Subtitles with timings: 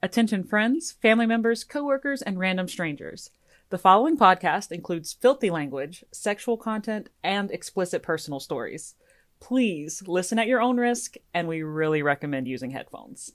[0.00, 3.30] Attention friends, family members, coworkers, and random strangers.
[3.70, 8.94] The following podcast includes filthy language, sexual content, and explicit personal stories.
[9.40, 13.32] Please listen at your own risk, and we really recommend using headphones.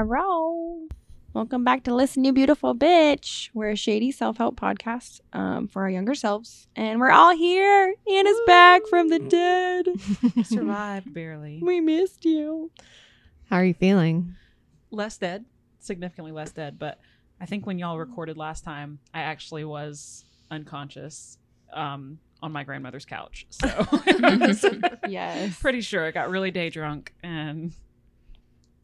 [0.00, 0.86] Hello.
[1.32, 3.48] Welcome back to Listen You Beautiful Bitch.
[3.54, 6.68] We're a shady self-help podcast um, for our younger selves.
[6.76, 7.94] And we're all here.
[8.06, 9.86] Anna's back from the dead.
[10.46, 11.60] Survived barely.
[11.64, 12.70] we missed you.
[13.48, 14.34] How are you feeling?
[14.90, 15.46] Less dead,
[15.78, 17.00] significantly less dead, but
[17.40, 21.38] I think when y'all recorded last time, I actually was unconscious
[21.72, 23.46] um, on my grandmother's couch.
[23.48, 23.66] So
[25.08, 25.58] Yes.
[25.58, 27.72] pretty sure I got really day drunk and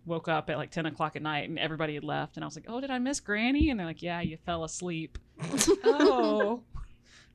[0.05, 2.37] woke up at like 10 o'clock at night and everybody had left.
[2.37, 3.71] And I was like, oh, did I miss Granny?
[3.71, 5.19] And they're like, yeah, you fell asleep.
[5.85, 6.63] oh.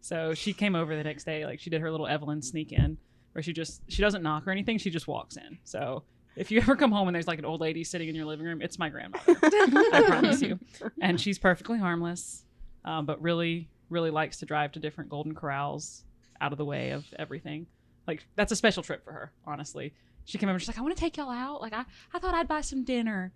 [0.01, 1.45] So she came over the next day.
[1.45, 2.97] Like she did her little Evelyn sneak in
[3.33, 4.77] where she just, she doesn't knock or anything.
[4.77, 5.57] She just walks in.
[5.63, 6.03] So
[6.35, 8.45] if you ever come home and there's like an old lady sitting in your living
[8.45, 9.35] room, it's my grandmother.
[9.43, 10.59] I promise you.
[11.01, 12.43] And she's perfectly harmless,
[12.85, 16.03] um, but really, really likes to drive to different Golden Corrals
[16.41, 17.65] out of the way of everything.
[18.07, 19.93] Like that's a special trip for her, honestly.
[20.27, 21.61] She came over, and she's like, I want to take y'all out.
[21.61, 23.31] Like I, I thought I'd buy some dinner.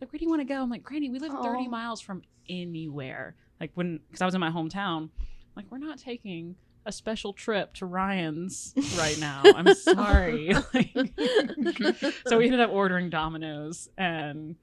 [0.00, 0.62] Like, where do you want to go?
[0.62, 3.34] I'm like, Granny, we live 30 miles from anywhere.
[3.60, 5.10] Like when, because I was in my hometown.
[5.56, 9.42] Like, we're not taking a special trip to Ryan's right now.
[9.44, 10.54] I'm sorry.
[12.28, 14.54] So we ended up ordering Domino's and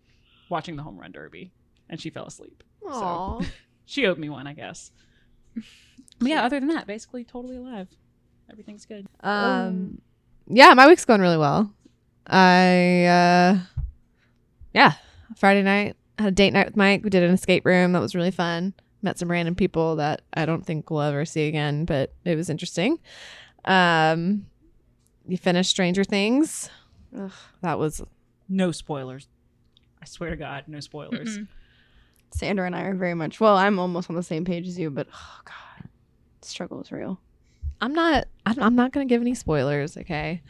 [0.49, 1.51] watching the home run derby,
[1.89, 2.63] and she fell asleep.
[2.87, 3.41] Aw.
[3.85, 4.91] She owed me one, I guess.
[5.55, 7.89] But yeah, other than that, basically totally alive.
[8.49, 9.07] Everything's good.
[9.21, 9.99] Um,
[10.47, 11.71] yeah, my week's going really well.
[12.27, 13.59] I, uh,
[14.73, 14.93] yeah,
[15.35, 17.03] Friday night had a date night with Mike.
[17.03, 18.73] We did an escape room that was really fun.
[19.01, 22.49] Met some random people that I don't think we'll ever see again, but it was
[22.49, 22.99] interesting.
[23.65, 24.45] Um,
[25.27, 26.69] you finished Stranger Things.
[27.17, 27.31] Ugh.
[27.61, 28.01] That was
[28.47, 29.27] No spoilers.
[30.01, 31.37] I swear to God, no spoilers.
[31.37, 31.47] Mm-mm.
[32.31, 34.89] Sandra and I are very much, well, I'm almost on the same page as you,
[34.89, 35.89] but oh, God.
[36.41, 37.19] The struggle is real.
[37.83, 38.27] I'm not.
[38.45, 39.97] I'm, I'm not going to give any spoilers.
[39.97, 40.41] Okay.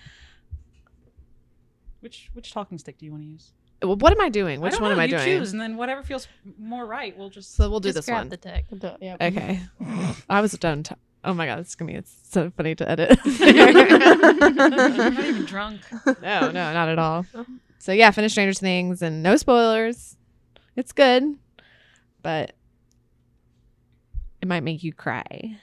[1.99, 3.53] Which which talking stick do you want to use?
[3.81, 4.61] Well, what am I doing?
[4.61, 5.39] Which I don't one know, am I you doing?
[5.39, 6.27] Choose, and then whatever feels
[6.59, 7.55] more right, we'll just.
[7.55, 8.29] So we'll do Just this grab one.
[8.29, 8.65] the dick.
[9.01, 9.17] Yeah.
[9.19, 9.61] Okay.
[10.29, 10.83] I was done.
[10.83, 13.17] T- oh my god, it's gonna be it's so funny to edit.
[13.25, 15.81] I'm not even drunk.
[16.05, 17.25] no, no, not at all.
[17.79, 20.17] So yeah, finish Stranger Things and no spoilers.
[20.75, 21.23] It's good,
[22.21, 22.53] but
[24.41, 25.57] it might make you cry.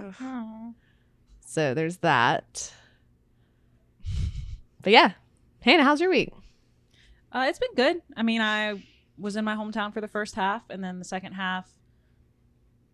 [0.00, 0.72] Aw.
[1.50, 2.72] So there's that.
[4.82, 5.14] But yeah,
[5.58, 6.32] Hannah, how's your week?
[7.32, 8.02] Uh, it's been good.
[8.16, 8.80] I mean, I
[9.18, 11.68] was in my hometown for the first half, and then the second half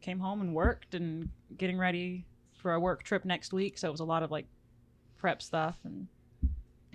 [0.00, 1.28] came home and worked and
[1.59, 2.25] getting ready
[2.55, 3.77] for a work trip next week.
[3.77, 4.47] So it was a lot of like
[5.19, 6.06] prep stuff and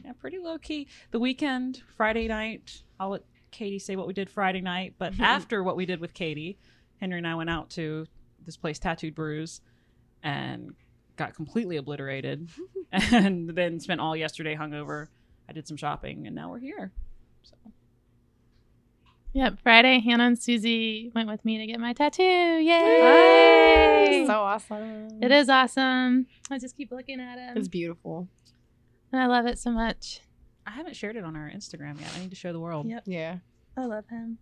[0.03, 0.87] yeah, pretty low key.
[1.11, 5.61] The weekend, Friday night, I'll let Katie say what we did Friday night, but after
[5.61, 6.57] what we did with Katie,
[6.99, 8.07] Henry and I went out to
[8.47, 9.61] this place, Tattooed Brews,
[10.23, 10.73] and
[11.21, 12.49] got completely obliterated,
[12.91, 15.07] and then spent all yesterday hungover.
[15.47, 16.91] I did some shopping, and now we're here.
[17.43, 17.55] So
[19.33, 19.59] Yep.
[19.61, 22.23] Friday, Hannah and Susie went with me to get my tattoo.
[22.23, 24.23] Yay!
[24.25, 25.21] So awesome.
[25.21, 26.25] it is awesome.
[26.49, 27.57] I just keep looking at it.
[27.57, 28.27] It's beautiful.
[29.13, 30.21] And I love it so much.
[30.65, 32.09] I haven't shared it on our Instagram yet.
[32.15, 32.89] I need to show the world.
[32.89, 33.03] Yep.
[33.05, 33.37] Yeah.
[33.77, 34.39] I love him.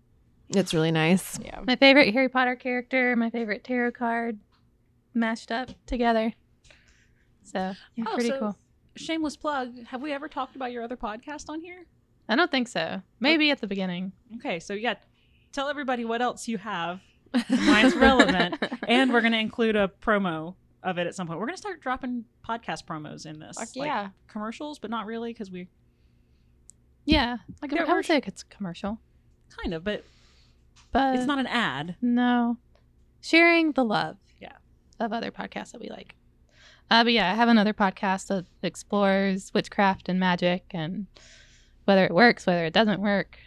[0.50, 1.38] It's really nice.
[1.39, 1.59] Yeah.
[1.68, 4.39] My favorite Harry Potter character, my favorite tarot card
[5.13, 6.34] mashed up together.
[7.51, 8.57] So, yeah, Oh, pretty so- cool.
[8.95, 9.85] Shameless plug.
[9.85, 11.85] Have we ever talked about your other podcast on here?
[12.27, 13.01] I don't think so.
[13.19, 13.53] Maybe oh.
[13.53, 14.11] at the beginning.
[14.37, 14.95] Okay, so yeah,
[15.53, 16.99] tell everybody what else you have.
[17.49, 18.55] Mine's relevant,
[18.88, 21.39] and we're gonna include a promo of it at some point.
[21.39, 24.09] We're gonna start dropping podcast promos in this, Fuck like yeah.
[24.27, 25.67] commercials, but not really because we
[27.05, 27.38] Yeah.
[27.61, 29.00] like I there would say it's a commercial.
[29.62, 30.03] kind of, but
[30.91, 31.95] But it's not an ad.
[32.01, 32.57] No.
[33.21, 34.18] Sharing the love.
[34.41, 34.53] Yeah.
[35.00, 36.15] Of other podcasts that we like.
[36.91, 41.06] Uh, but yeah, I have another podcast that explores witchcraft and magic and
[41.86, 43.38] whether it works, whether it doesn't work.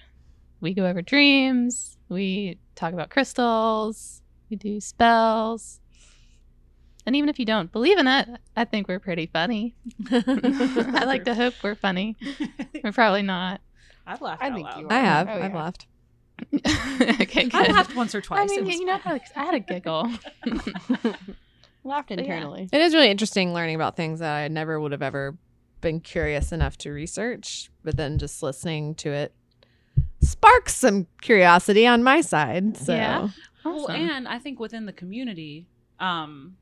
[0.61, 1.97] We go over dreams.
[2.09, 4.23] We talk about crystals.
[4.49, 5.81] We do spells.
[7.05, 9.75] And even if you don't believe in it, I think we're pretty funny.
[10.13, 12.17] I like to hope we're funny.
[12.85, 13.61] We're probably not.
[14.07, 14.81] I've laughed I out think loud.
[14.81, 15.29] you I have.
[15.29, 15.57] Oh, I've yeah.
[15.57, 15.87] laughed.
[17.21, 17.55] okay, good.
[17.55, 18.51] I laughed once or twice.
[18.51, 19.21] I mean, was you know fine.
[19.35, 20.11] how I had a giggle.
[21.85, 22.25] Laughed But yeah.
[22.37, 22.69] internally.
[22.73, 25.37] It is really interesting learning about things that I never would have ever
[25.81, 29.35] been curious enough to research, but then just listening to it
[30.21, 32.77] sparks some curiosity on my side.
[32.77, 33.29] So Yeah.
[33.65, 33.95] Well, Awesome.
[33.97, 35.67] and I think within the community,
[35.99, 36.57] um,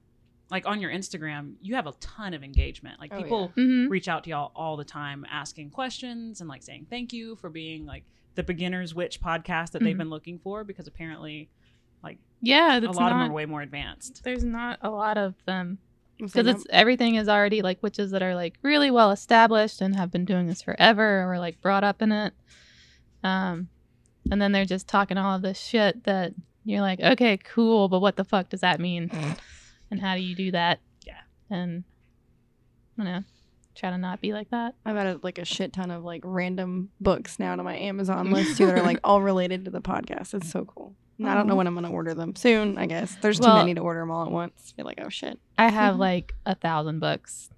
[0.50, 2.99] like on your Instagram, you have a ton of engagement.
[2.99, 3.88] Like Oh, people Mhm.
[3.90, 7.49] reach out to y'all all the time, asking questions and like saying thank you for
[7.50, 8.05] being like
[8.37, 9.99] the beginner's witch podcast that they've Mhm.
[9.99, 11.49] been looking for because apparently, like
[12.43, 14.23] Yeah, a that's lot of them are way more advanced.
[14.25, 15.79] There's not a lot of them
[16.17, 19.95] Because because it's everything is already like witches that are like really well established and
[19.97, 22.33] have been doing this forever or like brought up in it.
[23.23, 23.69] Um,
[24.31, 26.33] and then they're just talking all of this shit that
[26.65, 29.11] you're like, okay, cool, but what the fuck does that mean?
[29.91, 30.81] and how do you do that?
[31.07, 31.21] Yeah.
[31.51, 31.85] And
[32.99, 33.25] I don't know,
[33.75, 34.75] try to not be like that.
[34.85, 38.57] I've added like a shit ton of like random books now to my Amazon list
[38.57, 40.33] too that are like all related to the podcast.
[40.35, 40.95] It's so cool.
[41.20, 42.78] And I don't know when I'm gonna order them soon.
[42.78, 44.75] I guess there's too Well- many to order them all at once.
[44.76, 45.38] You're like, oh shit.
[45.58, 47.50] I have like a thousand books,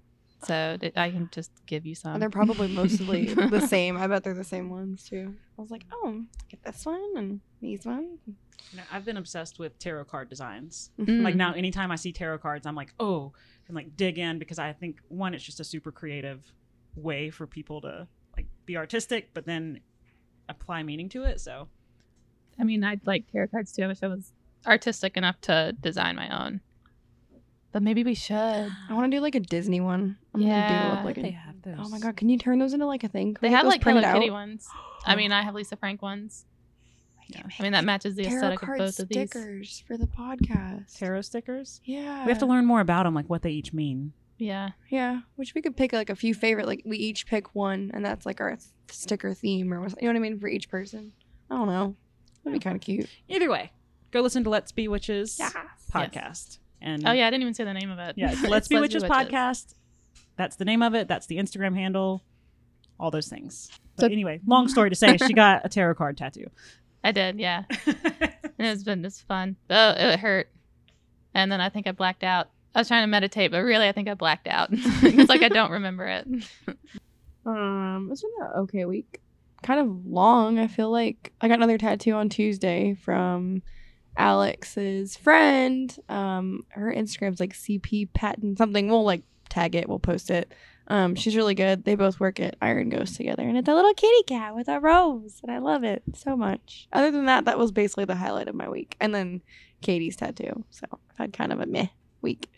[0.43, 2.19] so th- I can just give you some.
[2.19, 3.95] They're probably mostly the same.
[3.97, 5.33] I bet they're the same ones too.
[5.57, 8.19] I was like, oh, get this one and these ones.
[8.27, 10.91] You know, I've been obsessed with tarot card designs.
[10.99, 11.21] Mm.
[11.23, 13.31] Like now, anytime I see tarot cards, I'm like, oh,
[13.67, 16.41] and like dig in because I think one, it's just a super creative
[16.95, 19.79] way for people to like be artistic, but then
[20.49, 21.39] apply meaning to it.
[21.39, 21.69] So
[22.59, 23.83] I mean, I'd like tarot cards too.
[23.83, 24.31] I wish I was
[24.65, 26.61] artistic enough to design my own.
[27.71, 28.35] But maybe we should.
[28.35, 30.17] I want to do like a Disney one.
[30.33, 31.31] I'm Yeah, gonna do I like they a.
[31.31, 31.75] have those.
[31.79, 33.33] Oh my god, can you turn those into like a thing?
[33.33, 34.33] Can They get have those like Hello printed Kitty out?
[34.33, 34.67] ones.
[35.05, 36.45] I mean, I have Lisa Frank ones.
[37.59, 39.29] I mean, that matches the tarot aesthetic of card both of these.
[39.29, 40.97] stickers for the podcast.
[40.99, 41.81] tarot stickers.
[41.83, 44.13] Yeah, We have to learn more about them, like what they each mean.
[44.37, 44.71] Yeah.
[44.89, 46.67] Yeah, which we could pick like a few favorite.
[46.67, 48.61] Like we each pick one, and that's like our th-
[48.91, 51.13] sticker theme, or what- you know what I mean for each person.
[51.49, 51.95] I don't know.
[52.43, 53.09] That'd be kind of cute.
[53.29, 53.71] Either way,
[54.11, 55.49] go listen to Let's Be Witches Yeah.
[55.91, 56.59] podcast.
[56.81, 58.15] And Oh yeah, I didn't even say the name of it.
[58.17, 59.75] yeah, it's It's Let's Be Witches podcast.
[60.35, 61.07] That's the name of it.
[61.07, 62.23] That's the Instagram handle.
[62.99, 63.69] All those things.
[63.95, 66.47] But So- anyway, long story to say, she got a tarot card tattoo.
[67.03, 67.39] I did.
[67.39, 67.95] Yeah, and
[68.57, 69.55] it's been it's fun.
[69.69, 70.49] Oh, it hurt,
[71.33, 72.49] and then I think I blacked out.
[72.73, 74.69] I was trying to meditate, but really, I think I blacked out.
[74.71, 76.25] it's like I don't remember it.
[77.45, 79.19] Um, it's been an okay week.
[79.63, 80.59] Kind of long.
[80.59, 83.63] I feel like I got another tattoo on Tuesday from
[84.17, 85.95] Alex's friend.
[86.09, 88.89] Um, her Instagram's like CP Patton something.
[88.89, 89.87] We'll like tag it.
[89.87, 90.53] We'll post it.
[90.87, 91.85] Um, she's really good.
[91.85, 94.79] They both work at Iron Ghost together, and it's a little kitty cat with a
[94.79, 96.87] rose, and I love it so much.
[96.91, 98.97] Other than that, that was basically the highlight of my week.
[98.99, 99.41] And then
[99.81, 100.65] Katie's tattoo.
[100.71, 101.87] So I've had kind of a meh
[102.21, 102.49] week.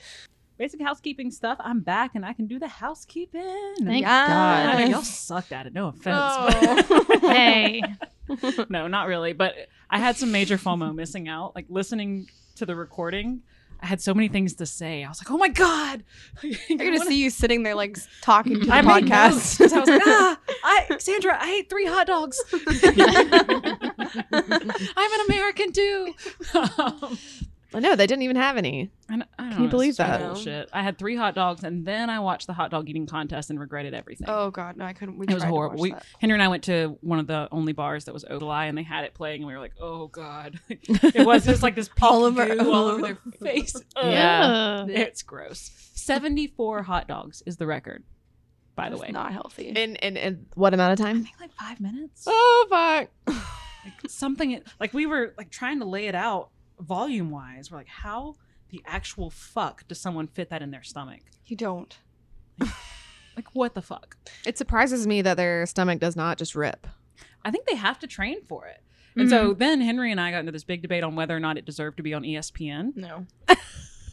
[0.58, 1.58] Basic housekeeping stuff.
[1.60, 3.76] I'm back and I can do the housekeeping.
[3.84, 4.30] Thank God.
[4.30, 4.90] I know God.
[4.90, 5.74] y'all sucked at it.
[5.74, 6.18] No offense.
[6.18, 7.06] Oh.
[7.22, 7.82] hey,
[8.70, 9.34] no, not really.
[9.34, 9.56] But
[9.90, 11.56] I had some major FOMO missing out.
[11.56, 13.42] Like listening to the recording,
[13.82, 15.04] I had so many things to say.
[15.04, 16.06] I was like, oh my God.
[16.42, 19.80] I get to see you sitting there like talking to the I made notes I
[19.80, 22.42] was like, ah, I, Sandra, I ate three hot dogs.
[24.96, 26.14] I'm an American too.
[26.54, 27.18] Um,
[27.76, 28.90] I know they didn't even have any.
[29.10, 30.20] I don't, I don't Can you know, believe it's that?
[30.22, 30.70] Bullshit.
[30.74, 33.60] I had three hot dogs and then I watched the hot dog eating contest and
[33.60, 34.28] regretted everything.
[34.30, 35.18] oh god, no, I couldn't.
[35.18, 35.76] We it was tried to horrible.
[35.78, 36.06] watch We, that.
[36.20, 38.84] Henry and I went to one of the only bars that was Odelai and they
[38.84, 40.60] had it playing and we were like, oh god.
[40.70, 43.18] it was just like this pink All over- goo all over their
[43.54, 43.76] face.
[43.96, 44.12] Ugh.
[44.12, 44.86] yeah.
[44.88, 45.72] It's gross.
[45.96, 48.04] 74 hot dogs is the record,
[48.76, 49.12] by the That's way.
[49.12, 49.70] not healthy.
[49.70, 51.24] In in, in what amount of I time?
[51.24, 52.24] think like five minutes.
[52.28, 53.10] Oh fuck!
[53.28, 57.72] like something like we were like trying to lay it out volume wise.
[57.72, 58.36] We're like, how
[58.70, 61.22] the actual fuck does someone fit that in their stomach?
[61.46, 61.98] you don't.
[63.36, 64.18] Like what the fuck?
[64.46, 66.88] It surprises me that their stomach does not just rip.
[67.44, 68.82] I think they have to train for it.
[69.18, 69.60] And so mm-hmm.
[69.60, 71.98] then Henry and I got into this big debate on whether or not it deserved
[71.98, 73.26] to be on ESPN No.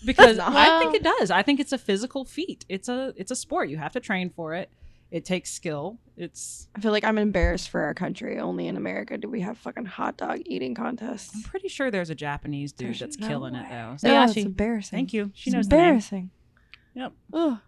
[0.05, 0.55] because not.
[0.55, 1.31] I think it does.
[1.31, 2.65] I think it's a physical feat.
[2.69, 3.69] It's a it's a sport.
[3.69, 4.71] You have to train for it.
[5.13, 5.99] It takes skill.
[6.17, 8.39] It's I feel like I'm embarrassed for our country.
[8.39, 11.33] Only in America do we have fucking hot dog eating contests.
[11.35, 13.69] I'm pretty sure there's a Japanese dude There's that's no killing it way.
[13.71, 13.97] though.
[13.99, 14.37] So- yeah, Sayashi.
[14.39, 14.97] it's embarrassing.
[14.97, 15.31] Thank you.
[15.35, 15.85] She It's knows the name.
[15.85, 16.31] embarrassing.
[16.95, 17.13] Yep.
[17.35, 17.59] Ugh.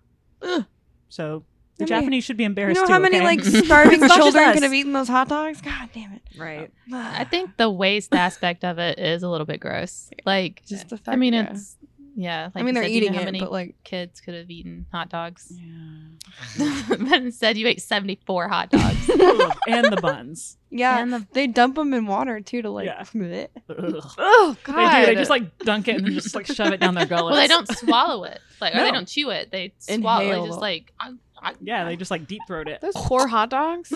[0.42, 0.64] Ugh.
[1.10, 1.44] So
[1.76, 2.90] the I mean, Japanese should be embarrassed too.
[2.90, 3.12] You embarrassed.
[3.12, 3.54] know too, how many okay?
[3.60, 4.54] like starving It's not just children us.
[4.54, 5.60] could have eaten those hot dogs?
[5.60, 6.22] God damn it.
[6.38, 6.70] Right.
[6.92, 10.08] I think the waste aspect of it is a little bit gross.
[10.24, 11.08] Like, just the fact.
[11.08, 11.50] I mean, yeah.
[11.50, 11.76] it's
[12.16, 12.50] yeah.
[12.54, 14.34] Like I mean, they're said, you know eating how it, many but like, kids could
[14.34, 15.52] have eaten hot dogs.
[15.52, 16.82] Yeah.
[16.88, 19.08] but instead, you ate seventy-four hot dogs.
[19.68, 20.56] and the buns.
[20.70, 22.86] yeah, and the they dump them in water too to like.
[22.86, 23.02] Yeah.
[23.04, 23.48] bleh.
[23.68, 24.12] Ugh.
[24.18, 25.00] Oh They god!
[25.00, 25.06] do.
[25.06, 27.32] They just like dunk it and then just like shove it down their gullets.
[27.34, 29.50] well, they don't swallow it, like or they don't chew it.
[29.50, 30.22] They swallow.
[30.22, 30.92] Inhale They just like.
[31.00, 32.80] I, I, Yeah, they just like deep throat it.
[32.80, 33.90] those poor hot dogs.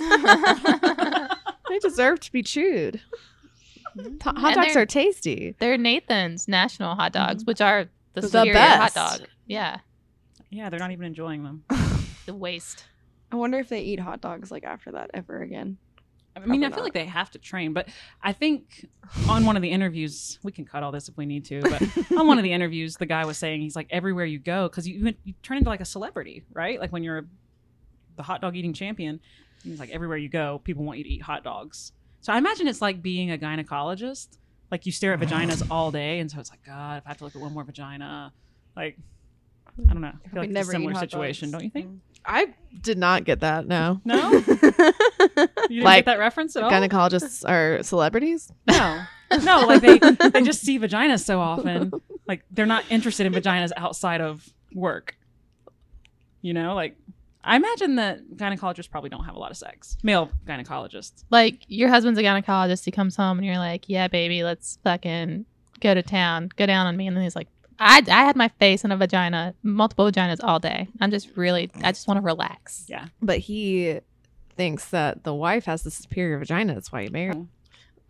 [1.69, 3.01] They deserve to be chewed.
[3.97, 4.17] Mm-hmm.
[4.19, 5.55] T- hot And dogs they're- are tasty.
[5.59, 8.97] They're Nathan's national hot dogs, which are the, The superior best.
[8.97, 9.29] hot dog.
[9.47, 9.79] Yeah,
[10.51, 11.65] Yeah, they're not even enjoying them.
[12.27, 12.85] the waste.
[13.31, 15.79] I wonder if they eat hot dogs like after that ever again.
[16.37, 17.89] I mean, I Probably feel like they have to train, but
[18.23, 18.87] I think
[19.29, 21.83] on one of the interviews, we can cut all this if we need to, but
[22.17, 24.87] on one of the interviews, the guy was saying he's like everywhere you go because
[24.87, 26.79] you you turn into like a celebrity, right?
[26.79, 27.27] Like when you're
[28.17, 29.19] the hot dog eating champion,
[29.65, 31.93] he's like everywhere you go, people want you to eat hot dogs.
[32.21, 34.39] So I imagine it's like being a gynecologist.
[34.71, 37.19] Like you stare at vaginas all day, and so it's like God, if I have
[37.19, 38.33] to look at one more vagina,
[38.77, 38.99] like
[39.89, 40.09] I don't know.
[40.25, 41.87] I feel like it's a similar situation, don't you think?
[41.87, 41.99] Mm.
[42.27, 43.67] I did not get that.
[43.67, 46.71] No, No, you didn't Like, get that reference at all.
[46.71, 48.53] gynecologists are celebrities.
[48.67, 49.03] No,
[49.43, 51.93] no, like they they just see vaginas so often.
[52.27, 55.17] Like they're not interested in vaginas outside of work.
[56.43, 56.97] You know, like
[57.49, 59.97] I imagine that gynecologists probably don't have a lot of sex.
[60.03, 61.25] Male gynecologists.
[61.31, 62.85] Like your husband's a gynecologist.
[62.85, 65.47] He comes home and you're like, "Yeah, baby, let's fucking
[65.81, 68.49] go to town, go down on me." And then he's like, "I I had my
[68.61, 70.89] face in a vagina, multiple vaginas all day.
[71.01, 73.07] I'm just really, I just want to relax." Yeah.
[73.23, 74.01] But he
[74.55, 76.75] thinks that the wife has the superior vagina.
[76.75, 77.47] That's why he married.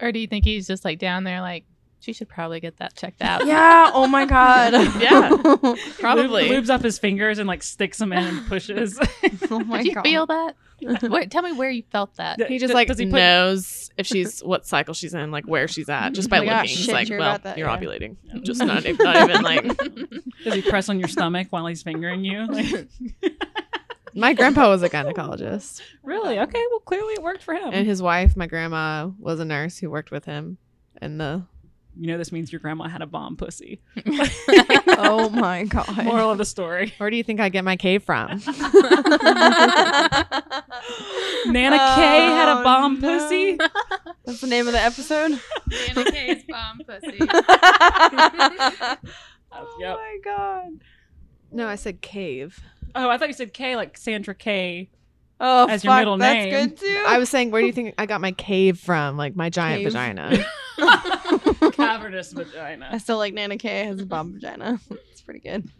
[0.01, 1.65] Or do you think he's just like down there, like,
[2.01, 3.47] she should probably get that checked out?
[3.47, 3.91] yeah.
[3.93, 4.73] Oh my god.
[5.01, 5.29] Yeah.
[5.99, 6.49] Probably.
[6.49, 8.99] lubes up his fingers and like sticks them in and pushes.
[9.51, 10.03] oh my Did you god.
[10.05, 10.57] feel that?
[11.09, 12.41] where, tell me where you felt that.
[12.47, 15.45] He just Does- like does he put- knows if she's what cycle she's in, like
[15.47, 16.77] where she's at, just by Like, ah, looking.
[16.77, 17.77] He's like, you're well, about that, you're yeah.
[17.77, 18.17] ovulating.
[18.43, 19.65] Just not, not even like.
[20.45, 22.47] Does he press on your stomach while he's fingering you?
[22.47, 22.89] Like,
[24.15, 26.39] My grandpa was a gynecologist, really?
[26.39, 26.65] Okay.
[26.71, 27.71] Well, clearly it worked for him.
[27.73, 30.59] and his wife, my grandma, was a nurse who worked with him.
[31.01, 31.45] And the
[31.99, 33.81] you know, this means your grandma had a bomb pussy.
[35.01, 36.05] Oh my god.
[36.05, 38.31] Moral of the story: where do you think I get my cave from?
[41.47, 43.19] Nana Kaye had a Oh, bomb no.
[43.19, 43.59] pussy.
[44.25, 45.41] That's the name of the episode.
[45.69, 47.19] Nana Kaye's bomb pussy.
[49.53, 49.97] oh Yep.
[49.97, 50.81] my god.
[51.53, 52.59] no, I said cave.
[52.95, 54.91] Oh, I thought you said K, like Sandra K.
[55.41, 56.51] Oh, As your fuck, middle that's name.
[56.53, 57.05] good too.
[57.07, 59.17] I was saying, where do you think I got my cave from?
[59.17, 59.93] Like my giant Cave.
[59.93, 60.45] vagina.
[61.73, 62.89] Cavernous vagina.
[62.93, 64.81] I still like Nana Kaye has a bomb vagina.
[65.11, 65.69] It's pretty good.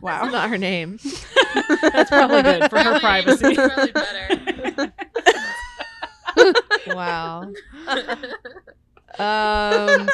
[0.00, 0.26] Wow.
[0.28, 1.00] not her name.
[1.82, 3.56] That's probably good for her privacy.
[3.56, 4.92] Probably better.
[6.86, 7.52] wow.
[9.18, 10.08] Um.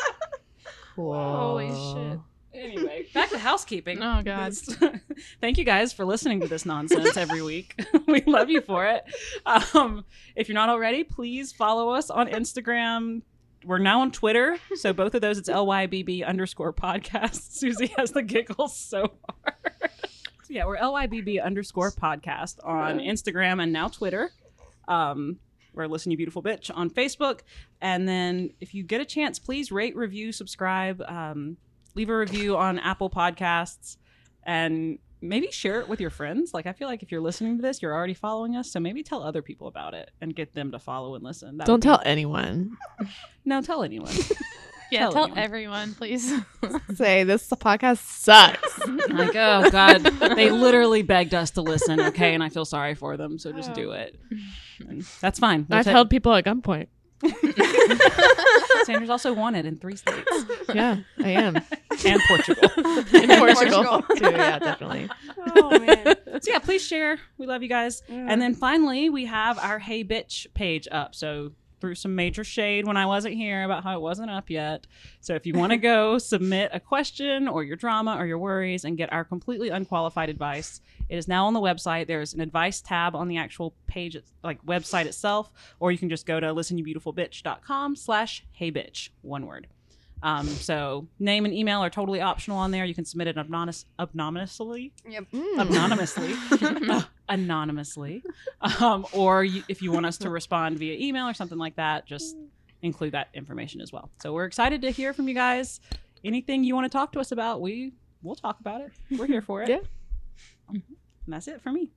[0.97, 2.19] Holy shit.
[2.55, 4.03] anyway, back to housekeeping.
[4.03, 4.55] Oh, God.
[5.41, 7.79] Thank you guys for listening to this nonsense every week.
[8.07, 9.05] we love you for it.
[9.47, 10.05] Um,
[10.37, 13.23] if you're not already, please follow us on Instagram.
[13.65, 17.35] We're now on Twitter, so both of those it's lybb underscore podcast.
[17.53, 19.91] Susie has the giggles so hard.
[20.49, 24.31] Yeah, we're lybb underscore podcast on Instagram and now Twitter.
[24.89, 25.39] Um,
[25.75, 27.41] we're Listen You Beautiful Bitch on Facebook.
[27.81, 31.59] And then if you get a chance, please rate, review, subscribe, um,
[31.95, 33.99] leave a review on Apple Podcasts,
[34.43, 36.53] and maybe share it with your friends.
[36.55, 38.71] Like, I feel like if you're listening to this, you're already following us.
[38.71, 41.57] So maybe tell other people about it and get them to follow and listen.
[41.59, 42.77] That Don't would be- tell anyone.
[43.45, 44.13] No, tell anyone.
[44.93, 45.39] Yeah, Tell tell, anyone.
[45.39, 46.35] everyone, please.
[46.97, 48.77] Say this podcast sucks.
[49.09, 50.03] like, oh, God.
[50.35, 52.35] They literally begged us to listen, okay?
[52.35, 53.39] And I feel sorry for them.
[53.39, 54.19] So just do it.
[54.81, 55.65] And that's fine.
[55.71, 56.89] We'll I've ta- held people at gunpoint.
[58.85, 60.27] Sandra's also wanted in three states
[60.75, 61.57] Yeah, I am.
[61.57, 62.71] and Portugal.
[63.13, 64.03] In Portugal, Portugal.
[64.17, 64.31] too.
[64.31, 65.11] Yeah, definitely.
[65.55, 66.17] Oh man.
[66.41, 67.19] so yeah, please share.
[67.39, 68.03] We love you guys.
[68.09, 71.15] And then finally, we have our Hey Bitch page up.
[71.15, 74.87] So threw some major shade when I wasn't here about how it wasn't up yet.
[75.21, 78.85] So if you want to go submit a question or your drama or your worries
[78.85, 82.07] and get our completely unqualified advice, it is now on the website.
[82.07, 86.27] There's an advice tab on the actual page, like website itself, or you can just
[86.27, 89.67] go to listenyoubeautifulbitch.com slash hey bitch, one word.
[90.23, 92.85] Um, so name and email are totally optional on there.
[92.85, 95.25] You can submit it anonymous, anonymously Yep.
[95.33, 96.35] anonymously.
[96.61, 98.23] Uh, anonymously.
[98.81, 102.07] Um, or you, if you want us to respond via email or something like that
[102.07, 102.37] just
[102.83, 104.11] include that information as well.
[104.23, 105.81] So we're excited to hear from you guys.
[106.25, 108.91] Anything you want to talk to us about we we'll talk about it.
[109.19, 109.69] We're here for it.
[109.71, 109.79] Yeah.
[110.71, 110.83] And
[111.29, 111.91] that's it for me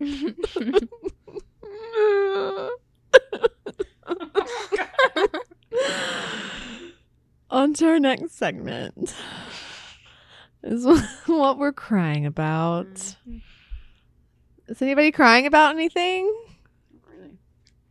[7.50, 9.14] On to our next segment.
[10.62, 10.86] Is
[11.26, 13.16] what we're crying about.
[14.66, 16.30] Is anybody crying about anything?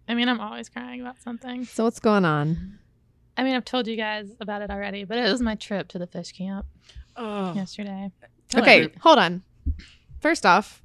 [0.08, 1.66] I mean, I'm always crying about something.
[1.66, 2.78] So what's going on?
[3.36, 6.00] I mean, I've told you guys about it already, but it was my trip to
[6.00, 6.66] the fish camp
[7.16, 8.12] oh, yesterday.
[8.50, 9.44] tell okay, every- hold on.
[10.20, 10.82] First off,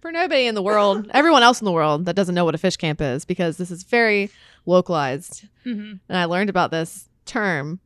[0.00, 2.58] for nobody in the world, everyone else in the world that doesn't know what a
[2.58, 4.30] fish camp is, because this is very
[4.66, 7.80] localized, hmm and I learned about this term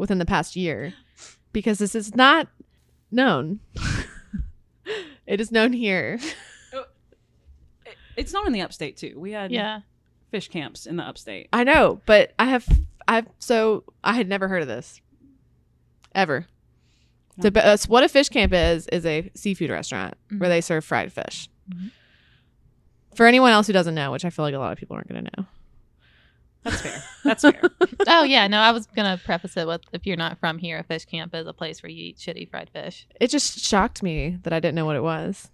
[0.00, 0.92] within the past year
[1.52, 2.48] because this is not
[3.10, 3.60] known.
[5.26, 6.18] it is known here.
[8.16, 9.14] It's not in the upstate too.
[9.18, 9.80] We had Yeah.
[10.30, 11.48] fish camps in the upstate.
[11.52, 12.66] I know, but I have
[13.08, 15.00] I've so I had never heard of this
[16.14, 16.46] ever.
[17.36, 17.48] No.
[17.50, 20.52] The, uh, what a fish camp is is a seafood restaurant where Mhm.
[20.52, 21.48] they serve fried fish.
[21.70, 21.90] Mhm.
[23.14, 25.08] For anyone else who doesn't know, which I feel like a lot of people aren't
[25.08, 25.46] going to know.
[26.62, 27.02] That's fair.
[27.24, 27.60] That's fair.
[28.06, 30.82] Oh yeah, no, I was gonna preface it with if you're not from here, a
[30.82, 33.06] fish camp is a place where you eat shitty fried fish.
[33.20, 35.50] It just shocked me that I didn't know what it was.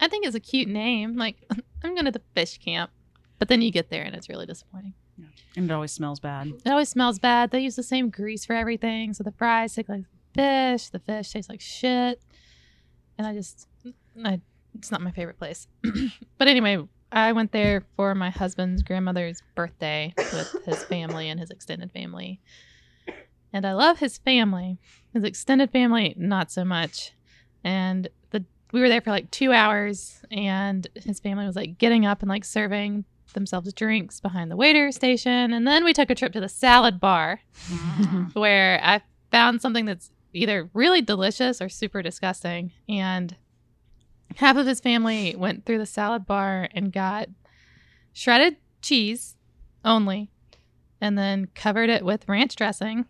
[0.00, 1.16] I think it's a cute name.
[1.16, 1.36] Like
[1.84, 2.90] I'm going to the fish camp,
[3.38, 4.94] but then you get there and it's really disappointing.
[5.16, 5.26] Yeah.
[5.56, 6.46] and it always smells bad.
[6.64, 7.50] It always smells bad.
[7.50, 10.04] They use the same grease for everything, so the fries taste like
[10.34, 10.88] fish.
[10.88, 12.20] The fish tastes like shit,
[13.18, 13.66] and I just,
[14.24, 14.40] I,
[14.74, 15.66] it's not my favorite place.
[16.38, 16.78] but anyway,
[17.10, 22.40] I went there for my husband's grandmother's birthday with his family and his extended family,
[23.52, 24.78] and I love his family.
[25.12, 27.12] His extended family, not so much.
[27.64, 32.04] And the we were there for like two hours, and his family was like getting
[32.04, 35.52] up and like serving themselves drinks behind the waiter station.
[35.52, 37.40] And then we took a trip to the salad bar
[38.32, 42.72] where I found something that's either really delicious or super disgusting.
[42.88, 43.36] And
[44.36, 47.28] half of his family went through the salad bar and got
[48.12, 49.36] shredded cheese
[49.84, 50.30] only,
[51.00, 53.06] and then covered it with ranch dressing,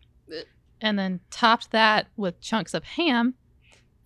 [0.81, 3.35] and then topped that with chunks of ham,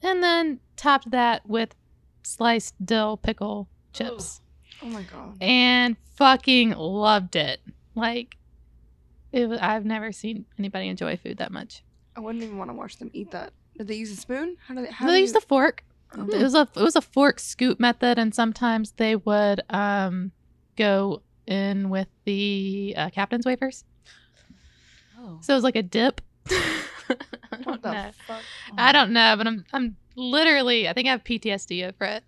[0.02, 1.74] and then topped that with
[2.22, 4.40] sliced dill pickle chips
[4.82, 5.36] Oh my god.
[5.40, 7.60] and fucking loved it.
[7.94, 8.36] Like,
[9.32, 11.82] it was, I've never seen anybody enjoy food that much.
[12.16, 13.52] I wouldn't even want to watch them eat that.
[13.76, 14.56] Did they use a spoon?
[14.66, 14.90] How do they?
[14.90, 15.84] How they do used you- a fork.
[16.16, 16.28] Oh.
[16.28, 20.32] It was a it was a fork scoop method, and sometimes they would um
[20.76, 23.84] go in with the uh, captain's wafers.
[25.18, 25.38] Oh.
[25.40, 26.20] So it was like a dip.
[26.50, 28.10] I don't know.
[28.26, 28.42] fuck?
[28.76, 32.24] I don't know, but I'm I'm literally I think I have PTSD over it.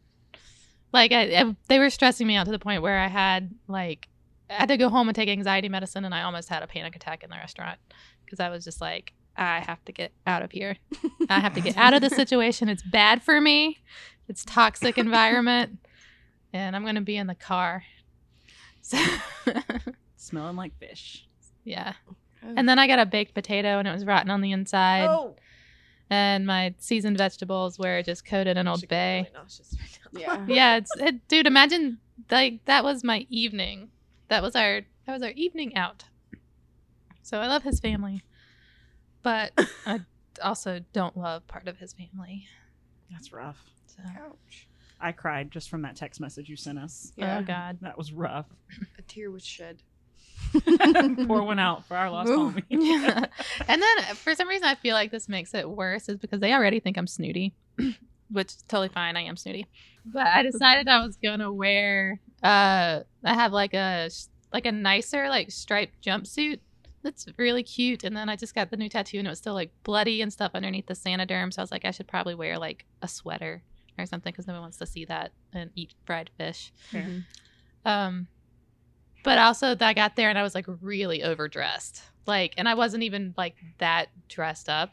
[0.93, 4.09] Like I, I they were stressing me out to the point where I had like
[4.49, 6.95] I had to go home and take anxiety medicine, and I almost had a panic
[6.97, 7.79] attack in the restaurant
[8.25, 10.77] because I was just like I have to get out of here.
[11.29, 12.69] I have to get out of this situation.
[12.69, 13.79] It's bad for me.
[14.29, 15.79] It's toxic environment,
[16.53, 17.85] and I'm gonna be in the car.
[18.81, 18.99] So
[20.17, 21.27] Smelling like fish.
[21.65, 21.95] yeah.
[22.43, 25.07] And then I got a baked potato and it was rotten on the inside.
[25.09, 25.35] Oh.
[26.11, 29.27] And my seasoned vegetables were just coated in Old Bay.
[30.13, 30.45] yeah.
[30.47, 31.47] Yeah, it's it, dude.
[31.47, 31.99] Imagine
[32.31, 33.89] like that was my evening.
[34.29, 36.05] That was our that was our evening out.
[37.23, 38.23] So I love his family,
[39.25, 39.53] but
[39.87, 40.01] I
[40.41, 42.47] also don't love part of his family.
[43.11, 43.59] That's rough.
[43.87, 44.69] So Ouch.
[45.01, 47.13] I cried just from that text message you sent us.
[47.17, 47.39] Yeah.
[47.39, 47.79] oh god.
[47.83, 48.47] That was rough.
[48.99, 49.83] A tear was shed.
[51.27, 52.55] Pour one out for our lost Move.
[52.55, 52.63] homie.
[52.71, 53.27] Yeah.
[53.69, 56.53] and then for some reason I feel like this makes it worse is because they
[56.53, 57.55] already think I'm snooty,
[58.31, 59.17] which is totally fine.
[59.17, 59.67] I am snooty.
[60.07, 64.11] But I decided I was gonna wear uh I have like a
[64.53, 66.61] like a nicer like striped jumpsuit
[67.05, 69.55] that's really cute and then I just got the new tattoo and it was still
[69.55, 72.59] like bloody and stuff underneath the Saniderm so I was like I should probably wear
[72.59, 73.63] like a sweater
[73.99, 76.73] or something because no one wants to see that and eat fried fish.
[76.91, 77.25] Fair.
[77.85, 78.27] Um,
[79.23, 82.03] but also I got there and I was like really overdressed.
[82.27, 84.91] Like, and I wasn't even like that dressed up.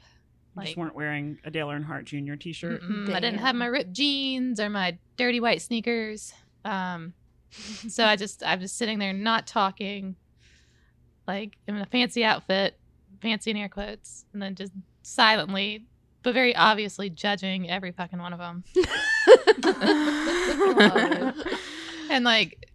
[0.56, 2.36] You Like, just weren't wearing a Dale Earnhardt Jr.
[2.36, 2.82] t-shirt.
[2.84, 6.34] I didn't have my ripped jeans or my dirty white sneakers.
[6.66, 7.14] Um,
[7.52, 10.16] so I just I'm just sitting there not talking,
[11.28, 12.78] like in a fancy outfit,
[13.22, 14.72] fancy in air quotes, and then just
[15.04, 15.86] silently,
[16.24, 18.64] but very obviously judging every fucking one of them.
[22.10, 22.72] and like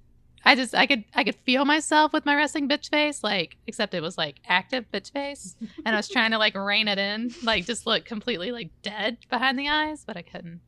[0.47, 3.95] I just I could I could feel myself with my resting bitch face, like except
[3.95, 7.35] it was like active bitch face, and I was trying to like rein it in,
[7.43, 10.61] like just look completely like dead behind the eyes, but I couldn't.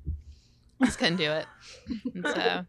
[0.81, 1.47] I just couldn't do it.
[2.12, 2.64] And so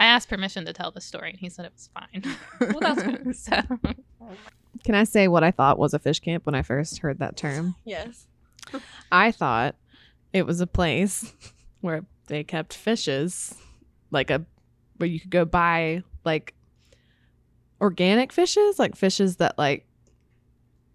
[0.00, 2.36] I asked permission to tell the story, and he said it was fine.
[2.60, 3.36] Well, that's good.
[3.36, 3.62] so
[4.84, 7.36] Can I say what I thought was a fish camp when I first heard that
[7.36, 7.74] term?
[7.84, 8.26] Yes.
[9.10, 9.74] I thought
[10.32, 11.32] it was a place
[11.80, 13.54] where they kept fishes,
[14.10, 14.44] like a
[14.98, 16.54] where you could go buy like
[17.80, 19.86] organic fishes, like fishes that like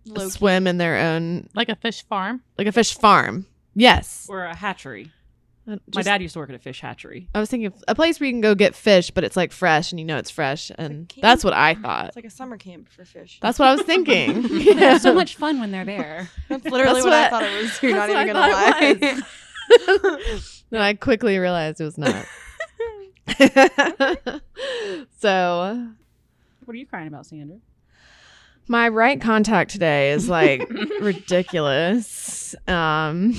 [0.05, 2.43] Low swim in their own like a fish farm.
[2.57, 3.47] like a fish farm.
[3.73, 4.27] Yes.
[4.29, 5.11] Or a hatchery.
[5.67, 7.27] Uh, My dad used to work at a fish hatchery.
[7.33, 9.51] I was thinking of a place where you can go get fish, but it's like
[9.51, 11.21] fresh and you know it's fresh, and camp?
[11.23, 12.07] that's what I thought.
[12.07, 13.39] It's like a summer camp for fish.
[13.41, 14.43] That's what I was thinking.
[14.49, 14.91] They yeah.
[14.91, 16.29] have so much fun when they're there.
[16.49, 17.83] That's literally That's what, I thought it was.
[17.83, 18.93] You're not even gonna I lie.
[18.93, 22.25] thought it then I quickly realized it was not.
[25.19, 25.87] so
[26.65, 27.57] What are you crying about, Sandra?
[28.67, 30.67] My right contact today is like
[31.01, 33.33] ridiculous um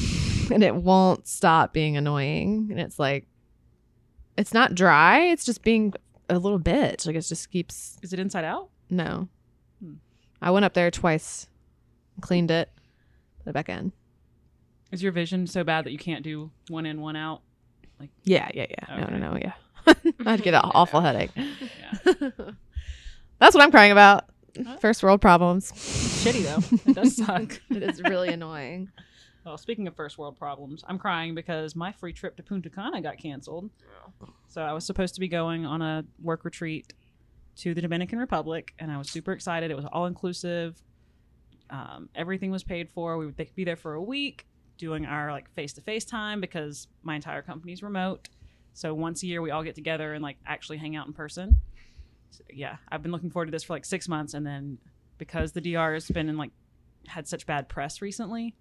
[0.52, 3.26] and it won't stop being annoying and it's like
[4.36, 5.92] it's not dry it's just being
[6.28, 7.06] a little bitch.
[7.06, 8.70] Like it just keeps Is it inside out?
[8.90, 9.28] no.
[9.82, 9.94] Hmm.
[10.40, 11.48] I went up there twice,
[12.20, 12.70] cleaned it,
[13.42, 13.92] put it back in.
[14.92, 17.42] Is your vision so bad that you can't do one in, one out?
[17.98, 18.96] Like yeah, yeah, yeah.
[18.96, 19.52] No, no, no, yeah.
[20.26, 21.30] I'd get an awful headache.
[21.34, 22.02] Yeah.
[23.38, 24.24] That's what I'm crying about.
[24.80, 25.72] First world problems.
[25.72, 26.90] Shitty though.
[26.90, 27.60] It does suck.
[27.70, 28.90] it is really annoying.
[29.44, 33.00] Well, speaking of first world problems, I'm crying because my free trip to Punta Cana
[33.00, 33.70] got canceled.
[34.48, 36.92] So I was supposed to be going on a work retreat
[37.58, 39.70] to the Dominican Republic, and I was super excited.
[39.70, 40.82] It was all inclusive.
[41.70, 43.18] Um, everything was paid for.
[43.18, 44.46] We would be there for a week,
[44.78, 48.28] doing our like face to face time because my entire company's remote.
[48.74, 51.56] So once a year, we all get together and like actually hang out in person.
[52.30, 54.78] So, yeah, I've been looking forward to this for like six months, and then
[55.18, 56.50] because the DR has been in like
[57.06, 58.54] had such bad press recently,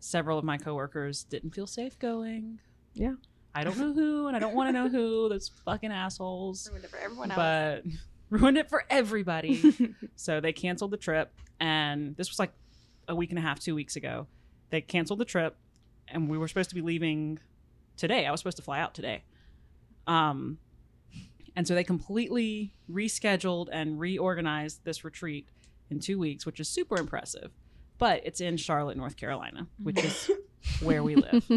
[0.00, 2.60] several of my coworkers didn't feel safe going.
[2.94, 3.14] Yeah.
[3.54, 5.28] I don't know who, and I don't want to know who.
[5.30, 6.68] Those fucking assholes.
[6.68, 7.36] Ruined it for everyone else.
[7.36, 7.84] But
[8.30, 9.94] ruined it for everybody.
[10.16, 12.52] so they canceled the trip, and this was like
[13.06, 14.26] a week and a half, two weeks ago.
[14.70, 15.56] They canceled the trip,
[16.08, 17.38] and we were supposed to be leaving
[17.96, 18.26] today.
[18.26, 19.22] I was supposed to fly out today.
[20.06, 20.58] Um,
[21.56, 25.48] and so they completely rescheduled and reorganized this retreat
[25.90, 27.52] in two weeks, which is super impressive.
[27.98, 30.30] But it's in Charlotte, North Carolina, which is
[30.82, 31.48] where we live.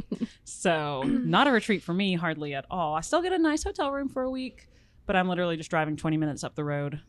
[0.43, 2.93] So, not a retreat for me, hardly at all.
[2.93, 4.67] I still get a nice hotel room for a week,
[5.07, 7.01] but I'm literally just driving 20 minutes up the road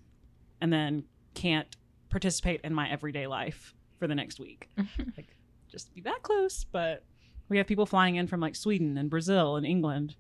[0.61, 1.77] and then can't
[2.09, 4.71] participate in my everyday life for the next week.
[5.17, 5.37] like,
[5.69, 6.65] just be that close.
[6.65, 7.05] But
[7.49, 10.17] we have people flying in from like Sweden and Brazil and England,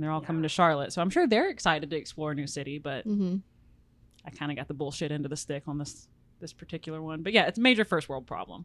[0.00, 0.94] and they're all coming to Charlotte.
[0.94, 3.36] So, I'm sure they're excited to explore a new city, but hmm
[4.24, 6.08] I kind of got the bullshit of the stick on this
[6.40, 7.22] this particular one.
[7.22, 8.64] But yeah, it's a major first world problem.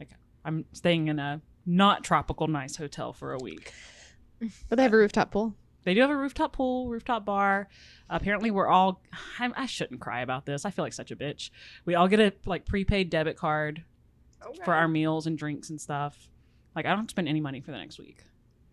[0.00, 0.10] Like
[0.44, 3.72] I'm staying in a not tropical nice hotel for a week.
[4.68, 5.54] But they have a rooftop pool.
[5.84, 7.68] They do have a rooftop pool, rooftop bar.
[8.08, 9.00] apparently, we're all.
[9.38, 10.64] I, I shouldn't cry about this.
[10.64, 11.50] I feel like such a bitch.
[11.84, 13.84] We all get a like prepaid debit card
[14.64, 16.28] for our meals and drinks and stuff.
[16.74, 18.24] Like I don't spend any money for the next week.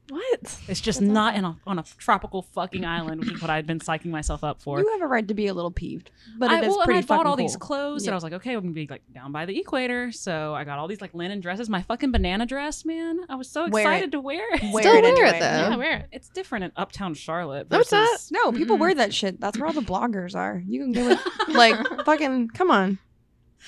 [0.10, 0.60] What?
[0.67, 3.67] It's just That's not in a, on a tropical fucking island, which is what I'd
[3.67, 4.80] been psyching myself up for.
[4.80, 6.86] You have a right to be a little peeved, but I, it is well, and
[6.86, 7.67] pretty I bought fucking all these cool.
[7.67, 10.12] clothes, and I was like, okay, I'm gonna be like down by the equator.
[10.12, 11.69] So I got all these like linen dresses.
[11.69, 13.19] My fucking banana dress, man.
[13.30, 14.12] I was so Wear excited it.
[14.13, 14.62] to wear it.
[14.74, 15.45] Wear Still it wear it, though.
[15.45, 16.08] Yeah, wear it.
[16.12, 17.69] It's different in Uptown Charlotte.
[17.69, 18.10] No, it's not.
[18.10, 19.39] versus- No, people wear that shit.
[19.39, 20.63] That's where all the bloggers are.
[20.67, 21.19] You can go with
[21.50, 22.50] like fucking.
[22.50, 22.98] Come on,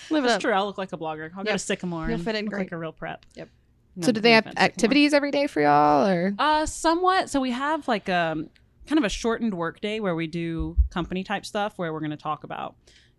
[0.10, 0.42] live it That's up.
[0.42, 0.54] true.
[0.54, 1.30] I'll look like a blogger.
[1.38, 1.54] I'll go Yep.
[1.54, 2.06] to Sycamore.
[2.06, 2.60] You'll and fit in look great.
[2.62, 3.26] like a real prep.
[3.36, 3.50] Yep.
[3.96, 7.30] No- So do they have activities every day for y'all or Uh, somewhat.
[7.30, 8.50] So we have like um
[8.88, 12.12] kind of a shortened work day where we do company type stuff where we're going
[12.12, 12.76] to talk about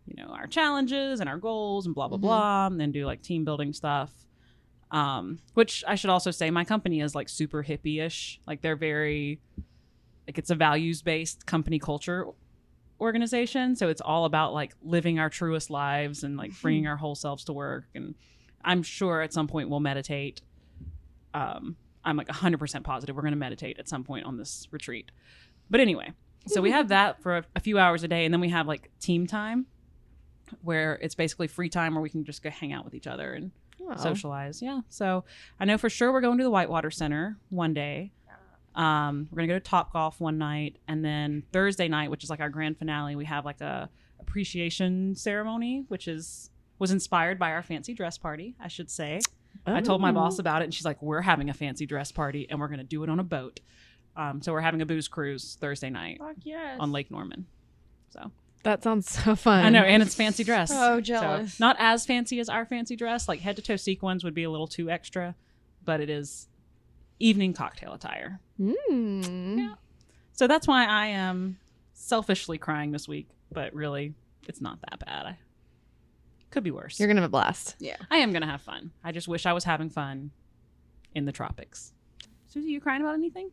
[0.06, 2.22] you know our challenges and our goals and blah blah Mhm.
[2.22, 4.12] blah, and then do like team building stuff.
[4.90, 8.40] Um, which I should also say, my company is like super hippie-ish.
[8.46, 9.40] Like they're very
[10.26, 12.26] like it's a values based company culture
[13.00, 17.16] organization so it's all about like living our truest lives and like bringing our whole
[17.16, 18.14] selves to work and
[18.64, 20.40] i'm sure at some point we'll meditate
[21.34, 25.10] um i'm like 100% positive we're going to meditate at some point on this retreat
[25.70, 26.12] but anyway
[26.46, 28.66] so we have that for a, a few hours a day and then we have
[28.66, 29.66] like team time
[30.62, 33.32] where it's basically free time where we can just go hang out with each other
[33.32, 33.50] and
[33.84, 33.96] Oh.
[33.96, 34.62] socialize.
[34.62, 34.82] Yeah.
[34.90, 35.24] So
[35.58, 38.12] I know for sure we're going to the Whitewater Center one day.
[38.76, 42.30] Um, we're gonna go to Top Golf one night, and then Thursday night, which is
[42.30, 43.90] like our grand finale, we have like a
[44.20, 49.20] appreciation ceremony, which is was inspired by our fancy dress party, I should say.
[49.66, 52.46] I told my boss about it, and she's like, "We're having a fancy dress party,
[52.50, 53.60] and we're gonna do it on a boat."
[54.16, 56.76] Um, so we're having a booze cruise Thursday night Fuck yes.
[56.78, 57.46] on Lake Norman.
[58.10, 58.30] So
[58.64, 59.64] That sounds so fun.
[59.64, 60.68] I know, and it's fancy dress.
[60.70, 61.58] So So, jealous.
[61.58, 63.26] not as fancy as our fancy dress.
[63.28, 65.34] Like head to toe sequins would be a little too extra,
[65.84, 66.48] but it is
[67.18, 68.40] evening cocktail attire.
[68.60, 69.58] Mm.
[69.58, 69.74] Yeah.
[70.32, 71.58] So that's why I am
[71.94, 74.14] selfishly crying this week, but really,
[74.48, 75.26] it's not that bad.
[75.26, 75.38] I
[76.52, 76.98] could be worse.
[77.00, 77.76] You're gonna have a blast.
[77.80, 77.96] Yeah.
[78.10, 78.92] I am gonna have fun.
[79.02, 80.30] I just wish I was having fun
[81.14, 81.92] in the tropics.
[82.46, 83.50] Susie, you crying about anything?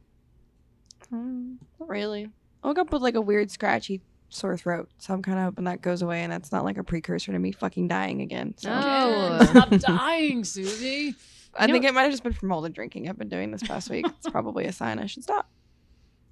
[1.13, 2.29] Mm, not really.
[2.63, 5.63] I woke up with like a weird scratchy sore throat, so I'm kind of hoping
[5.65, 8.53] that goes away and that's not like a precursor to me fucking dying again.
[8.57, 9.39] So No.
[9.49, 11.15] Stop dying, Susie.
[11.57, 13.49] I You think it might have just been from all the drinking I've been doing
[13.51, 14.05] this past week.
[14.05, 15.49] It's probably a sign I should stop.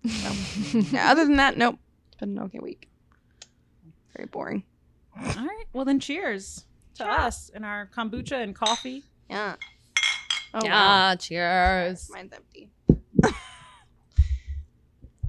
[0.08, 1.80] So, yeah, other than that, nope.
[2.08, 2.88] It's been an okay week.
[4.16, 4.64] Very boring.
[5.20, 5.66] All right.
[5.74, 7.16] Well, then, cheers to Cheers.
[7.16, 9.04] us and our kombucha and coffee.
[9.30, 9.56] Yeah.
[10.54, 11.10] Oh, wow.
[11.10, 12.10] yeah, cheers.
[12.12, 12.70] Mine's empty.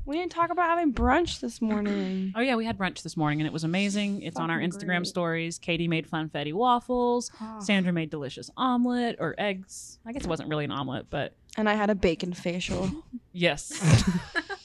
[0.05, 2.33] we didn't talk about having brunch this morning.
[2.35, 4.23] Oh yeah, we had brunch this morning and it was amazing.
[4.23, 5.07] It's on our Instagram great.
[5.07, 5.59] stories.
[5.59, 7.31] Katie made funfetti waffles.
[7.61, 9.99] Sandra made delicious omelet or eggs.
[10.07, 12.91] I guess it wasn't really an omelet, but and I had a bacon facial.
[13.33, 13.73] yes.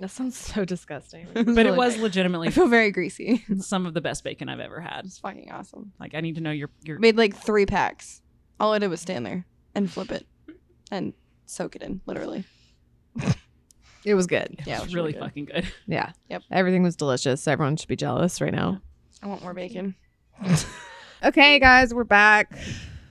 [0.00, 1.26] That sounds so disgusting.
[1.34, 3.44] But it was legitimately I feel very greasy.
[3.58, 5.04] some of the best bacon I've ever had.
[5.04, 5.92] It's fucking awesome.
[6.00, 8.22] Like I need to know your your Made like three packs.
[8.58, 10.26] All I did was stand there and flip it
[10.90, 11.12] and
[11.46, 12.44] soak it in, literally.
[14.02, 14.58] It was good.
[14.64, 15.20] Yeah, it was really good.
[15.20, 15.66] fucking good.
[15.86, 16.12] Yeah.
[16.30, 16.44] Yep.
[16.50, 17.46] Everything was delicious.
[17.46, 18.80] Everyone should be jealous right now.
[19.22, 19.94] I want more bacon.
[21.22, 22.50] Okay, guys, we're back.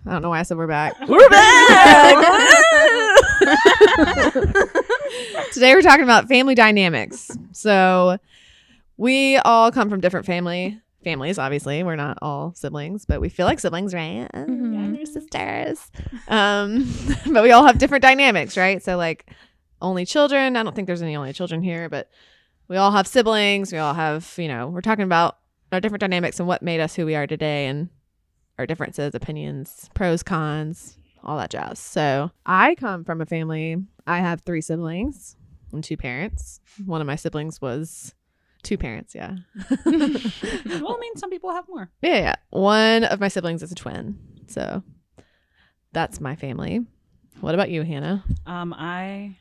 [0.07, 0.95] I don't know why I said we're back.
[1.07, 1.29] We're
[5.53, 7.31] Today we're talking about family dynamics.
[7.51, 8.17] So
[8.97, 11.39] we all come from different family families.
[11.39, 14.27] Obviously, we're not all siblings, but we feel like siblings, right?
[14.33, 14.73] Uh, Mhm.
[14.73, 15.91] Yeah, we're sisters.
[16.27, 16.93] Um,
[17.33, 18.83] but we all have different dynamics, right?
[18.83, 19.29] So like
[19.81, 20.55] only children.
[20.55, 22.09] I don't think there's any only children here, but
[22.67, 23.71] we all have siblings.
[23.71, 25.37] We all have, you know, we're talking about
[25.71, 27.89] our different dynamics and what made us who we are today, and
[28.57, 31.79] our differences, opinions, pros, cons, all that jazz.
[31.79, 33.77] So I come from a family.
[34.07, 35.35] I have three siblings
[35.71, 36.59] and two parents.
[36.85, 38.13] One of my siblings was
[38.63, 39.15] two parents.
[39.15, 39.35] Yeah.
[39.85, 41.89] well, I mean, some people have more.
[42.01, 42.35] Yeah, yeah.
[42.49, 44.17] One of my siblings is a twin.
[44.47, 44.83] So
[45.91, 46.85] that's my family.
[47.41, 48.23] What about you, Hannah?
[48.45, 49.37] Um, I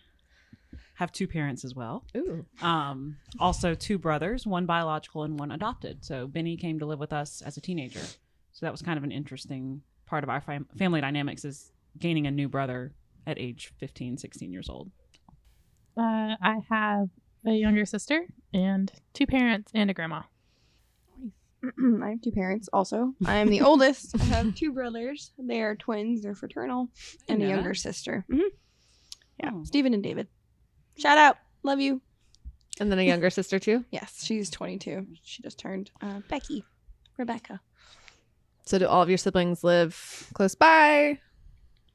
[0.95, 2.05] have two parents as well.
[2.17, 2.45] Ooh.
[2.61, 6.05] Um, also two brothers, one biological and one adopted.
[6.05, 8.01] So Benny came to live with us as a teenager.
[8.53, 12.27] So that was kind of an interesting part of our fam- family dynamics is gaining
[12.27, 12.93] a new brother
[13.27, 14.91] at age 15, 16 years old.
[15.97, 17.09] Uh, I have
[17.47, 18.23] a younger sister
[18.55, 20.23] and two parents and a grandma.
[22.03, 23.15] I have two parents also.
[23.27, 24.19] I am the oldest.
[24.21, 25.33] I have two brothers.
[25.39, 26.23] They are twins.
[26.23, 26.89] They're fraternal.
[27.29, 27.79] And a younger that.
[27.79, 28.25] sister.
[28.31, 28.41] hmm
[29.41, 29.51] Yeah.
[29.55, 29.65] Oh.
[29.65, 30.29] Stephen and David.
[30.97, 31.37] Shout out.
[31.63, 32.01] Love you.
[32.81, 33.85] And then a younger sister too.
[33.91, 35.07] Yes, she's 22.
[35.25, 36.65] She just turned uh, Becky.
[37.19, 37.61] Rebecca.
[38.69, 41.19] So do all of your siblings live close by?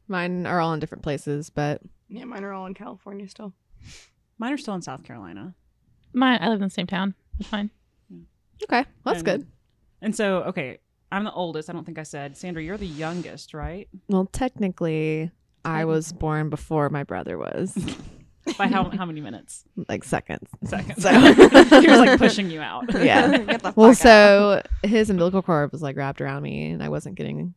[0.08, 3.54] Mine are all in different places, but Yeah, mine are all in California still.
[4.40, 5.54] Mine are still in South Carolina.
[6.14, 7.14] Mine, I live in the same town.
[7.40, 7.70] It's fine.
[8.64, 9.48] okay, well, that's And- good.
[10.02, 10.80] And so, okay,
[11.12, 11.70] I'm the oldest.
[11.70, 12.36] I don't think I said.
[12.36, 13.88] Sandra, you're the youngest, right?
[14.10, 15.30] Well, technically,
[15.64, 17.78] I was born before my brother was,
[18.58, 19.64] By how, how many minutes?
[19.90, 20.50] like seconds.
[20.66, 21.02] Seconds.
[21.04, 21.12] So-
[21.82, 22.86] he was like pushing you out.
[22.94, 23.38] Yeah.
[23.38, 24.68] Get the Well, fuck out.
[24.84, 27.54] so his umbilical cord was like wrapped around me, and I wasn't getting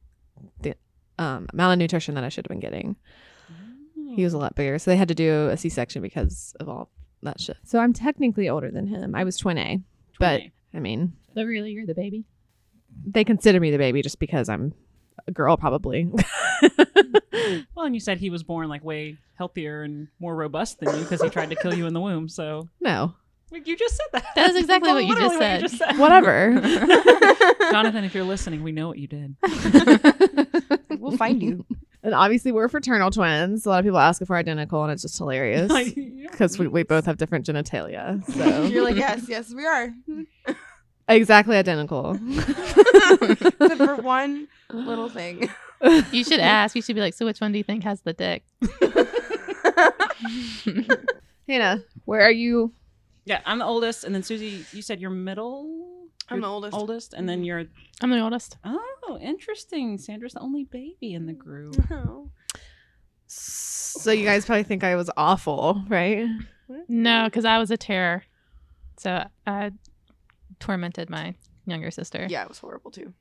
[0.60, 0.74] the
[1.18, 2.96] um, amount of nutrition that I should have been getting.
[4.14, 6.90] He was a lot bigger, so they had to do a C-section because of all
[7.22, 7.56] that shit.
[7.64, 9.14] So I'm technically older than him.
[9.14, 9.80] I was twin A,
[10.20, 10.40] but
[10.72, 12.24] I mean, So really, you're the baby.
[13.04, 14.72] they consider me the baby just because I'm
[15.26, 16.10] a girl, probably.
[17.74, 21.02] Well, and you said he was born like way healthier and more robust than you
[21.02, 22.28] because he tried to kill you in the womb.
[22.30, 23.14] So no,
[23.52, 24.24] Well, you just said that.
[24.34, 25.98] That is exactly what you Literally just said.
[25.98, 26.52] whatever.
[27.70, 29.36] Jonathan, if you're listening, we know what you did.
[30.98, 31.64] we'll find you.
[32.02, 33.66] and obviously, we're fraternal twins.
[33.66, 35.70] A lot of people ask if we're identical, and it's just hilarious
[36.22, 38.24] because we, we both have different genitalia.
[38.32, 39.92] So You're like, yes, yes, we are.
[41.08, 42.18] Exactly identical.
[42.36, 45.50] Except for one little thing.
[46.10, 46.74] You should ask.
[46.74, 48.44] You should be like, so which one do you think has the dick?
[51.48, 52.72] Hannah, where are you?
[53.24, 56.08] Yeah, I'm the oldest, and then Susie, you said you're middle.
[56.28, 56.74] I'm You're the oldest.
[56.74, 57.44] Oldest, and then mm-hmm.
[57.44, 57.64] you're.
[58.02, 58.56] I'm the oldest.
[58.64, 59.98] Oh, interesting.
[59.98, 61.76] Sandra's the only baby in the group.
[61.90, 62.30] Oh.
[63.28, 66.26] So you guys probably think I was awful, right?
[66.88, 68.24] No, because I was a terror.
[68.98, 69.72] So I
[70.60, 71.34] tormented my
[71.66, 72.26] younger sister.
[72.28, 73.12] Yeah, it was horrible too.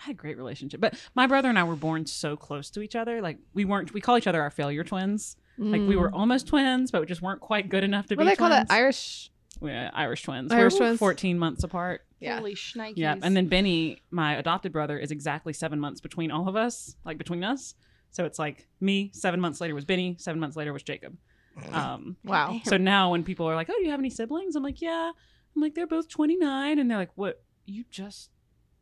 [0.00, 2.82] I had a great relationship, but my brother and I were born so close to
[2.82, 3.20] each other.
[3.22, 3.94] Like we weren't.
[3.94, 5.36] We call each other our failure twins.
[5.56, 8.24] Like we were almost twins, but we just weren't quite good enough to What be.
[8.24, 8.68] do they call twins.
[8.68, 8.74] that?
[8.74, 9.30] Irish.
[9.62, 10.50] Yeah, Irish twins.
[10.50, 10.98] Irish we're twins.
[10.98, 12.00] 14 months apart.
[12.18, 12.38] Yeah.
[12.38, 12.94] Holy shnikes.
[12.96, 16.96] Yeah, and then Benny, my adopted brother, is exactly seven months between all of us,
[17.04, 17.74] like between us.
[18.10, 19.12] So it's like me.
[19.14, 20.16] Seven months later was Benny.
[20.18, 21.16] Seven months later was Jacob.
[21.72, 22.60] Um, Wow.
[22.64, 25.12] so now when people are like, "Oh, do you have any siblings?" I'm like, "Yeah."
[25.54, 27.42] I'm like, "They're both 29," and they're like, "What?
[27.66, 28.30] You just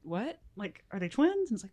[0.03, 0.41] what?
[0.57, 1.73] Like, are they twins?" And it's like,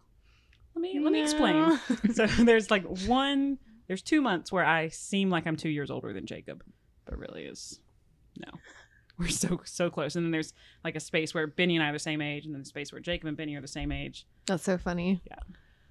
[0.76, 1.80] "Let me let me explain."
[2.14, 3.58] so there's like one.
[3.88, 6.64] There's two months where I seem like I'm two years older than Jacob,
[7.06, 7.80] but really is
[8.38, 8.52] no.
[9.18, 11.94] We're so so close, and then there's like a space where Benny and I are
[11.94, 14.26] the same age, and then a space where Jacob and Benny are the same age.
[14.46, 15.22] That's so funny.
[15.28, 15.40] Yeah.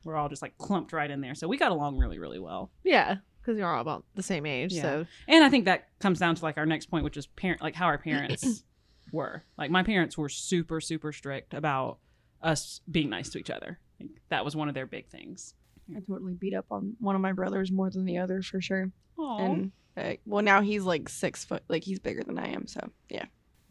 [0.05, 2.71] We're all just like clumped right in there, so we got along really really well.
[2.85, 3.17] Yeah,
[3.49, 4.73] because you're all about the same age.
[4.73, 4.83] Yeah.
[4.83, 7.61] So And I think that comes down to like our next point, which is parent,
[7.61, 8.63] like how our parents
[9.13, 9.45] were.
[9.57, 11.99] Like my parents were super, super strict about
[12.43, 13.79] us being nice to each other.
[14.01, 15.55] Like, that was one of their big things.
[15.97, 18.91] I totally beat up on one of my brothers more than the other for sure.
[19.19, 19.41] Aww.
[19.41, 22.67] And uh, well, now he's like six foot, like he's bigger than I am.
[22.67, 23.25] So yeah,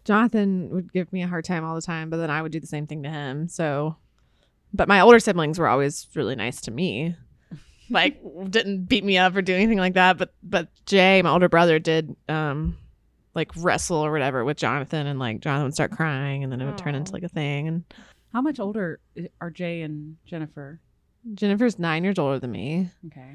[0.04, 2.60] Jonathan would give me a hard time all the time, but then I would do
[2.60, 3.48] the same thing to him.
[3.48, 3.96] So,
[4.74, 7.16] but my older siblings were always really nice to me.
[7.90, 10.18] Like didn't beat me up or do anything like that.
[10.18, 12.78] But but Jay, my older brother, did um
[13.38, 16.66] like wrestle or whatever with Jonathan, and like Jonathan would start crying, and then it
[16.66, 17.68] would turn into like a thing.
[17.70, 17.84] And
[18.34, 20.82] How much older i- are Jay and Jennifer?
[21.34, 22.90] Jennifer's nine years older than me.
[23.08, 23.32] Okay.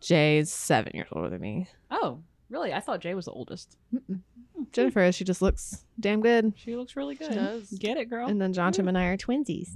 [0.00, 1.66] Jay's seven years older than me.
[1.90, 2.72] Oh, really?
[2.74, 3.76] I thought Jay was the oldest.
[3.94, 4.20] Mm-mm.
[4.54, 4.62] Hmm.
[4.72, 5.14] Jennifer, is.
[5.14, 6.52] she just looks damn good.
[6.56, 7.28] She looks really good.
[7.32, 7.70] She does.
[7.70, 8.28] Get it, girl.
[8.28, 9.70] And then Jonathan and I are twinsies.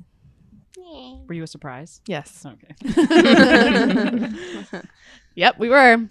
[1.27, 2.01] Were you a surprise?
[2.07, 2.45] Yes.
[2.47, 2.75] Okay.
[5.37, 6.09] Yep, we were.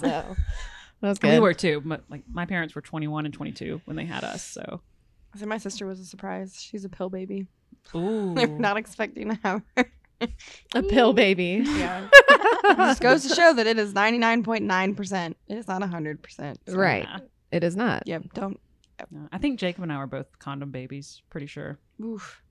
[0.00, 0.36] So
[1.04, 1.32] that was good.
[1.34, 1.82] we were too.
[1.84, 4.42] But like my parents were 21 and 22 when they had us.
[4.42, 4.80] So.
[5.34, 6.56] I said my sister was a surprise.
[6.58, 7.46] She's a pill baby.
[7.94, 8.34] Ooh.
[8.34, 9.90] They're not expecting to have her.
[10.74, 11.62] a pill baby.
[11.66, 12.08] Yeah.
[12.76, 15.34] This goes to show that it is 99.9%.
[15.48, 16.56] It is not 100%.
[16.66, 17.06] So, Right.
[17.06, 17.18] Yeah.
[17.52, 18.04] It is not.
[18.06, 18.32] Yep.
[18.32, 18.58] Don't.
[19.10, 21.20] No, I think Jacob and I were both condom babies.
[21.28, 21.78] Pretty sure.
[22.02, 22.42] Oof.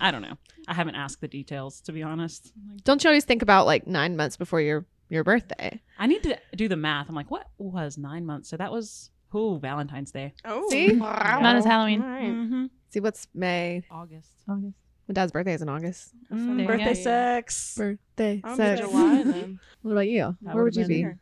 [0.00, 0.38] I don't know.
[0.68, 2.52] I haven't asked the details to be honest.
[2.84, 5.80] Don't you always think about like nine months before your your birthday?
[5.98, 7.08] I need to do the math.
[7.08, 8.48] I'm like, what was nine months?
[8.48, 10.34] So that was oh Valentine's Day.
[10.44, 10.68] Oh.
[10.70, 10.96] See?
[10.96, 11.40] Wow.
[11.40, 12.02] Mine is Halloween.
[12.02, 12.24] All right.
[12.24, 12.66] Mm-hmm.
[12.90, 13.82] See what's May?
[13.90, 14.30] August.
[14.48, 14.76] August.
[15.08, 16.12] My dad's birthday is in August.
[16.32, 17.02] Mm, birthday you go.
[17.02, 17.74] sex.
[17.76, 18.40] Birthday.
[18.42, 18.80] I'm sex.
[18.80, 19.60] July then.
[19.82, 20.36] What about you?
[20.42, 20.96] That Where would you be?
[20.96, 21.18] here.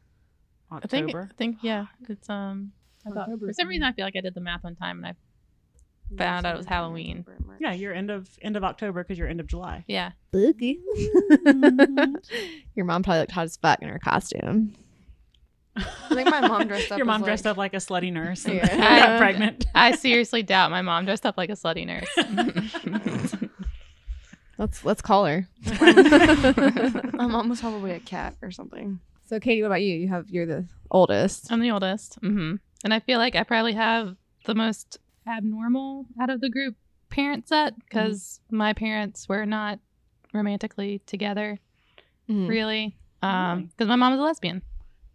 [0.71, 1.09] I think.
[1.09, 1.29] October.
[1.31, 1.59] I think.
[1.63, 1.87] Yeah.
[2.09, 2.73] It's um.
[3.07, 5.07] I thought, for some reason, I feel like I did the math one time and
[5.09, 5.15] I
[6.17, 7.25] found out it was Halloween.
[7.61, 9.85] Yeah, you're end of end of October because you're end of July.
[9.89, 10.13] Yeah.
[10.33, 10.79] Boogie.
[12.75, 14.75] Your mom probably looked hot as fuck in her costume.
[15.77, 15.83] I
[16.15, 18.45] think my mom dressed up Your as, mom like- dressed up like a slutty nurse
[18.45, 18.67] and Yeah.
[19.07, 19.67] got pregnant.
[19.75, 23.35] I seriously doubt my mom dressed up like a slutty nurse.
[24.57, 25.49] Let's let's call her.
[25.81, 29.01] my mom was probably a cat or something.
[29.27, 29.97] So Katie, what about you?
[29.97, 31.51] You have you're the oldest.
[31.51, 32.21] I'm the oldest.
[32.23, 32.57] Mm-hmm.
[32.85, 34.15] And I feel like I probably have
[34.45, 36.77] the most abnormal out of the group
[37.11, 39.79] parent set because my parents were not
[40.33, 41.59] romantically together,
[42.29, 42.49] Mhm.
[42.49, 42.97] really.
[43.23, 43.63] Um, Really?
[43.69, 44.63] because my mom is a lesbian.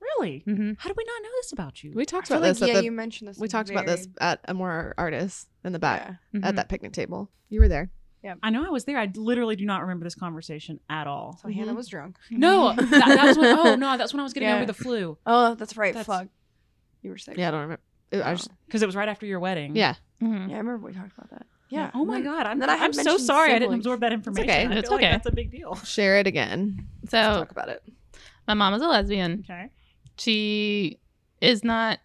[0.02, 0.40] Really?
[0.46, 1.92] hmm How did we not know this about you?
[1.94, 3.38] We talked I about feel this like, at yeah, the you mentioned this.
[3.38, 6.16] we talked about this at a more artist in the back Yeah.
[6.40, 6.46] Mm-hmm.
[6.46, 7.30] at that picnic table.
[7.50, 7.92] You were there.
[8.24, 8.98] Yeah, I know I was there.
[8.98, 11.38] I literally do not remember this conversation at all.
[11.42, 12.18] So Hannah was drunk.
[12.30, 13.58] No, that, that was when.
[13.58, 14.56] Oh no, that's when I was getting Yeah.
[14.58, 15.94] over the flu Oh, that's right.
[15.94, 16.28] That's- Fuck.
[17.02, 17.38] You were sick.
[17.38, 17.82] Yeah, I don't remember.
[18.12, 19.76] It- I just, because it was right after your wedding.
[19.76, 19.96] yeah.
[20.20, 21.46] hmm Yeah, I remember we talked about that.
[21.70, 21.92] Yeah.
[21.94, 23.86] Oh my then- god, I'm, then I had I'm so mentioned sorry I didn't siblings.
[23.86, 24.50] absorb that information.
[24.50, 24.66] okay.
[24.66, 25.12] I It's feel like okay.
[25.12, 25.76] that's a big deal.
[25.86, 26.88] Share it again.
[27.04, 27.84] Let's So talk about it.
[28.48, 29.46] my mom is a lesbian.
[29.48, 29.70] Okay.
[30.18, 31.00] She
[31.42, 32.00] is not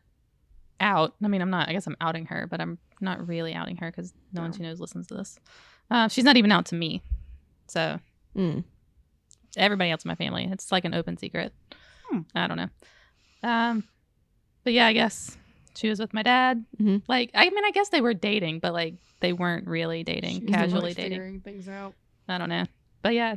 [0.80, 1.14] out.
[1.22, 1.68] I mean, I'm not.
[1.68, 4.56] I guess I'm outing her, but I'm not really outing her because no one No.
[4.56, 5.38] she knows listens to this.
[5.90, 7.02] Uh, she's not even out to me.
[7.66, 7.98] So
[8.36, 8.64] Mm.
[9.56, 11.52] everybody else in my family, it's like an open secret.
[12.10, 12.20] Hmm.
[12.34, 12.68] I don't know.
[13.42, 13.84] Um,
[14.64, 15.36] but yeah, I guess
[15.76, 16.64] she was with my dad.
[16.80, 17.02] Mhm.
[17.08, 20.50] Like, I mean, I guess they were dating, but like they weren't really dating, was
[20.54, 21.10] casually always dating.
[21.12, 21.94] Figuring things out.
[22.28, 22.64] I don't know.
[23.02, 23.36] But yeah,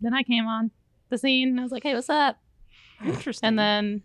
[0.00, 0.70] then I came on
[1.10, 1.48] the scene.
[1.50, 2.38] And I was like, "Hey, what's up?"
[3.04, 3.48] Interesting.
[3.48, 4.02] And then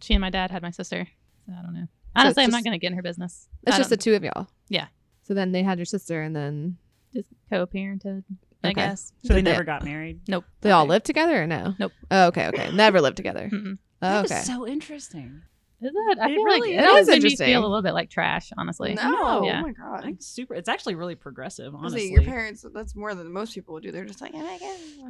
[0.00, 1.06] she and my dad had my sister.
[1.46, 1.86] So I don't know.
[2.14, 3.48] Honestly, I'm just- not going to get in her business.
[3.66, 4.46] It's just the two of y'all.
[4.68, 4.86] Yeah.
[5.22, 6.76] So then they had your sister, and then
[7.12, 8.22] just co-parented,
[8.62, 8.74] I Okay.
[8.74, 9.12] guess.
[9.24, 10.20] so they they- never got married.
[10.28, 10.44] Nope.
[10.60, 11.74] they all lived together, or no?
[11.78, 11.92] Nope.
[12.10, 12.70] Oh, okay, okay.
[12.72, 13.50] Never lived together.
[13.52, 14.40] Oh, That is okay.
[14.42, 15.42] so interesting.
[15.82, 16.18] Is it?
[16.18, 16.84] I It feel really like is.
[16.84, 18.94] it always It is made me feel a little bit like trash, honestly.
[18.94, 19.42] No.
[19.44, 19.58] Yeah.
[19.60, 20.04] Oh my god.
[20.04, 20.54] think it's super.
[20.54, 21.72] It's actually really progressive.
[21.72, 23.92] See, Honestly, your parents, that's more than most people would do.
[23.92, 24.58] They're just like, oh my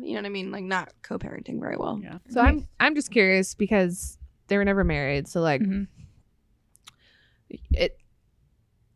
[0.03, 0.51] you know what I mean?
[0.51, 2.01] Like, not co parenting very well.
[2.03, 2.19] Yeah.
[2.31, 5.29] So I'm I'm just curious because they were never married.
[5.29, 5.87] So like Mhm.
[7.73, 7.99] it,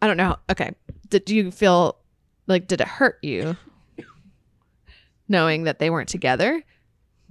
[0.03, 0.37] I don't know.
[0.51, 0.73] Okay,
[1.09, 1.97] did you feel
[2.49, 3.57] like did it hurt you
[5.29, 6.63] knowing that they weren't together?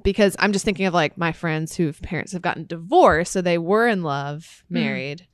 [0.04, 3.58] Because I'm just thinking of like my friends whose parents have gotten divorced, so they
[3.58, 4.74] were in love, Hmm.
[4.76, 5.28] married,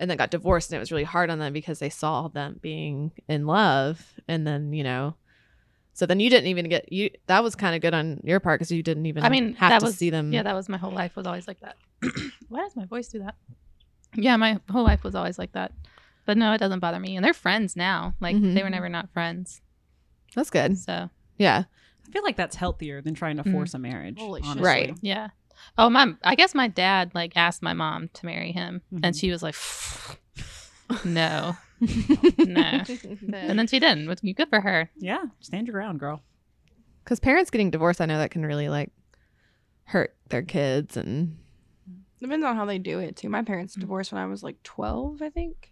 [0.00, 2.58] and then got divorced, and it was really hard on them because they saw them
[2.60, 5.16] being in love, and then you know.
[5.94, 7.10] So then you didn't even get you.
[7.26, 9.22] That was kind of good on your part because you didn't even.
[9.22, 10.32] I mean, have that to was see them.
[10.32, 11.14] Yeah, that was my whole life.
[11.16, 11.76] Was always like that.
[12.48, 13.34] Why does my voice do that?
[14.14, 15.72] Yeah, my whole life was always like that.
[16.24, 17.16] But no, it doesn't bother me.
[17.16, 18.14] And they're friends now.
[18.20, 18.54] Like Mhm.
[18.54, 19.60] they were never not friends.
[20.34, 20.78] that's good.
[20.78, 21.64] So Yeah.
[22.12, 24.18] I feel like that's healthier than trying to force a marriage.
[24.18, 24.60] Holy shit.
[24.60, 24.94] Right.
[25.00, 25.28] yeah.
[25.78, 26.12] Oh my!
[26.22, 29.18] I guess my dad like asked my mom to marry him, and Mhm.
[29.20, 29.54] she was like,
[31.04, 31.56] "No,
[32.38, 32.82] no."
[33.32, 34.08] And then she didn't.
[34.08, 34.90] Which good for her.
[34.98, 35.22] Yeah.
[35.40, 36.20] Stand your ground, girl.
[37.04, 38.90] Because parents getting divorced, I know that can really like
[39.84, 41.38] hurt their kids and
[42.20, 43.28] Depends on how they do it, too.
[43.28, 43.80] My parents Mm.
[43.80, 45.71] divorced when I was like 12, I think.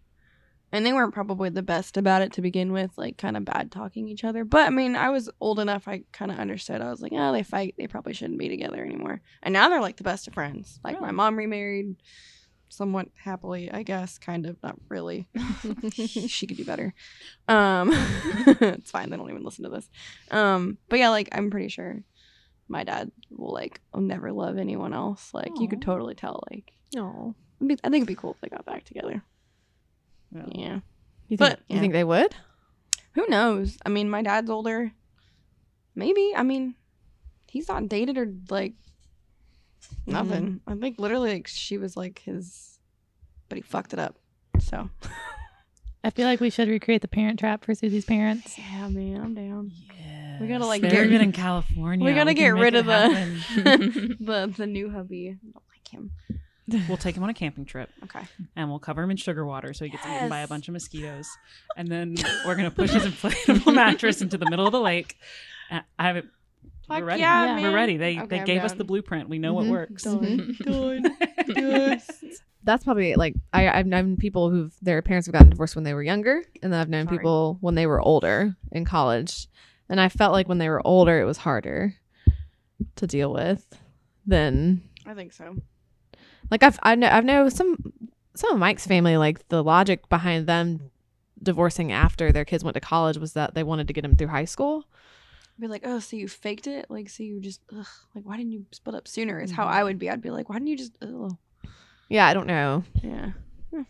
[0.72, 3.72] And they weren't probably the best about it to begin with, like kind of bad
[3.72, 4.44] talking each other.
[4.44, 6.80] But I mean, I was old enough, I kind of understood.
[6.80, 7.74] I was like, oh, they fight.
[7.76, 9.20] They probably shouldn't be together anymore.
[9.42, 10.78] And now they're like the best of friends.
[10.84, 11.96] Like my mom remarried
[12.68, 14.18] somewhat happily, I guess.
[14.18, 15.28] Kind of, not really.
[15.92, 16.94] she could do better.
[17.48, 19.10] Um, it's fine.
[19.10, 19.90] They don't even listen to this.
[20.30, 22.02] Um, but yeah, like I'm pretty sure
[22.68, 25.34] my dad will like will never love anyone else.
[25.34, 26.42] Like you could totally tell.
[26.50, 27.34] Like no.
[27.62, 29.22] I think it'd be cool if they got back together.
[30.32, 30.42] Yeah.
[30.52, 30.80] Yeah.
[31.28, 31.80] You think, But, you yeah.
[31.80, 32.34] think they would?
[33.14, 33.78] Who knows?
[33.84, 34.92] I mean, my dad's older.
[35.94, 36.32] Maybe.
[36.36, 36.74] I mean,
[37.48, 38.74] he's not dated or like
[39.82, 40.12] mm-hmm.
[40.12, 40.60] nothing.
[40.66, 42.78] I think literally like she was like his,
[43.48, 44.16] but he fucked it up.
[44.60, 44.88] So
[46.04, 48.58] I feel like we should recreate the Parent Trap for Susie's parents.
[48.58, 49.72] yeah, man, I'm down.
[49.98, 50.40] Yeah.
[50.40, 52.06] We gotta, like, They're get- good in California.
[52.06, 55.28] we gotta can get rid it of the- the the new hubby.
[55.28, 56.12] I don't like him.
[56.88, 58.20] We'll take him on a camping trip Okay.
[58.56, 60.72] and we'll cover him in sugar water so he gets eaten by a bunch of
[60.72, 61.28] mosquitoes.
[61.76, 62.16] And then
[62.46, 65.16] we're gonna push his inflatable mattress into the middle of the lake.
[65.70, 66.26] Uh, I have it.
[66.88, 67.20] Fuck we're ready.
[67.20, 67.54] yeah, Yeah.
[67.54, 67.62] man.
[67.62, 67.96] We're ready.
[67.96, 69.28] They Okay, they I'm gave us the blueprint.
[69.28, 69.70] We know what Mhm.
[69.70, 70.02] works.
[70.02, 70.56] Done.
[70.62, 71.16] Done.
[71.48, 72.22] Yes.
[72.64, 75.94] That's probably like I, I've known people who've their parents have gotten divorced when they
[75.94, 77.18] were younger, and then I've known Sorry.
[77.18, 79.46] people when they were older in college,
[79.88, 81.94] and I felt like when they were older, it was harder
[82.96, 83.66] to deal with
[84.26, 85.56] than I think so.
[86.50, 87.76] Like I've I know I've know some
[88.34, 90.90] some of Mike's family like the logic behind them
[91.42, 94.28] divorcing after their kids went to college was that they wanted to get them through
[94.28, 94.84] high school.
[95.58, 96.86] Be like, oh, so you faked it?
[96.88, 99.40] Like, so you just, ugh, like, why didn't you split up sooner?
[99.40, 99.70] Is how Mhm.
[99.72, 100.08] I would be.
[100.08, 101.36] I'd be like, why didn't you just, ugh.
[102.08, 102.82] Yeah, I don't know.
[103.02, 103.32] yeah.
[103.70, 103.82] Hmm.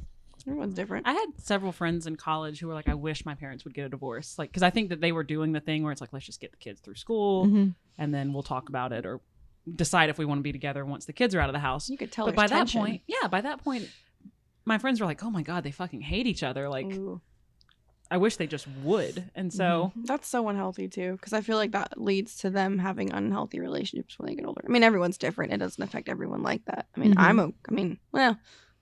[0.49, 1.07] Everyone's different.
[1.07, 3.87] I had several friends in college who were like, I wish my parents would get
[3.87, 4.37] a divorce.
[4.37, 6.41] Like, because I think that they were doing the thing where it's like, let's just
[6.41, 7.75] get the kids through school Mhm.
[7.99, 9.21] and then we'll talk about it or
[9.75, 11.89] decide if we want to be together once the kids are out of the house.
[11.91, 12.27] you could tell.
[12.27, 12.81] but by tension.
[12.81, 13.89] that point, yeah, by that point,
[14.65, 16.69] my friends were like, oh my God, they fucking hate each other.
[16.69, 17.21] Like, Ooh.
[18.11, 19.31] I wish they just would.
[19.37, 23.13] And so, that's so unhealthy too, because I feel like that leads to them having
[23.13, 24.63] unhealthy relationships when they get older.
[24.67, 25.53] I mean, everyone's different.
[25.53, 26.87] It doesn't affect everyone like that.
[26.97, 27.21] I mean, Mhm.
[27.23, 27.39] I'm.
[27.39, 27.49] a.
[27.69, 28.37] I mean, well,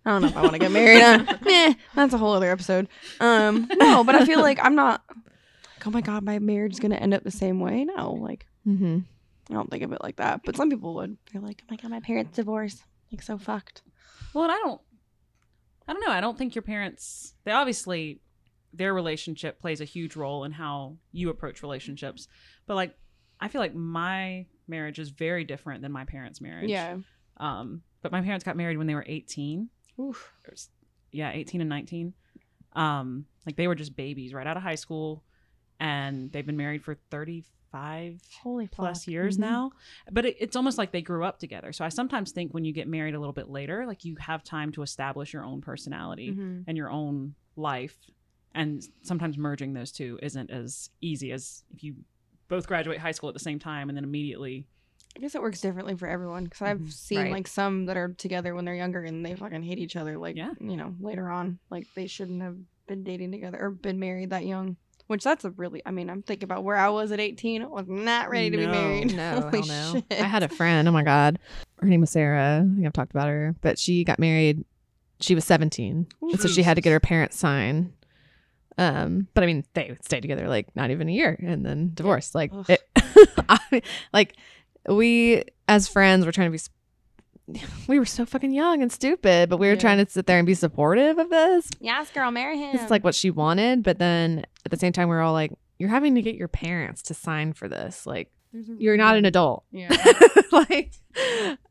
[0.07, 1.03] I don't know if I want to get married.
[1.03, 2.89] Uh, meh, that's a whole other episode.
[3.21, 5.03] Um, no, but I feel like I'm not.
[5.09, 7.85] Like, oh my god, my marriage is gonna end up the same way.
[7.85, 9.05] No, like Mhm.
[9.51, 10.43] I don't think of it like that.
[10.45, 11.17] But some people would.
[11.33, 12.83] They're like, oh my god, my parents divorced.
[13.13, 13.83] Like so fucked.
[14.35, 14.81] well, and I don't,
[15.87, 16.13] I don't know.
[16.13, 18.21] I don't think your parents, they obviously,
[18.75, 22.29] their relationship plays a huge role in how you approach relationships.
[22.67, 22.95] But like,
[23.41, 26.69] I feel like my marriage is very different than my parents' marriage.
[26.69, 26.99] Yeah.
[27.39, 29.71] Um, but my parents got married when they were 18.
[29.99, 30.31] Oof.
[30.47, 30.69] Or s-
[31.11, 32.13] Yeah, 18 and 19.
[32.75, 35.25] Um, like they were just babies right out of high school
[35.81, 36.99] and they've been married for
[37.73, 39.09] 35 Holy plus fuck.
[39.13, 39.41] years Mhm.
[39.41, 39.71] now.
[40.11, 41.73] But it, it's almost like they grew up together.
[41.73, 44.43] So I sometimes think when you get married a little bit later, like you have
[44.45, 46.65] time to establish your own personality Mhm.
[46.67, 47.97] and your own life.
[48.55, 51.97] And sometimes merging those two isn't as easy as if you
[52.49, 54.67] both graduate high school at the same time and then immediately
[55.17, 56.93] I guess it works differently for everyone because I've Mhm.
[56.93, 57.33] seen Right.
[57.33, 60.17] like some that are together when they're younger and they fucking hate each other.
[60.17, 60.53] Like, Yeah.
[60.61, 62.57] you know, later on, like they shouldn't have
[62.87, 64.77] been dating together or been married that young.
[65.09, 67.63] Which that's a really, I mean, I'm thinking about where I was at 18.
[67.63, 69.13] I was not ready to be married.
[69.17, 70.03] No, Holy hell no.
[70.11, 70.21] shit.
[70.23, 70.87] I had a friend.
[70.87, 71.39] Oh my god,
[71.81, 72.59] her name was Sarah.
[72.65, 74.65] I think I've talked about her, but she got married.
[75.21, 77.93] She was seventeen, and so she had to get her parents sign.
[78.77, 82.35] Um, but I mean, they stayed together like not even a year, and then divorced.
[82.37, 82.81] Like, it,
[83.49, 83.83] I,
[84.13, 84.37] like
[84.89, 86.63] we as friends were trying to be.
[87.89, 89.79] We were so fucking young and stupid, but we were Yeah.
[89.81, 91.71] trying to sit there and be supportive of this.
[91.81, 92.77] yes, girl, marry him.
[92.77, 95.53] It's like what she wanted, but then at the same time, we are all like,
[95.79, 98.07] "You're having to get your parents to sign for this.
[98.07, 99.89] Like, a you're not an adult." Yeah.
[100.53, 100.93] like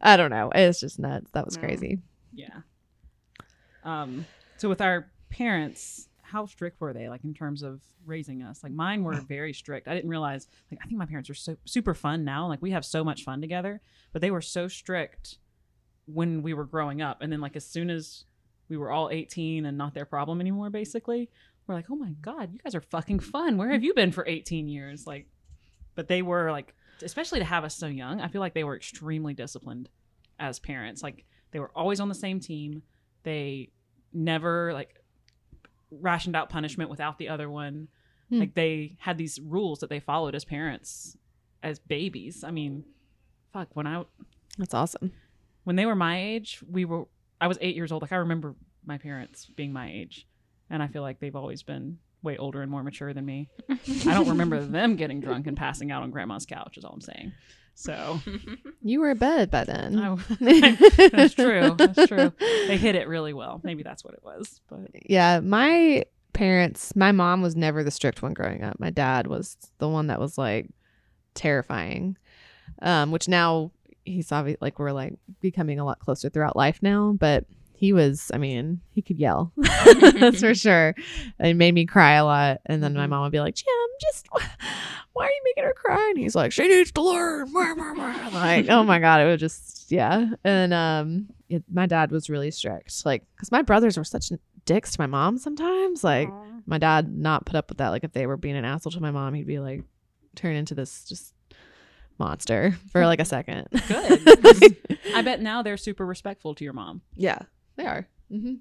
[0.01, 0.51] I don't know.
[0.53, 1.31] It's just nuts.
[1.31, 1.61] That was No.
[1.63, 1.99] crazy.
[2.33, 2.59] Yeah.
[3.83, 4.25] Um.
[4.57, 7.09] So with our parents, how strict were they?
[7.09, 8.63] Like in terms of raising us?
[8.63, 9.87] Like mine were very strict.
[9.87, 10.47] I didn't realize.
[10.71, 12.47] Like I think my parents are so super fun now.
[12.47, 13.81] Like we have so much fun together.
[14.13, 15.37] But they were so strict
[16.05, 18.23] when we were growing up, and then like as soon as
[18.69, 21.29] we were all 18 and not their problem anymore, basically,
[21.67, 23.57] we're like, oh my god, you guys are fucking fun.
[23.57, 25.05] Where have you been for 18 years?
[25.05, 25.27] Like,
[25.95, 28.21] but they were like, especially to have us so young.
[28.21, 29.89] I feel like they were extremely disciplined
[30.39, 31.03] as parents.
[31.03, 32.83] Like they were always on the same team.
[33.23, 33.69] They
[34.13, 34.95] never like
[35.91, 37.87] rationed out punishment without the other one.
[38.29, 38.39] Hmm.
[38.39, 41.17] Like they had these rules that they followed as parents,
[41.63, 42.43] as babies.
[42.43, 42.83] I mean,
[43.53, 43.69] fuck.
[43.73, 44.03] When I
[44.57, 45.13] That's awesome.
[45.63, 47.05] when they were my age, we were.
[47.39, 48.01] I was eight years old.
[48.01, 48.55] Like I remember
[48.85, 50.27] my parents being my age,
[50.69, 53.49] and I feel like they've always been way older and more mature than me.
[53.69, 56.77] I don't remember them getting drunk and passing out on grandma's couch.
[56.77, 57.31] Is all I'm saying.
[57.75, 58.19] So
[58.81, 59.99] You were in bed by then.
[59.99, 60.15] I,
[61.11, 61.75] that's true.
[61.77, 62.33] That's true.
[62.39, 63.61] They hit it really well.
[63.63, 64.61] Maybe that's what it was.
[64.67, 66.03] But Yeah, my
[66.33, 68.79] parents, my mom was never the strict one growing up.
[68.79, 70.69] My dad was the one that was like
[71.35, 72.17] terrifying.
[72.81, 73.71] Um, which now
[74.05, 77.45] he's obviously like we're like becoming a lot closer throughout life now, but
[77.79, 79.53] he was, I mean, he could yell.
[79.57, 80.95] That's for sure.
[81.39, 82.61] It made me cry a lot.
[82.65, 83.09] And then my Mhm.
[83.09, 83.67] mom would be like, Jim,
[84.01, 84.27] just
[85.13, 86.07] why are you making her cry?
[86.09, 87.53] And he's like, she needs to learn.
[87.53, 89.21] Like, oh my God.
[89.21, 90.31] It was just, yeah.
[90.43, 93.05] And um, it, my dad was really strict.
[93.05, 94.31] Like, because my brothers were such
[94.65, 96.03] dicks to my mom sometimes.
[96.03, 96.29] Like,
[96.65, 97.89] my dad not put up with that.
[97.89, 99.83] Like, if they were being an asshole to my mom, he'd be like,
[100.35, 101.33] turn into this just
[102.19, 103.67] monster for like a second.
[103.87, 104.77] Good.
[105.15, 107.01] I bet now they're super respectful to your mom.
[107.15, 107.39] yeah,
[107.77, 108.07] they are.
[108.31, 108.55] Mm-hmm.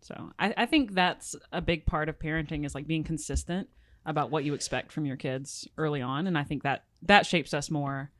[0.00, 3.68] So I, I think that's a big part of parenting is like being consistent
[4.04, 6.26] about what you expect from your kids early on.
[6.26, 8.10] And I think that that shapes us more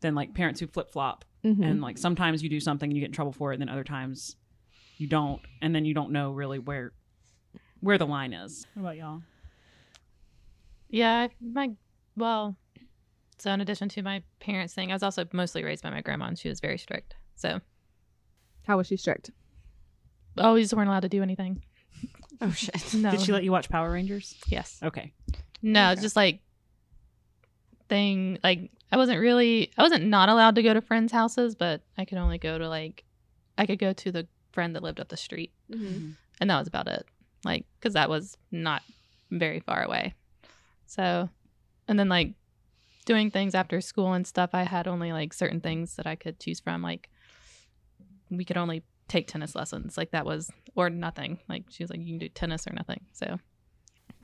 [0.00, 1.24] than like parents who flip flop.
[1.44, 1.62] Mm-hmm.
[1.62, 3.68] And like sometimes you do something and you get in trouble for it, and then
[3.68, 4.36] other times
[4.98, 5.40] you don't.
[5.60, 6.92] And then you don't know really where
[7.80, 8.64] where the line is.
[8.74, 9.22] What about y'all?
[10.88, 11.70] Yeah, I- my
[12.16, 12.56] well,
[13.38, 16.26] so in addition to my parents thing, I was also mostly raised by my grandma,
[16.26, 17.16] and she was very strict.
[17.34, 17.60] So
[18.66, 19.32] How was she strict?
[20.38, 21.62] Always weren't allowed to do anything.
[22.40, 22.94] Oh shit.
[22.94, 24.34] No, Did she let you watch Power Rangers?
[24.48, 25.12] yes, Okay.
[25.62, 26.00] no, Okay.
[26.02, 26.40] just like
[27.88, 28.38] thing.
[28.42, 32.04] Like I wasn't really, I wasn't not allowed to go to friends' houses, but I
[32.04, 33.04] could only go to like,
[33.56, 36.10] I could go to the friend that lived up the street, Mm-hmm.
[36.40, 37.06] and that was about it.
[37.44, 38.82] Like, because that was not
[39.30, 40.14] very far away.
[40.86, 41.28] So,
[41.88, 42.34] and then like
[43.04, 46.38] doing things after school and stuff, I had only like certain things that I could
[46.38, 46.82] choose from.
[46.82, 47.08] Like,
[48.30, 49.96] we could only take tennis lessons.
[49.96, 51.38] Like, that was, or nothing.
[51.48, 53.00] Like, she was like, you can do tennis or nothing.
[53.12, 53.38] So,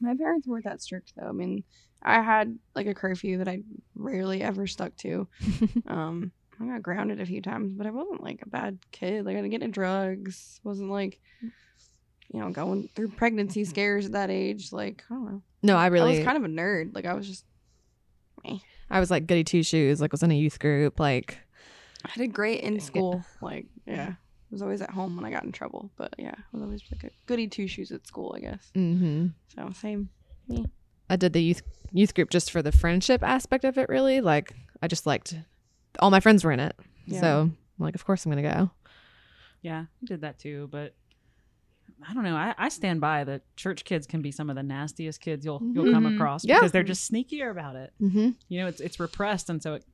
[0.01, 1.29] My parents weren't that strict though.
[1.29, 1.64] I mean,
[2.03, 3.62] I had like a curfew that I
[3.95, 5.26] rarely ever stuck to.
[5.87, 9.24] um, I got grounded a few times, but I wasn't like a bad kid.
[9.24, 10.61] Like I didn't get into drugs.
[10.64, 11.20] Wasn't like,
[12.33, 14.72] you know, going through pregnancy scares at that age.
[14.72, 15.43] Like I don't know.
[15.62, 16.16] No, I I really.
[16.16, 16.95] was kind of a nerd.
[16.95, 17.45] Like I was just.
[18.45, 18.62] Me.
[18.91, 20.01] I was like goody two shoes.
[20.01, 21.01] Like was in a youth group.
[21.01, 21.39] Like
[22.05, 23.24] I did great in school.
[23.41, 24.14] Like yeah,
[24.51, 25.90] I was always at home when I got in trouble.
[25.96, 28.32] But yeah, I was always like a goody two shoes at school.
[28.36, 28.70] I guess.
[28.74, 29.26] Mm-hmm.
[29.55, 30.09] So same.
[30.49, 30.64] Me.
[31.11, 33.88] I did the youth youth group just for the friendship aspect of it.
[33.88, 35.36] Really, like I just liked
[36.01, 36.76] all my friends were in it,
[37.07, 37.20] Yeah.
[37.20, 38.70] so I'm like of course I'm gonna go.
[39.62, 40.94] Yeah, I did that too, but
[42.09, 42.36] I don't know.
[42.36, 45.61] I, I stand by that church kids can be some of the nastiest kids you'll
[45.74, 46.14] you'll come Mhm.
[46.14, 46.59] across Yeah.
[46.59, 47.92] because they're just sneakier about it.
[48.01, 48.30] Mm-hmm.
[48.49, 49.84] You know, it's it's repressed, and so it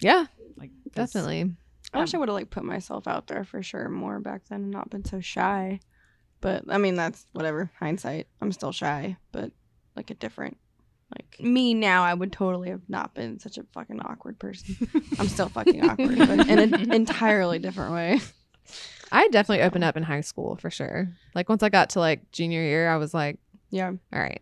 [0.00, 1.54] Yeah, like definitely.
[1.94, 4.42] I wish um, I would have like put myself out there for sure more back
[4.48, 5.80] then and not been so shy.
[6.40, 8.26] But I mean that's whatever hindsight.
[8.40, 9.52] I'm still shy, but
[9.96, 10.56] like a different
[11.14, 14.76] like me now I would totally have not been such a fucking awkward person.
[15.18, 18.20] I'm still fucking awkward, but in an entirely different way.
[19.12, 21.08] I definitely opened up in high school for sure.
[21.34, 23.38] Like once I got to like junior year, I was like,
[23.70, 23.88] Yeah.
[23.88, 24.40] all right.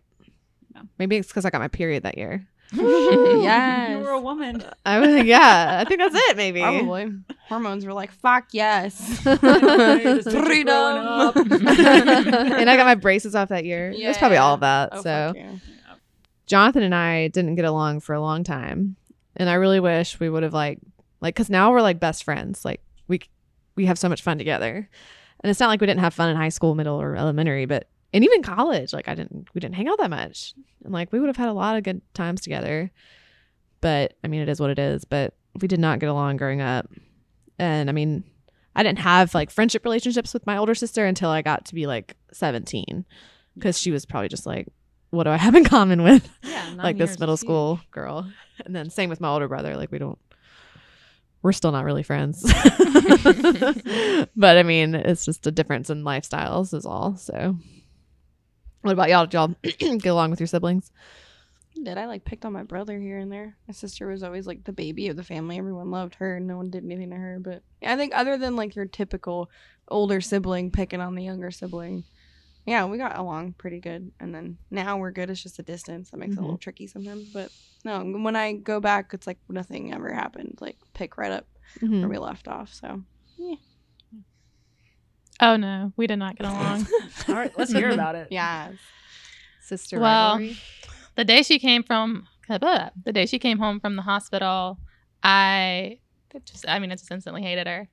[0.73, 0.83] Yeah.
[0.97, 2.47] Maybe it's because I got my period that year.
[3.43, 3.89] yes.
[3.89, 4.63] you were a woman.
[4.85, 6.37] I was like, yeah, I think that's it.
[6.37, 6.61] Maybe.
[6.61, 7.11] Probably.
[7.49, 8.97] Hormones were like, fuck yes.
[9.23, 11.33] This bitch is Freedom.
[11.61, 13.91] and I got my braces off that year.
[13.91, 14.89] It was probably all of that.
[14.93, 15.55] Oh, so yeah.
[16.47, 18.95] Jonathan and I didn't get along for a long time,
[19.35, 20.79] and I really wish we would have like
[21.21, 22.65] like because now we're like best friends.
[22.65, 23.21] Like we
[23.75, 24.89] we have so much fun together,
[25.43, 27.87] and it's not like we didn't have fun in high school, middle, or elementary, but
[28.13, 28.93] and even college.
[28.93, 30.53] Like I didn't we didn't hang out that much,
[30.83, 32.91] and like we would have had a lot of good times together.
[33.81, 35.05] But I mean, it is what it is.
[35.05, 36.89] But we did not get along growing up,
[37.59, 38.23] and I mean.
[38.73, 41.87] I didn't have like friendship relationships with my older sister until I got to be
[41.87, 43.03] like 17
[43.57, 44.69] because she was probably just like,
[45.09, 47.41] what do I have in common with Yeah, like this is middle huge.
[47.41, 48.31] school girl.
[48.65, 49.75] And then same with my older brother.
[49.75, 50.17] Like we don't,
[51.41, 52.43] we're still not really friends.
[54.37, 57.17] but I mean, it's just a difference in lifestyles is all.
[57.17, 57.57] So,
[58.81, 59.25] what about y'all?
[59.25, 59.55] Did y'all
[59.97, 60.91] get along with your siblings?
[61.81, 63.55] Did I like picked on my brother here and there?
[63.67, 65.57] My sister was always like the baby of the family.
[65.57, 66.39] Everyone loved her.
[66.39, 67.39] No one did anything to her.
[67.39, 69.49] But yeah, I think other than like your typical
[69.87, 72.03] older sibling picking on the younger sibling,
[72.65, 74.11] yeah, we got along pretty good.
[74.19, 75.29] And then now we're good.
[75.29, 77.29] It's just a distance that makes it a little tricky sometimes.
[77.29, 77.51] But
[77.85, 80.57] no, when I go back, it's like nothing ever happened.
[80.61, 81.47] Like pick right up
[81.79, 82.01] Mhm.
[82.01, 82.73] where we left off.
[82.73, 83.01] So
[85.41, 86.87] oh no, we did not get along.
[87.27, 88.27] All right, let's hear about it.
[88.31, 88.71] yeah,
[89.61, 90.57] Sister Well, rivalry?
[91.15, 94.77] the day she came from the day she came home from the hospital,
[95.23, 95.99] I
[96.45, 97.87] just I mean I just instantly hated her.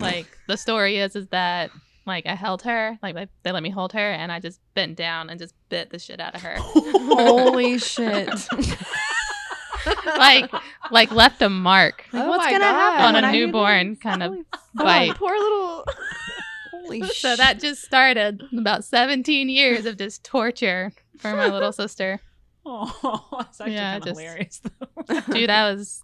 [0.00, 1.70] Like the story is is that
[2.06, 4.96] like I held her, like they- they let me hold her, and I just bent
[4.96, 6.54] down and just bit the shit out of her.
[6.58, 8.28] holy shit.
[10.18, 10.50] like
[10.90, 12.72] like left a mark Oh What's my gonna God.
[12.74, 14.44] happen on when a I newborn kind of Holy
[15.08, 15.16] bite.
[15.16, 15.84] poor little.
[16.84, 22.20] Holy So that just started about 17 years of just torture for my little sister.
[22.66, 24.60] Oh, that's actually Yeah, kind of just- hilarious.
[25.06, 25.20] Though.
[25.34, 26.02] Dude, I was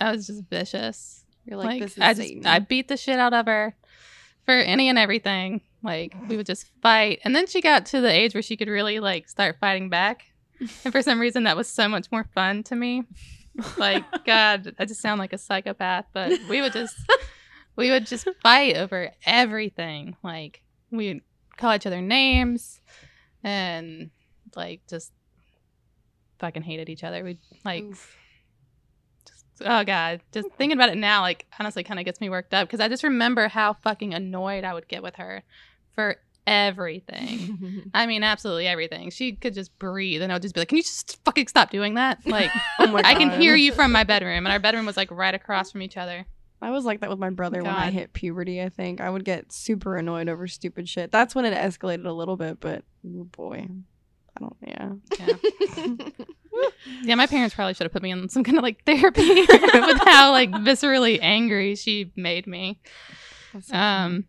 [0.00, 1.24] I was just vicious.
[1.44, 2.46] You're like, Like, I just Satan.
[2.46, 3.74] I beat the shit out of her
[4.44, 5.60] for any and everything.
[5.82, 7.20] Like we would just fight.
[7.24, 10.24] And then she got to the age where she could really like start fighting back.
[10.84, 13.04] And for some reason that was so much more fun to me.
[13.78, 16.94] Like God, I just sound like a psychopath, but we would just
[17.76, 20.16] we would just fight over everything.
[20.22, 21.20] Like we would
[21.56, 22.80] call each other names
[23.42, 24.10] and
[24.56, 25.12] like just
[26.38, 27.22] fucking hated each other.
[27.24, 32.20] We like just oh god, just thinking about it now like honestly kind of gets
[32.20, 35.42] me worked up because I just remember how fucking annoyed I would get with her
[35.94, 36.16] for
[36.46, 37.90] everything.
[37.94, 39.10] I mean, absolutely everything.
[39.10, 41.70] She could just breathe, and I would just be like, "Can you just fucking stop
[41.70, 44.86] doing that?" Like, Oh my I can hear you from my bedroom, and our bedroom
[44.86, 46.26] was like right across from each other.
[46.62, 48.60] I was like that with my brother when I hit puberty.
[48.62, 51.10] I think I would get super annoyed over stupid shit.
[51.10, 53.66] That's when it escalated a little bit, but oh boy,
[54.36, 54.56] I don't.
[54.66, 54.90] Yeah.
[55.18, 55.94] Yeah,
[57.02, 57.14] yeah.
[57.14, 60.32] My parents probably should have put me in some kind of like therapy with how
[60.32, 62.80] like viscerally angry she made me.
[63.72, 64.24] Um,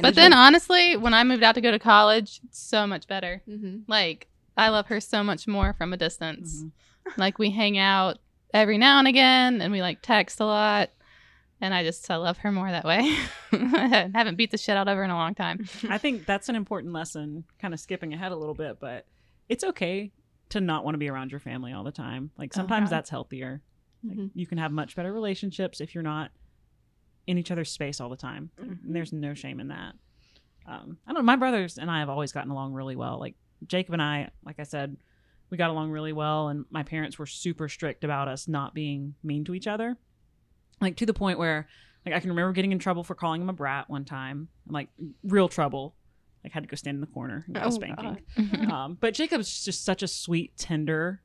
[0.00, 3.42] but then honestly, when I moved out to go to college, so much better.
[3.48, 3.82] Mhm.
[3.88, 6.62] Like I love her so much more from a distance.
[6.62, 6.70] Mhm.
[7.16, 8.18] Like we hang out
[8.54, 10.90] every now and again, and we like text a lot.
[11.60, 13.16] And I just I love her more that way.
[13.52, 15.66] I haven't beat the shit out of her in a long time.
[15.88, 19.06] I think that's an important lesson, kind of skipping ahead a little bit, but
[19.48, 20.12] it's okay
[20.50, 22.30] to not want to be around your family all the time.
[22.36, 22.96] Like Oh, sometimes God.
[22.96, 23.62] that's healthier.
[24.04, 24.30] Like, Mhm.
[24.34, 26.30] you can have much better relationships if you're not
[27.26, 28.50] in each other's space all the time.
[28.60, 28.84] Mhm.
[28.84, 29.94] And there's no shame in that.
[30.66, 31.26] Um, I don't know.
[31.26, 33.18] My brothers and I have always gotten along really well.
[33.18, 33.34] Like
[33.66, 34.96] Jacob and I, like I said,
[35.48, 39.14] we got along really well, and my parents were super strict about us not being
[39.22, 39.96] mean to each other.
[40.80, 41.68] Like to the point where,
[42.04, 44.72] like, I can remember getting in trouble for calling him a brat one time, I'm
[44.74, 44.88] like
[45.24, 45.94] real trouble.
[46.44, 48.18] Like had to go stand in the corner and get a Oh, spanking.
[48.70, 51.20] Um, but Jacob's just such a sweet, tender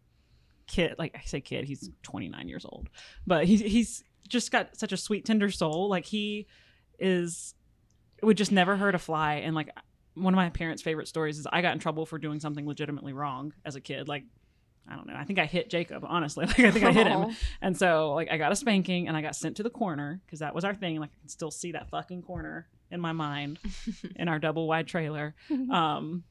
[0.67, 0.95] kid.
[0.97, 2.89] Like I say, kid, he's 29 years old,
[3.27, 5.89] but he's he's just got such a sweet, tender soul.
[5.89, 6.47] Like he
[6.97, 7.53] is
[8.23, 9.35] would just never hurt a fly.
[9.35, 9.69] And like
[10.15, 13.13] one of my parents' favorite stories is I got in trouble for doing something legitimately
[13.13, 14.07] wrong as a kid.
[14.07, 14.23] Like
[14.91, 15.15] I don't know.
[15.15, 16.03] I think I hit Jacob.
[16.05, 17.35] Honestly, like I think I hit him.
[17.61, 20.39] And so like I got a spanking and I got sent to the corner because
[20.39, 20.99] that was our thing.
[20.99, 23.59] Like I can still see that fucking corner in my mind
[24.17, 25.33] in our double wide trailer.
[25.71, 26.23] Um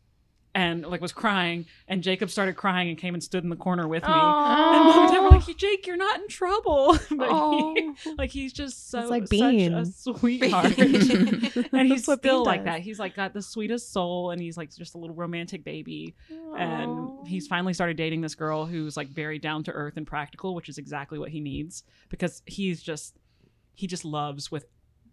[0.54, 3.86] and like was crying and Jacob started crying and came and stood in the corner
[3.86, 4.08] with me.
[4.08, 6.98] And mom and dad were like, Jake, you're not in trouble.
[7.10, 9.74] but he, like he's just so like such Bean.
[9.74, 10.76] a sweetheart.
[10.78, 12.66] and he's still Bean like does.
[12.66, 12.80] that.
[12.80, 16.14] He's like got the sweetest soul and he's like just a little romantic baby
[16.56, 20.54] and he's finally started dating this girl who's like very down to earth and practical
[20.54, 23.16] which is exactly what he needs because he's just
[23.74, 24.66] he just loves with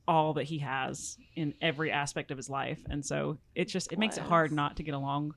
[0.08, 2.80] all that he has in every aspect of his life.
[2.90, 5.34] And so it just it makes it hard not to get along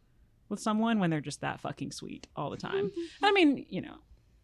[0.48, 2.90] with someone when they're just that fucking sweet all the time.
[3.22, 3.96] I mean you know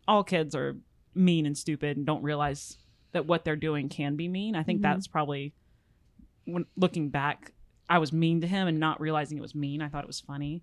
[0.09, 0.77] all kids are
[1.15, 2.77] mean and stupid and don't realize
[3.13, 4.55] that what they're doing can be mean.
[4.57, 4.83] I think Mhm.
[4.83, 5.55] that's probably
[6.45, 7.53] when looking back
[7.89, 9.81] i was mean to him and not realizing it was mean.
[9.81, 10.63] I thought it was funny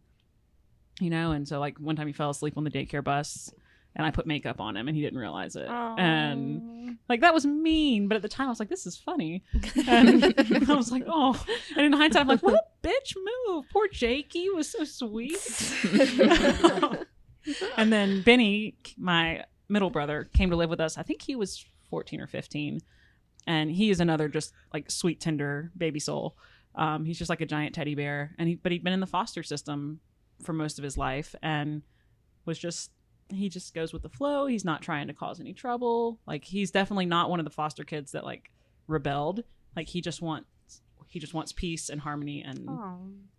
[0.99, 1.31] you know?
[1.31, 3.51] And so like one time he fell asleep on the daycare bus
[3.95, 5.67] and i put makeup on him and he didn't realize it.
[5.69, 9.43] And like that was mean but at the time i was like this is funny.
[9.87, 10.23] And
[10.69, 11.41] i was like oh.
[11.75, 13.15] And in hindsight i'm like what a bitch
[13.47, 13.65] move.
[13.71, 15.37] Poor jakey was so sweet.
[17.75, 20.97] And then benny my middle brother came to live with us.
[20.97, 22.79] I think he was 14 or 15
[23.45, 26.37] and he is another just like sweet tender baby soul.
[26.75, 28.33] Um, he's just like a giant teddy bear.
[28.37, 29.99] And he but he'd been in the foster system
[30.41, 31.81] for most of his life and
[32.45, 32.91] was just
[33.35, 34.45] he just goes with the flow.
[34.45, 36.19] He's not trying to cause any trouble.
[36.25, 38.51] Like he's definitely not one of the foster kids that like
[38.87, 39.43] rebelled.
[39.75, 40.47] Like he just wants
[41.07, 42.67] he just wants peace and harmony and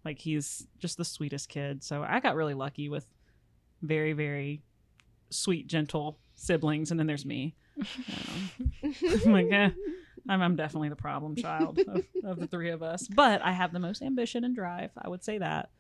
[0.05, 1.83] like he's just the sweetest kid.
[1.83, 3.07] So i got really lucky with
[3.83, 4.63] very very
[5.31, 6.91] sweet gentle siblings.
[6.91, 7.55] And then there's me.
[9.27, 9.71] I'm like eh,
[10.29, 13.09] I'm, I'm definitely the problem child of, of the three of us.
[13.09, 15.71] But i have the most ambition and drive i would say that.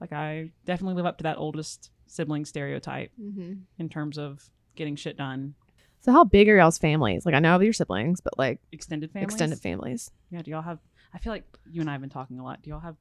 [0.00, 3.62] Like i definitely live up to that oldest sibling stereotype Mhm.
[3.78, 5.54] in terms of getting shit done
[6.00, 7.24] So how big are y'all's families?
[7.24, 10.10] Like I know of your siblings, but like extended families extended families.
[10.30, 10.78] yeah do y'all have
[11.14, 12.96] i feel like you and i have been talking a lot do y'all have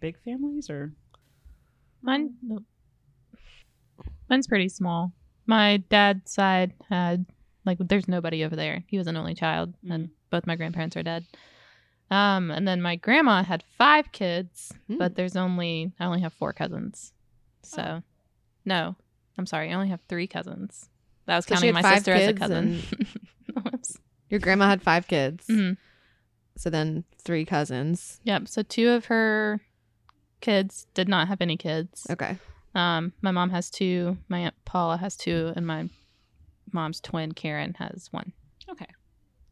[0.00, 0.92] big families or
[2.02, 2.62] Mine, nope.
[4.28, 5.12] mine's pretty small.
[5.46, 7.26] My dad's side had
[7.66, 8.84] like there's nobody over there.
[8.86, 11.26] He was an only child, and both my grandparents are dead.
[12.10, 14.96] Um, and then my grandma had five kids, Hmm.
[14.98, 17.12] but there's only I only have four cousins.
[17.62, 18.02] So,
[18.64, 18.96] no,
[19.38, 20.88] I'm sorry, I only have three cousins.
[21.26, 22.82] That was So counting my sister as a cousin.
[23.64, 23.98] Whoops.
[24.30, 25.46] Your grandma had five kids.
[25.48, 25.76] Mhm.
[26.56, 28.20] So then three cousins.
[28.24, 28.48] Yep.
[28.48, 29.60] So two of her
[30.40, 32.06] kids did not have any kids.
[32.10, 32.38] Okay.
[32.74, 34.18] Um, my mom has two.
[34.28, 35.88] My aunt Paula has two, and my
[36.72, 38.32] mom's twin Karen has one.
[38.70, 38.86] okay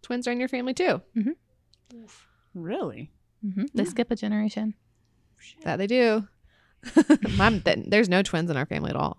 [0.02, 1.02] Twins are in your family too.
[2.54, 3.10] really
[3.42, 3.88] hmm They Yeah.
[3.88, 4.74] skip a generation.
[5.62, 6.26] That they do.
[7.36, 9.18] Mom, th- there's no twins in our family at all.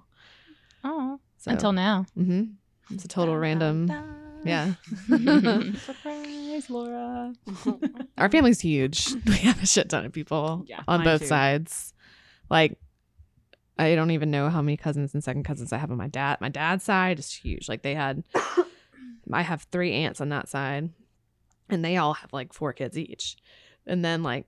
[0.84, 2.06] Oh, So, until now.
[2.16, 2.44] hmm
[2.92, 3.88] It's a total random
[4.46, 4.74] Yeah.
[5.86, 7.34] Surprise, Laura.
[8.18, 9.08] Our family's huge.
[9.26, 11.28] We have a shit ton of people Yeah, on both too.
[11.28, 11.94] sides.
[12.50, 12.78] Like,
[13.78, 16.40] I don't even know how many cousins and second cousins I have on my dad.
[16.42, 17.70] My dad's side is huge.
[17.70, 18.24] Like, they had,
[19.32, 20.90] I have three aunts on that side,
[21.70, 23.38] and they all have like four kids each.
[23.86, 24.46] And then, like,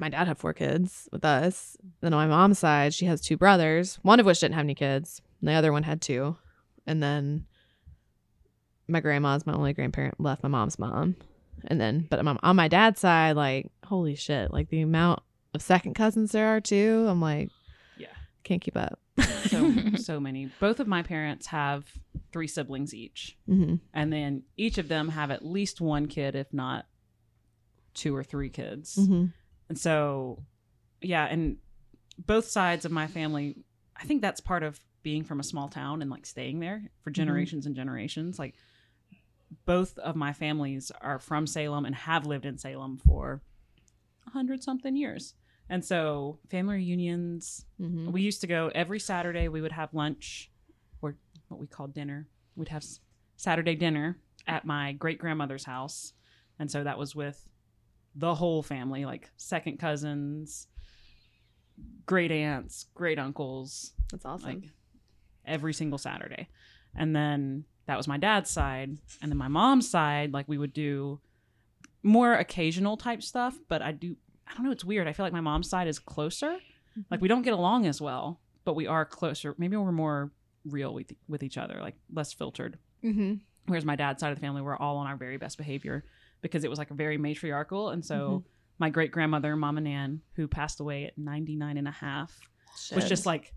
[0.00, 1.76] my dad had four kids with us.
[2.00, 4.74] Then on my mom's side, she has two brothers, one of which didn't have any
[4.74, 6.36] kids, and the other one had two.
[6.86, 7.44] And then
[8.88, 11.16] my grandma's my only grandparent left my mom's mom.
[11.66, 15.20] And then, but on on my dad's side, like, holy shit, like the amount
[15.54, 17.06] of second cousins there are too.
[17.08, 17.50] I'm like,
[17.98, 18.06] Yeah.
[18.44, 18.98] can't keep up.
[19.48, 20.50] So so many.
[20.60, 21.84] Both of my parents have
[22.32, 23.36] three siblings each.
[23.46, 26.86] hmm and then each of them have at least one kid if not
[27.92, 29.26] two or three kids hmm
[29.70, 30.42] and so
[31.00, 31.56] yeah and
[32.18, 33.56] both sides of my family
[33.96, 37.10] i think that's part of being from a small town and like staying there for
[37.10, 38.54] generations and generations like
[39.64, 43.40] both of my families are from salem and have lived in salem for
[44.26, 45.32] a hundred something years
[45.70, 49.46] and so family reunions hmm we used to go every Saturday.
[49.48, 50.50] We would have lunch,
[51.00, 51.14] or
[51.48, 52.26] what we called dinner.
[52.56, 52.84] We'd have
[53.36, 54.18] Saturday dinner
[54.48, 56.12] at my great grandmother's house,
[56.58, 57.48] and so that was with
[58.14, 60.66] the whole family, like second cousins,
[62.06, 64.48] great aunts, great uncles, That's awesome.
[64.48, 64.70] like
[65.46, 66.48] every single Saturday.
[66.94, 68.96] And then that was my dad's side.
[69.22, 71.20] And then my mom's side, like we would do
[72.02, 74.16] more occasional type stuff, but I do
[74.48, 75.06] I don't know, it's weird.
[75.06, 76.56] I feel like my mom's side is closer.
[77.10, 79.54] Like we don't get along as well, but we are closer.
[79.58, 80.32] Maybe we're more
[80.64, 82.78] real with with each other, like less filtered.
[83.02, 83.34] hmm
[83.66, 86.04] Whereas my dad's side of the family, we're all on our very best behavior
[86.42, 87.90] because it was like a very matriarchal.
[87.90, 88.44] And so
[88.78, 92.38] my great grandmother, Mama Nan, who passed away at 99 and a half,
[92.94, 93.52] was just like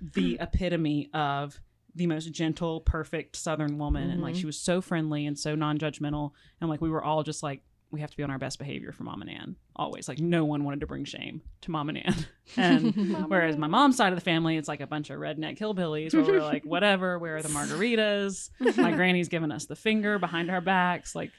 [0.00, 1.58] the epitome of
[1.94, 4.10] the most gentle, perfect Southern woman.
[4.10, 4.40] And like Mhm.
[4.40, 6.32] she was so friendly and so non judgmental.
[6.60, 8.92] And like we were all just like, we have to be on our best behavior
[8.92, 9.56] for Mama Nan.
[9.74, 10.08] Always.
[10.08, 12.14] Like no one wanted to bring shame to Mama Nan.
[12.56, 12.94] And
[13.30, 16.22] whereas my mom's side of the family, it's like a bunch of redneck hillbillies where
[16.24, 18.50] we're like, whatever, where are the margaritas?
[18.76, 21.14] My granny's giving us the finger behind our backs.
[21.14, 21.32] Like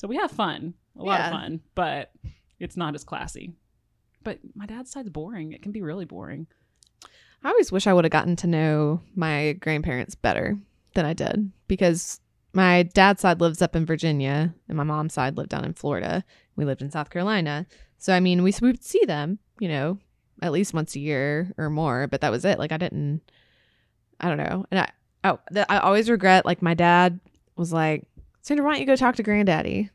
[0.00, 0.72] so we have fun.
[0.96, 1.26] A lot Yeah.
[1.26, 2.10] of fun, but
[2.58, 3.52] it's not as classy.
[4.24, 5.52] But my dad's side's boring.
[5.52, 6.46] It can be really boring.
[7.44, 10.58] I always wish I would have gotten to know my grandparents better
[10.94, 12.18] than I did because
[12.54, 16.24] my dad's side lives up in Virginia and my mom's side lived down in Florida.
[16.56, 17.66] We lived in South Carolina.
[17.98, 19.98] So, I mean, we, we would see them, you know,
[20.40, 22.58] at least once a year or more, but that was it.
[22.58, 23.20] Like, I didn't,
[24.18, 24.64] I don't know.
[24.70, 24.90] And I,
[25.24, 25.38] oh,
[25.68, 27.20] I always regret, like, my dad
[27.56, 28.06] was like,
[28.42, 29.90] Sandra, why don't you go talk to granddaddy?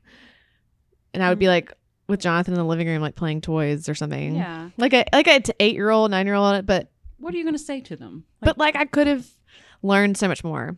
[1.13, 1.49] And I would be mm.
[1.49, 1.73] like,
[2.07, 4.35] with Jonathan in the living room, like playing toys or something.
[4.35, 4.69] Yeah.
[4.77, 7.55] Like a like a eight year old, nine year old, but What are you going
[7.55, 8.25] to say to them?
[8.41, 9.27] but like I could have
[9.81, 10.77] learned so much more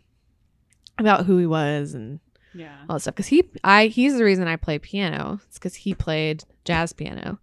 [0.97, 2.19] about who he was and
[2.53, 2.77] yeah.
[2.89, 3.15] all that stuff.
[3.15, 5.39] Because he, I, he's the reason I play piano.
[5.47, 7.39] It's because he played jazz piano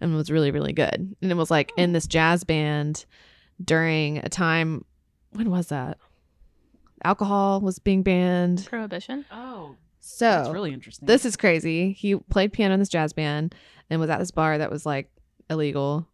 [0.00, 1.14] and was really, really good.
[1.22, 1.92] And it was like in oh.
[1.92, 3.04] this jazz band
[3.64, 4.84] during a time.
[5.32, 5.98] When was that?
[7.04, 8.66] Alcohol was being banned.
[8.68, 9.24] Prohibition.
[9.30, 11.06] Oh, So that's really interesting.
[11.06, 11.92] this is crazy.
[11.92, 13.54] He played piano in this jazz band
[13.88, 15.10] and was at this bar that was like
[15.48, 16.06] illegal.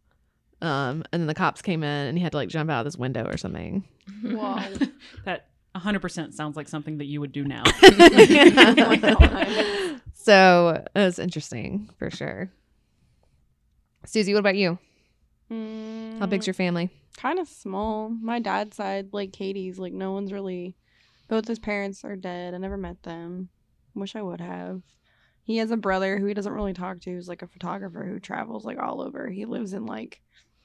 [0.61, 2.85] Um, and then the cops came in and he had to like jump out of
[2.85, 3.83] this window or something.
[4.23, 4.67] Wow.
[5.25, 7.63] that 100% sounds like something that you would do now.
[10.13, 12.51] so it was interesting for sure.
[14.05, 14.79] Susie, what about you?
[16.19, 16.89] How big's your family?
[17.17, 18.09] Kind of small.
[18.09, 20.75] My dad's side, like Katie's, like no one's really.
[21.27, 22.53] Both his parents are dead.
[22.53, 23.49] I never met them.
[23.93, 24.81] Wish I would have.
[25.43, 27.11] He has a brother who he doesn't really talk to.
[27.11, 29.29] Who's like a photographer who travels like all over.
[29.29, 30.21] He lives in like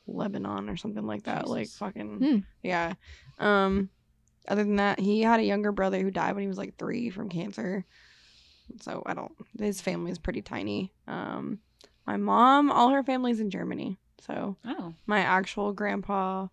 [0.06, 1.48] Lebanon or something like that.
[1.48, 2.38] Like fucking Hmm.
[2.62, 2.94] yeah.
[3.38, 3.88] Um.
[4.48, 7.10] Other than that, he had a younger brother who died when he was like three
[7.10, 7.84] from cancer.
[8.80, 9.32] So I don't.
[9.58, 10.92] His family is pretty tiny.
[11.08, 11.58] Um.
[12.06, 13.98] My mom, all her family's in Germany.
[14.26, 14.94] So oh.
[15.06, 16.48] my actual grandpa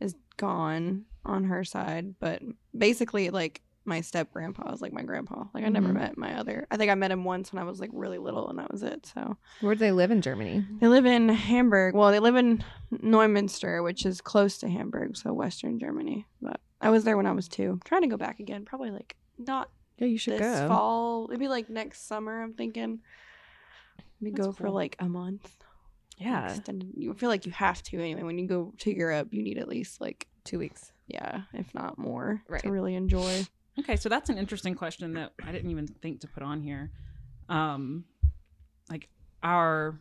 [0.00, 2.42] is gone on her side, but
[2.76, 5.44] basically like my step grandpa is like my grandpa.
[5.52, 5.94] Like I never Mhm.
[5.94, 6.66] met my other.
[6.70, 8.82] I think I met him once when I was like really little, and that was
[8.82, 9.04] it.
[9.06, 10.64] So Where do they live in Germany?
[10.80, 11.94] they live in Hamburg.
[11.94, 16.26] Well, they live in Neumünster, which is close to Hamburg, so Western Germany.
[16.40, 17.72] But I was there when I was two.
[17.72, 18.64] I'm trying to go back again.
[18.64, 20.68] Probably like not Yeah, you should this go.
[20.68, 21.28] fall.
[21.28, 22.42] Maybe like next summer.
[22.42, 23.00] I'm thinking.
[24.20, 25.56] Maybe That's go for like a month.
[26.18, 26.92] Yeah, Extended.
[26.96, 28.22] You feel like you have to anyway.
[28.22, 30.92] When you go to Europe, you need at least like two weeks.
[31.08, 32.62] yeah, if not more, Right.
[32.62, 33.46] to really enjoy.
[33.78, 36.90] Okay, so that's an interesting question that I didn't even think to put on here.
[37.48, 38.04] Um,
[38.88, 39.08] like
[39.42, 39.98] our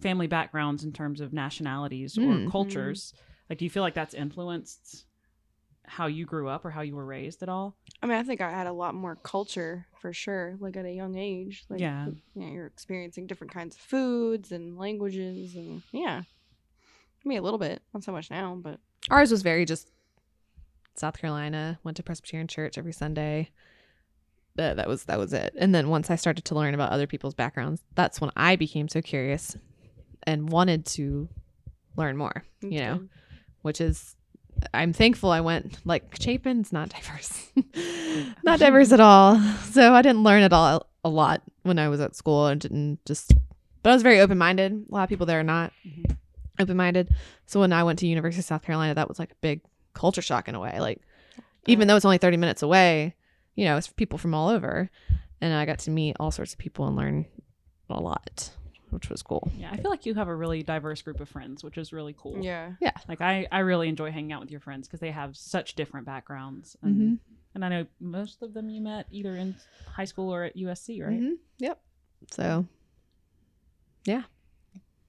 [0.00, 2.50] family backgrounds in terms of nationalities or Mm.
[2.50, 3.12] cultures.
[3.50, 5.04] Like, do you feel like that's influenced
[5.84, 7.76] how you grew up or how you were raised at all?
[8.02, 10.90] I mean, I think I had a lot more culture for sure, like at a
[10.90, 11.64] young age.
[11.68, 12.06] Like, Yeah.
[12.06, 16.22] you know, you're experiencing different kinds of foods and languages, and yeah.
[17.24, 18.80] I mean, a little bit, not so much now, but
[19.10, 19.88] Ours was very just
[20.96, 21.78] South Carolina.
[21.84, 23.50] Went to Presbyterian church every Sunday.
[24.56, 25.54] That that was that was it.
[25.56, 28.88] And then once I started to learn about other people's backgrounds, that's when I became
[28.88, 29.56] so curious
[30.24, 31.28] and wanted to
[31.96, 32.44] learn more.
[32.60, 33.08] You it's know,
[33.62, 34.16] which is
[34.74, 37.50] I'm thankful I went like Chapin's not diverse.
[38.44, 39.38] not diverse at all.
[39.70, 43.04] So I didn't learn at all a lot when I was at school and didn't
[43.04, 43.32] just
[43.82, 44.72] but I was very open minded.
[44.72, 46.16] A lot of people there are not Mhm.
[46.60, 47.08] open minded.
[47.46, 49.60] So when I went to University of South Carolina, that was like a big
[49.94, 50.78] culture shock in a way.
[50.80, 51.00] Like
[51.66, 53.14] even though it's only 30 minutes away,
[53.56, 54.90] you know, it's people from all over.
[55.40, 57.26] And I got to meet all sorts of people and learn
[57.90, 58.50] a lot,
[58.92, 59.50] which was cool.
[59.56, 62.14] Yeah, I feel like you have a really diverse group of friends, which is really
[62.16, 62.38] cool.
[62.42, 62.72] yeah.
[62.80, 62.92] Yeah.
[63.08, 66.06] Like I, I really enjoy hanging out with your friends because they have such different
[66.06, 66.76] backgrounds.
[66.82, 67.18] And, Mhm.
[67.54, 69.54] and I know most of them you met either in
[69.86, 71.20] high school or at USC, right?
[71.20, 71.34] Mhm.
[71.58, 71.80] Yep.
[72.30, 72.66] So
[74.04, 74.22] yeah.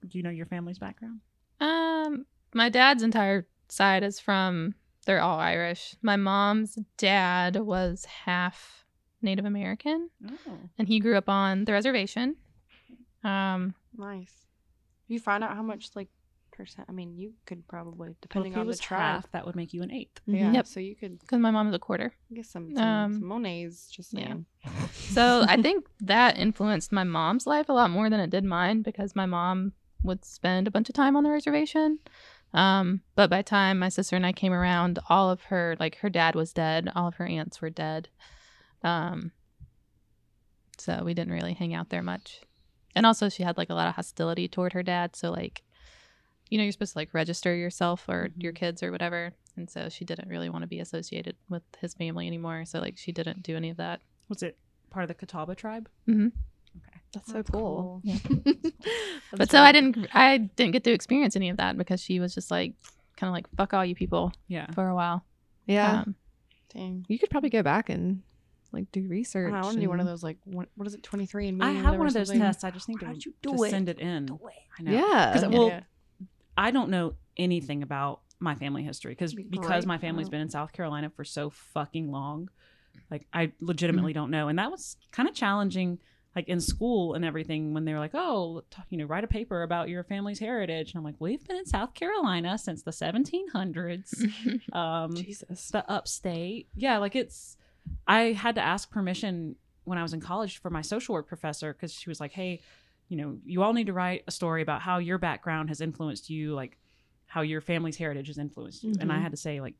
[0.08, 1.20] Do you know your family's background?
[1.60, 4.76] Um, my dad's entire side is from.
[5.06, 5.96] They're all Irish.
[6.02, 8.86] My mom's dad was half
[9.22, 10.10] Native American,
[10.48, 10.60] Oh.
[10.78, 12.38] and he grew up on the reservation.
[13.24, 14.34] Um, Nice.
[15.08, 16.10] You find out how much, like,
[16.52, 16.88] percent.
[16.88, 19.00] I mean, you could probably, depending well, on the tribe.
[19.00, 20.22] half, that would make you an eighth.
[20.26, 20.52] Yeah.
[20.52, 20.68] Yep.
[20.68, 22.14] So you could because my mom is a quarter.
[22.34, 24.36] get some, some, Um, some Monets, just yeah.
[24.94, 28.82] So I think that influenced my mom's life a lot more than it did mine
[28.82, 32.00] because my mom would spend a bunch of time on the reservation.
[32.54, 35.98] Um, but by the time my sister and I came around, all of her like
[35.98, 38.10] her dad was dead, all of her aunts were dead.
[38.84, 39.32] Um,
[40.78, 42.42] so we didn't really hang out there much.
[42.96, 45.64] And also she had like a lot of hostility toward her dad, so like
[46.50, 48.58] you know, you're supposed to like register yourself or your Mhm.
[48.58, 49.34] kids or whatever.
[49.56, 52.66] And so she didn't really want to be associated with his family anymore.
[52.66, 54.02] So like she didn't do any of that.
[54.30, 54.58] Was it
[54.92, 55.90] part of the Catawba tribe?
[56.08, 56.28] mm-hmm.
[56.78, 57.00] Okay.
[57.12, 58.02] that's so cool.
[58.04, 58.18] Yeah.
[58.54, 58.74] That's
[59.32, 62.36] but so I didn't I didn't get to experience any of that because she was
[62.36, 62.74] just like
[63.18, 64.70] kind of like fuck all you people Yeah.
[64.74, 65.24] for a while.
[65.66, 66.02] Yeah.
[66.02, 66.16] Um,
[66.74, 67.06] Dang.
[67.08, 68.22] you could probably go back and
[68.74, 69.52] like do research.
[69.52, 71.58] don't I want to do one of those, like, what, what is it, 23 and
[71.60, 71.66] me?
[71.66, 72.64] I have one of those tests.
[72.64, 73.70] I just need to, How'd you to do it?
[73.70, 74.26] send it in.
[74.26, 74.54] Do it.
[74.80, 74.92] I know.
[74.92, 75.34] Yeah.
[75.34, 75.82] 'Cause, well, Yeah.
[76.58, 80.50] I don't know anything about my family history because Be because my family's been in
[80.50, 82.50] South Carolina for so fucking long.
[83.10, 86.00] Like I legitimately don't know, and that was kind of challenging.
[86.36, 89.28] Like in school and everything, when they were like, "Oh, t- you know, write a
[89.28, 92.92] paper about your family's heritage," and I'm like, "We've been in South Carolina since the
[92.92, 95.70] 1700s." um, Jesus.
[95.70, 96.70] the upstate.
[96.76, 97.56] Yeah, like it's.
[98.08, 99.56] I had to ask permission
[99.86, 102.62] when I was in college for my social work professor because she was like, "Hey,
[103.10, 106.30] you know, you all need to write a story about how your background has influenced
[106.30, 106.78] you, like
[107.26, 109.22] how your family's heritage has influenced you." And I Mhm.
[109.22, 109.76] had to say, like,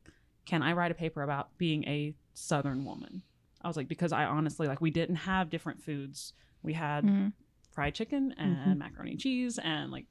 [0.46, 3.22] "Can I write a paper about being a Southern woman?"
[3.62, 6.34] I was like, because I honestly like we didn't have different foods.
[6.62, 7.32] We had Mhm.
[7.72, 10.06] fried chicken and macaroni and cheese and like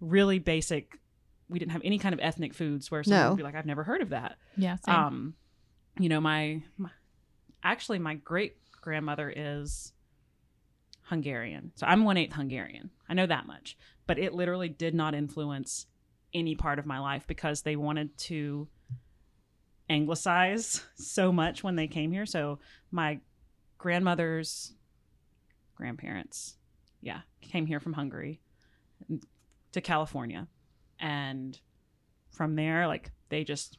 [0.00, 0.98] really basic.
[1.48, 3.30] We didn't have any kind of ethnic foods where someone No.
[3.30, 4.76] would be like, "I've never heard of that." Yeah.
[4.76, 4.94] Same.
[4.94, 5.34] um
[6.00, 6.90] you know my, my
[7.62, 9.92] actually my great grandmother is
[11.02, 11.72] hungarian.
[11.76, 12.90] So i'm one-eighth hungarian.
[13.08, 13.76] I know that much.
[14.06, 15.86] But it literally did not influence
[16.34, 18.68] any part of my life because they wanted to
[19.88, 22.26] anglicize so much when they came here.
[22.26, 22.58] So
[22.90, 23.20] my
[23.78, 24.74] grandmother's
[25.76, 26.56] grandparents
[27.00, 28.40] yeah came here from hungary
[29.72, 30.48] to california.
[30.98, 31.58] And
[32.30, 33.78] from there like they just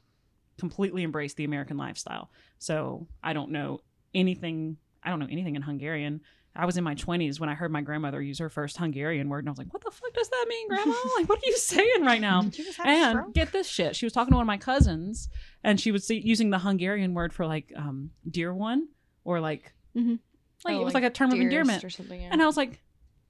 [0.60, 2.30] completely embraced the American lifestyle.
[2.60, 3.80] So I don't know
[4.14, 4.78] anything.
[5.04, 6.22] I don't know anything in Hungarian.
[6.56, 9.40] I was in my 20s when I heard my grandmother use her first Hungarian word,
[9.40, 10.94] and I was like, "What the fuck does that mean, Grandma?
[11.18, 13.68] Like, what are you saying right now?" Did you just have a And get this
[13.68, 13.96] shit.
[13.96, 15.30] She was talking to one of my cousins,
[15.64, 18.88] and she was see- using the Hungarian word for like um, dear one,
[19.24, 20.20] or like, Mhm.
[20.66, 21.84] like Oh, it was like, a term of endearment.
[21.84, 22.20] or something.
[22.22, 22.30] Yeah.
[22.32, 22.82] And I was like,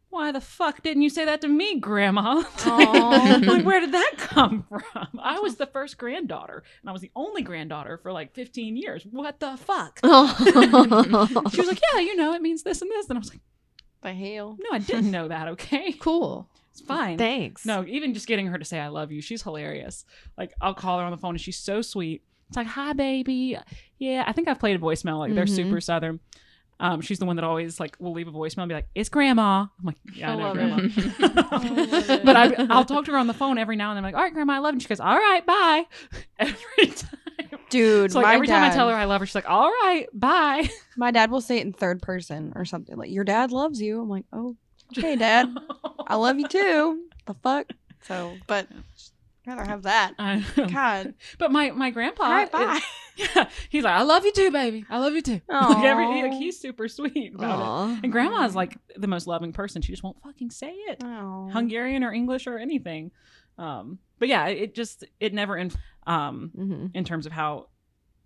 [0.10, 2.44] "Why the fuck didn't you say that to me, Grandma?
[2.66, 5.08] Like, where did that come from?
[5.22, 9.06] I was the first granddaughter, and I was the only granddaughter for like 15 years.
[9.10, 10.36] What the fuck?" Oh.
[11.52, 13.42] She was like, "Yeah, you know, it means this and this," and I was like,
[14.02, 14.58] the hell.
[14.60, 15.48] "No, I didn't know that.
[15.50, 16.50] Okay, cool.
[16.72, 17.66] it's fine." Thanks.
[17.66, 20.06] No, even just getting her to say I love you, she's hilarious.
[20.38, 22.24] Like I'll call her on the phone and she's so sweet.
[22.48, 23.58] It's like, hi baby.
[24.00, 25.20] Yeah, I think I've played a voicemail.
[25.20, 25.56] Like they're Mhm.
[25.56, 26.20] super southern.
[26.82, 29.10] Um, she's the one that always like will leave a voicemail and be like, "It's
[29.10, 33.28] grandma." I'm like, "Yeah, I, I know, grandma." but I, I'll talk to her on
[33.28, 34.06] the phone every now and then.
[34.06, 35.86] I'm like, "All right, grandma, I love you." She goes, "All right, bye."
[36.40, 37.20] Every time.
[37.70, 39.70] Dude, So like my every time I tell her I love her, she's like, "All
[39.70, 43.52] right, bye." my dad will say it in third person or something like, "Your dad
[43.52, 44.56] loves you." I'm like, "Oh,
[44.98, 45.54] okay, dad,
[46.08, 47.68] I love you too." The fuck.
[48.02, 48.78] So, but I'd
[49.50, 50.14] rather have that.
[50.20, 50.68] I know.
[50.68, 51.14] God.
[51.38, 52.80] But my my grandpa, right, it- bye.
[53.18, 54.86] Yeah, he's like, I love you too, baby.
[54.90, 55.42] I love you too.
[55.50, 57.64] Like every, like, he's super sweet about it.
[57.64, 58.00] Aw.
[58.04, 59.82] And grandma's like the most loving person.
[59.82, 61.04] She just won't fucking say it.
[61.04, 61.50] Oh.
[61.52, 63.12] Hungarian or English or anything.
[63.58, 65.72] Um, but yeah, it just it never in
[66.08, 66.92] um Mhm.
[66.96, 67.68] in terms of how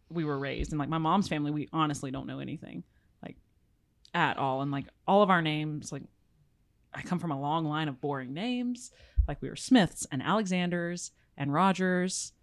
[0.09, 2.83] we were raised and like my mom's family, we honestly don't know anything
[3.23, 3.37] like
[4.13, 4.61] at all.
[4.61, 6.03] And like all of our names, like
[6.93, 8.91] I come from a long line of boring names.
[9.27, 12.33] Like we were Smiths and Alexanders and Rogers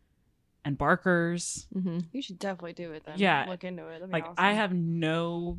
[0.64, 1.66] and Barkers.
[1.74, 2.06] Mhm.
[2.12, 3.14] You should definitely do it then.
[3.18, 3.46] Yeah.
[3.48, 4.08] Look into it.
[4.10, 4.34] Like awesome.
[4.38, 5.58] I have no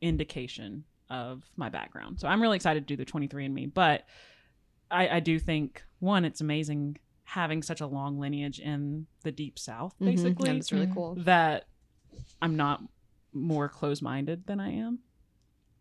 [0.00, 2.20] indication of my background.
[2.20, 3.72] So I'm really excited to do the 23andMe.
[3.72, 4.06] But
[4.90, 9.58] I, I do think one, it's amazing having such a long lineage in the deep
[9.58, 10.06] south, Mhm.
[10.06, 10.94] basically, And it's really Mhm.
[10.94, 11.14] cool.
[11.24, 11.66] that
[12.40, 12.82] I'm not
[13.32, 15.00] more closed minded than I am.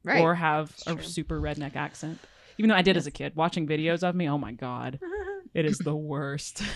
[0.03, 0.21] Right.
[0.21, 1.03] Or have It's a true.
[1.03, 2.19] super redneck accent.
[2.57, 4.99] Even though I did as a kid, watching videos of me, oh my God,
[5.55, 6.61] it is the worst.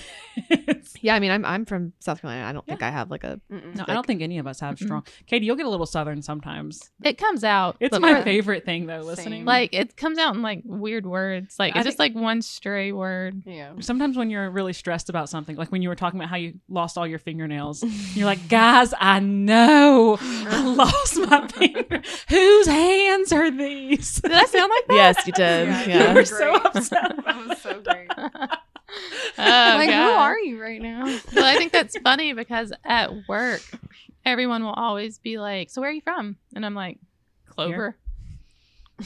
[1.02, 2.46] Yeah, I mean, I'm I'm from South Carolina.
[2.48, 3.40] I don't think I have like a.
[3.50, 5.04] No, I don't think any of us have strong.
[5.28, 6.92] Katie, you'll get a little southern sometimes.
[7.04, 7.76] It comes out.
[7.82, 9.40] It's but my favorite thing though, listening.
[9.42, 9.46] Same.
[9.46, 11.58] Like it comes out in like weird words.
[11.60, 13.44] Like I it's just like one stray word.
[13.46, 13.74] Yeah.
[13.82, 16.54] sometimes when you're really stressed about something, like when you were talking about how you
[16.70, 17.84] lost all your fingernails,
[18.16, 22.02] you're like, guys, I know I lost my finger.
[22.30, 24.22] Whose hands are these?
[24.22, 24.94] Did I sound like that?
[24.96, 25.68] yes, you did.
[25.68, 26.14] Yeah, You Yeah.
[26.14, 27.26] were so upset.
[27.26, 28.10] that was so great.
[29.38, 31.06] Oh, like, who are you right now?
[31.34, 33.62] Well, I think that's funny because at work,
[34.26, 36.98] everyone will always be like, "So where are you from?" And I'm like,
[37.48, 37.96] "Clover."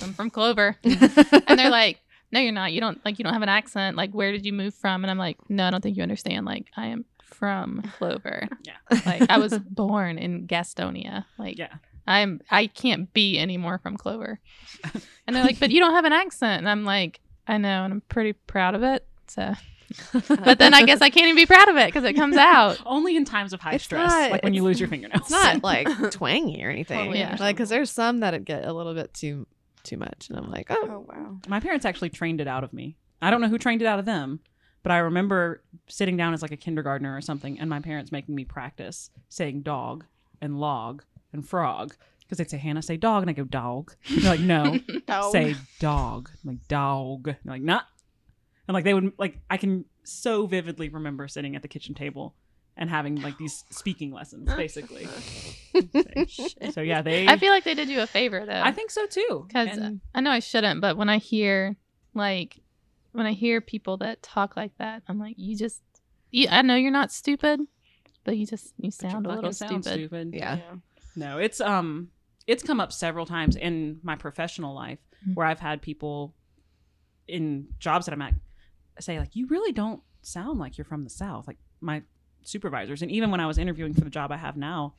[0.01, 1.99] I'm from Clover, and they're like,
[2.31, 2.73] "No, you're not.
[2.73, 3.19] You don't like.
[3.19, 3.95] You don't have an accent.
[3.95, 6.45] Like, where did you move from?" And I'm like, "No, I don't think you understand.
[6.47, 8.47] Like, I am from Clover.
[8.63, 8.99] Yeah.
[9.05, 11.25] Like, I was born in Gastonia.
[11.37, 11.73] Like, Yeah.
[12.07, 12.41] I'm.
[12.49, 14.39] I can't be any more from Clover."
[15.27, 17.93] And they're like, "But you don't have an accent." And I'm like, "I know, and
[17.93, 19.53] I'm pretty proud of it." So,
[20.27, 22.79] but then I guess I can't even be proud of it because it comes out.
[22.85, 25.21] Only in times of high It's stress, not- like when you lose your fingernails.
[25.21, 26.97] it's not like twangy or anything.
[26.99, 27.35] Totally Yeah.
[27.39, 29.47] Like, because there's some that get a little bit too
[29.83, 31.37] too much, and I'm like, oh, Oh wow.
[31.47, 32.95] My parents actually trained it out of me.
[33.21, 34.39] I don't know who trained it out of them,
[34.81, 38.33] but I remember sitting down as like a kindergartner or something, and my parents making
[38.35, 40.05] me practice saying dog
[40.41, 41.03] and log
[41.33, 43.93] and frog because they'd say Hannah say dog, and I go dog.
[44.09, 45.31] And they're like no, Dog.
[45.33, 46.29] say dog.
[46.43, 47.27] I'm like dog.
[47.27, 47.81] And they're like nah.
[48.67, 52.35] And like they would like I can so vividly remember sitting at the kitchen table
[52.77, 55.07] and having like these speaking lessons basically.
[56.71, 57.27] so yeah, they.
[57.27, 58.61] I feel like they did you a favor though.
[58.61, 59.45] I think so too.
[59.47, 61.75] because And- I know I shouldn't, but when I hear
[62.13, 62.59] like
[63.11, 65.81] when I hear people that talk like that, I'm like, you just,
[66.31, 67.59] you, I know you're not stupid,
[68.23, 69.99] but you just you sound a little sound stupid.
[70.09, 70.33] stupid.
[70.33, 70.59] yeah.
[71.15, 72.09] No, it's um
[72.47, 75.35] it's come up several times in my professional life Mhm.
[75.35, 76.33] where I've had people
[77.27, 78.33] in jobs that I'm at
[79.01, 82.01] say like you really don't sound like you're from the south like my
[82.43, 84.93] supervisors and even when I was interviewing for the job I have now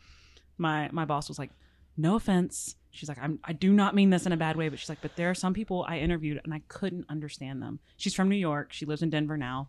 [0.58, 1.50] my my boss was like
[1.96, 4.78] no offense she's like I'm I do not mean this in a bad way but
[4.78, 8.14] she's like but there are some people I interviewed and I couldn't understand them she's
[8.14, 9.68] from New York she lives in Denver now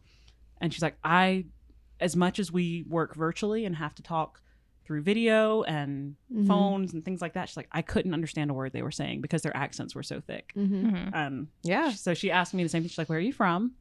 [0.61, 1.45] and she's like I
[1.99, 4.41] as much as we work virtually and have to talk
[4.85, 6.45] through video and Mhm.
[6.47, 7.49] phones and things like that.
[7.49, 10.19] She's like, I couldn't understand a word they were saying because their accents were so
[10.21, 10.53] thick.
[10.55, 10.91] Mhm.
[10.91, 11.15] Mhm.
[11.15, 11.89] Um, Yeah.
[11.91, 12.89] So she asked me the same thing.
[12.89, 13.71] She's like, Where are you from?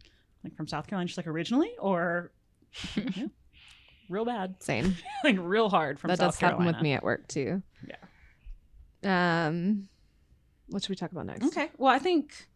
[0.45, 1.09] Like from South Carolina.
[1.09, 2.31] She's like, Originally or
[2.97, 3.27] yeah,
[4.09, 4.95] real bad, Same.
[5.25, 6.65] like real hard from that South does Carolina.
[6.65, 7.63] happen with me at work too.
[9.03, 9.47] Yeah.
[9.47, 9.89] Um,
[10.69, 11.47] what should we talk about next?
[11.47, 11.71] Okay.
[11.77, 12.49] Well, I think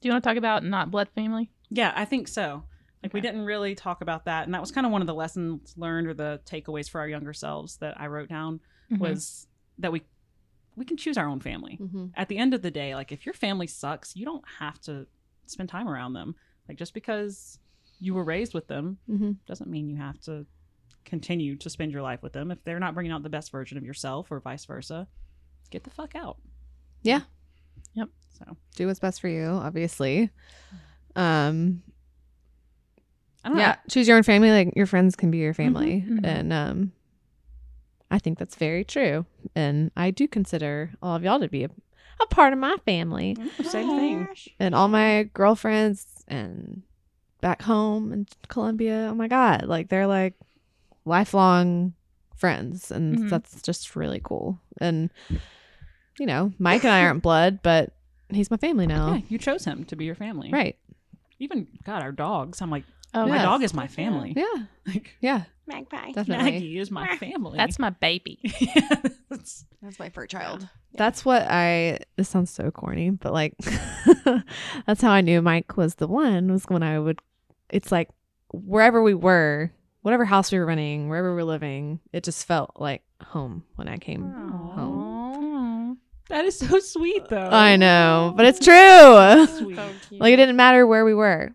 [0.00, 1.50] Do you want to talk about not blood family?
[1.70, 2.64] yeah, I think so.
[3.02, 5.14] Like we didn't really talk about that, and that was kind of one of the
[5.14, 8.60] lessons learned or the takeaways for our younger selves that I wrote down
[8.90, 8.98] Mhm.
[8.98, 9.46] was
[9.78, 10.02] that we
[10.76, 11.78] we can choose our own family.
[11.80, 12.06] Mm-hmm.
[12.16, 15.06] at the end of the day, like if your family sucks, you don't have to
[15.46, 16.34] spend time around them.
[16.68, 17.58] Like just because
[18.00, 19.32] you were raised with them Mm-hmm.
[19.46, 20.46] doesn't mean you have to
[21.04, 22.50] continue to spend your life with them.
[22.50, 25.06] If they're not bringing out the best version of yourself or vice versa,
[25.70, 26.38] get the fuck out.
[27.02, 27.20] Yeah.
[27.94, 28.08] Yep.
[28.38, 30.30] So Do what's best for you, obviously.
[31.14, 31.82] Um,
[33.44, 33.76] I don't yeah, know.
[33.90, 34.50] choose your own family.
[34.50, 36.20] Like your friends can be your family, mhm.
[36.24, 36.92] and um,
[38.10, 39.26] I think that's very true.
[39.54, 41.70] And I do consider all of y'all to be a,
[42.20, 44.28] a part of my family, Mm, Same thing.
[44.58, 46.82] and all my girlfriends and
[47.40, 49.08] back home in Columbia.
[49.10, 50.34] Oh my god, like they're like
[51.04, 51.94] lifelong
[52.36, 53.28] friends, and Mhm.
[53.28, 54.58] that's just really cool.
[54.80, 55.10] And
[56.18, 57.94] you know, Mike and I aren't blood, but
[58.30, 60.50] he's my family now, Yeah, you chose him to be your family.
[60.52, 60.76] right?
[61.40, 62.62] Even God, our dogs.
[62.62, 62.84] I'm like,
[63.14, 63.44] Oh, my Yes.
[63.44, 64.34] dog is my family.
[64.36, 66.12] Yeah, Like yeah, Magpie.
[66.12, 66.50] definitely.
[66.52, 67.56] Maggie is my family.
[67.56, 68.40] that's my baby.
[69.30, 70.68] That's- That's my fur child.
[70.94, 71.98] That's what I.
[72.16, 73.54] This sounds so corny, but like,
[74.86, 76.50] that's how I knew Mike was the one.
[76.52, 77.18] Was when I would.
[77.70, 78.08] It's like
[78.52, 82.72] wherever we were, whatever house we were running, wherever we were living, it just felt
[82.78, 85.98] like home when I came home.
[86.28, 87.50] That is so sweet, though.
[87.50, 89.46] I know, but it's true.
[89.58, 90.20] Sweet.
[90.20, 91.54] like it didn't matter where we were.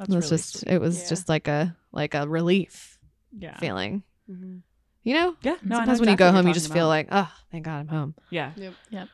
[0.00, 0.72] That's it was really just sweet.
[0.72, 1.08] it was Yeah.
[1.08, 2.98] just like a like a relief
[3.36, 3.56] yeah.
[3.58, 4.02] feeling.
[4.30, 4.56] Mm-hmm.
[5.02, 5.36] You know?
[5.42, 5.52] Yeah.
[5.52, 7.64] No, I know Sometimes when you go home, you just talking feel like, oh, thank
[7.64, 8.14] God I'm home.
[8.30, 8.52] yeah.
[8.90, 9.06] Yeah.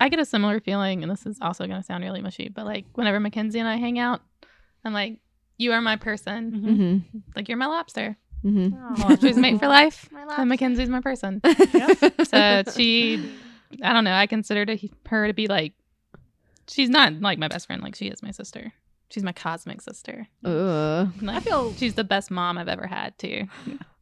[0.00, 2.64] I get a similar feeling, and this is also going to sound really mushy, but
[2.64, 4.20] like whenever Mackenzie and I hang out,
[4.84, 5.18] I'm like,
[5.58, 6.50] you are my person.
[6.52, 6.64] Mhm.
[6.64, 7.18] Mm-hmm.
[7.36, 8.16] Like, you're my lobster.
[8.44, 9.14] Mm-hmm.
[9.24, 11.40] She's made for life, My and Mackenzie's my person.
[11.44, 12.22] Mm-hmm.
[12.24, 13.30] So she,
[13.82, 15.72] I don't know, I consider to, her to be like,
[16.68, 18.72] she's not like my best friend, like she is my sister.
[19.12, 20.26] She's my cosmic sister.
[20.44, 21.12] Ugh.
[21.20, 23.46] Like, I feel she's the best mom I've ever had, too.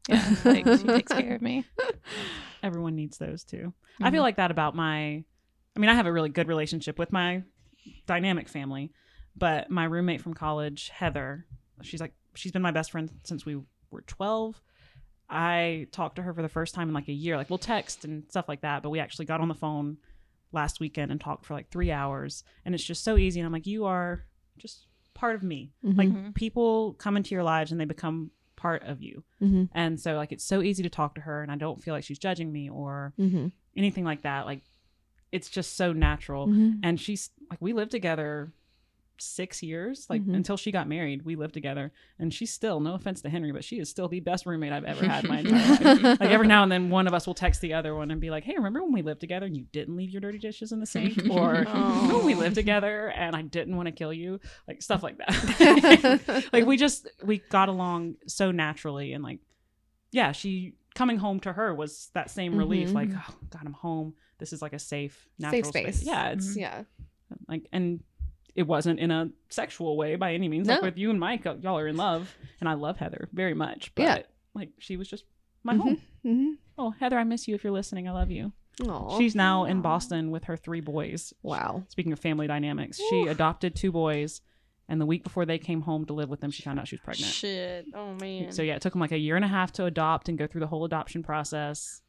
[0.08, 1.64] Yeah, like she takes care of me.
[2.62, 3.72] everyone needs those too.
[4.00, 4.14] I Mm-hmm.
[4.14, 5.24] feel like that about my
[5.76, 7.42] I mean, I have a really good relationship with my
[8.06, 8.92] dynamic family,
[9.36, 11.46] but my roommate from college, Heather,
[11.82, 13.56] she's like she's been my best friend since we
[13.90, 14.60] were 12.
[15.28, 17.36] I talked to her for the first time in like a year.
[17.36, 19.98] Like we'll text and stuff like that, but we actually got on the phone
[20.52, 23.52] last weekend and talked for like 3 hours, and it's just so easy and I'm
[23.52, 24.24] like you are
[24.58, 25.72] just part of me.
[25.84, 25.96] Mhm.
[25.98, 26.34] Like Mhm.
[26.34, 29.24] people come into your lives and they become part of you.
[29.40, 29.68] Mhm.
[29.72, 32.04] And so like it's so easy to talk to her and I don't feel like
[32.04, 33.52] she's judging me or Mhm.
[33.76, 34.46] anything like that.
[34.46, 34.62] Like
[35.32, 36.48] it's just so natural.
[36.48, 36.80] Mhm.
[36.82, 38.52] And she's like we lived together
[39.20, 40.34] six years, like Mhm.
[40.34, 41.92] until she got married, we lived together.
[42.18, 44.84] And she's still, no offense to Henry, but she is still the best roommate I've
[44.84, 46.20] ever had in my entire life.
[46.20, 48.30] Like every now and then one of us will text the other one and be
[48.30, 50.80] like, Hey, remember when we lived together and you didn't leave your dirty dishes in
[50.80, 51.22] the sink?
[51.30, 54.40] Or when we lived together and I didn't want to kill you?
[54.66, 56.48] Like stuff like that.
[56.52, 59.40] like we just we got along so naturally and like
[60.12, 62.94] yeah she coming home to her was that same relief Mhm.
[62.94, 66.02] like oh god i'm home this is like a safe natural space.
[66.02, 66.82] yeah it's yeah.
[67.46, 68.00] like and
[68.54, 70.86] it wasn't in a sexual way by any means like No.
[70.88, 74.02] with you and mike y'all are in love and i love heather very much but
[74.02, 74.22] Yeah.
[74.54, 75.24] like she was just
[75.64, 75.80] my Mhm.
[75.80, 76.50] home Mm-hmm.
[76.78, 78.52] oh heather i miss you if you're listening i love you
[78.86, 79.18] Aw.
[79.18, 81.84] she's now in boston with her three boys wow.
[81.88, 84.40] speaking of family dynamics she adopted two boys
[84.88, 86.96] and the week before they came home to live with them she found out she
[86.96, 87.86] was pregnant Shit.
[87.94, 88.50] Oh man.
[88.52, 90.46] so yeah, it took them like a year and a half to adopt and go
[90.48, 92.02] through the whole adoption process.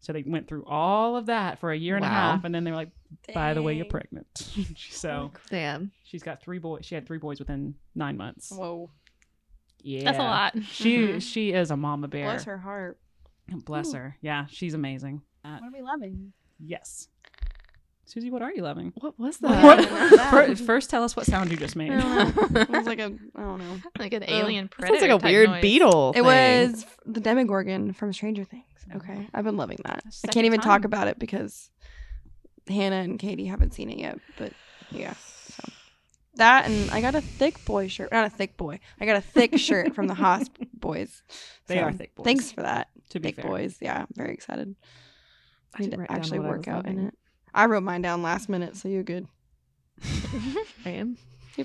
[0.00, 2.62] So they went through all of that for a year and a half, and then
[2.64, 2.90] they were like,
[3.34, 4.26] "By the way, you're pregnant."
[4.90, 5.90] so Damn.
[6.04, 6.84] she's got three boys.
[6.84, 8.52] She had three boys within nine months.
[8.52, 8.90] Whoa.
[9.82, 10.62] Yeah, That's a lot.
[10.64, 11.22] She Mhm.
[11.22, 12.24] she is a mama bear.
[12.24, 12.98] Bless her heart.
[13.64, 13.98] Bless Ooh.
[13.98, 14.16] her.
[14.20, 15.22] Yeah, she's amazing.
[15.44, 16.32] Uh, What are we loving?
[16.58, 17.08] yes,
[18.08, 18.92] Susie, what are you loving?
[19.00, 19.52] What was What?
[19.90, 20.28] that?
[20.30, 21.90] Fir- First, tell us what sound you just made.
[21.90, 22.00] I
[22.30, 22.60] don't know.
[22.62, 23.76] It was like a I don't know.
[23.98, 24.28] like an Ugh.
[24.30, 24.98] alien That predator.
[25.00, 25.62] sounds like a weird noise.
[25.62, 26.10] beetle.
[26.10, 26.24] It thing.
[26.24, 28.64] was the Demogorgon from Stranger Things.
[28.92, 28.96] Oh.
[28.98, 30.04] Okay, I've been loving that.
[30.24, 31.68] I can't even talk about it because
[32.68, 34.20] Hannah and Katie haven't seen it yet.
[34.38, 34.52] But
[34.92, 35.14] yeah,
[35.48, 35.64] so
[36.36, 38.12] that and I got a thick boy shirt.
[38.12, 38.78] Not a thick boy.
[39.00, 41.22] I got a thick shirt from the Haas boys.
[41.66, 42.24] They So, are thick boys.
[42.24, 43.50] Thanks for that, To be thick fair.
[43.50, 43.78] boys.
[43.80, 44.76] Yeah, I'm very excited.
[45.74, 47.08] I I need to actually work out in loving.
[47.08, 47.14] it.
[47.56, 49.26] I wrote mine down last minute, so you're good.
[50.84, 51.16] I am.
[51.56, 51.64] we'll,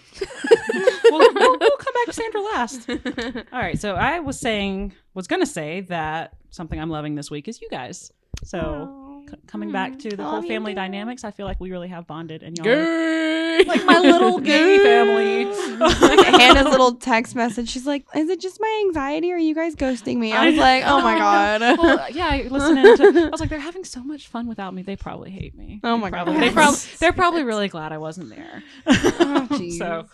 [1.12, 2.90] we'll, we'll come back to Sandra last.
[3.54, 7.50] All right, so I was saying, was gonna say that something I'm loving this week
[7.50, 8.10] is you guys.
[8.46, 9.01] So
[9.32, 12.06] c- coming back to the I whole family dynamics, I feel like we really have
[12.08, 15.46] bonded, and y'all are like my little gay family.
[15.80, 17.70] like Hannah's little text message.
[17.70, 20.58] She's like, "Is it just my anxiety, or are you guys ghosting me?" I was
[20.58, 24.28] like, "Oh my god." well, yeah, listening to, I was like, they're having so much
[24.28, 24.82] fun without me.
[24.82, 25.80] They probably hate me.
[25.84, 26.42] Oh They my probably, God.
[26.44, 28.64] They probably, they're probably really glad I wasn't there.
[28.88, 30.06] Oh, so,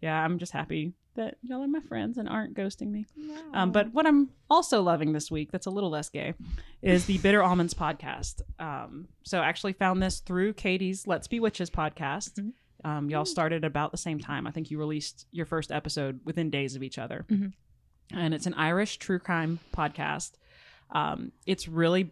[0.00, 3.06] yeah, I'm just happy that y'all are my friends and aren't ghosting me.
[3.52, 6.34] Um, but what I'm also loving this week, that's a little less gay,
[6.82, 8.42] is the Bitter Almonds podcast.
[8.58, 12.34] Um, so I actually found this through Katie's Let's Be Witches podcast.
[12.34, 12.52] Mhm.
[12.84, 14.46] Um, y'all started about the same time.
[14.46, 17.24] I think you released your first episode within days of each other.
[17.30, 17.52] Mhm.
[18.12, 20.32] And it's an Irish true crime podcast.
[20.90, 22.10] Um, it's really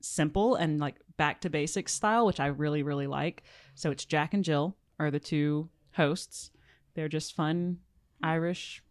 [0.00, 3.42] simple and like back to basics style, which I really, really like.
[3.74, 6.50] So it's Jack and Jill are the two hosts.
[6.94, 7.80] They're just fun
[8.22, 8.82] Irish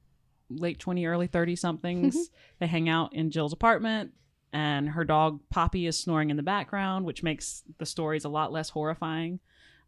[0.50, 2.30] late 20 early 30 somethings.
[2.60, 4.12] They hang out in jill's apartment
[4.54, 8.52] and her dog poppy is snoring in the background which makes the stories a lot
[8.52, 9.40] less horrifying.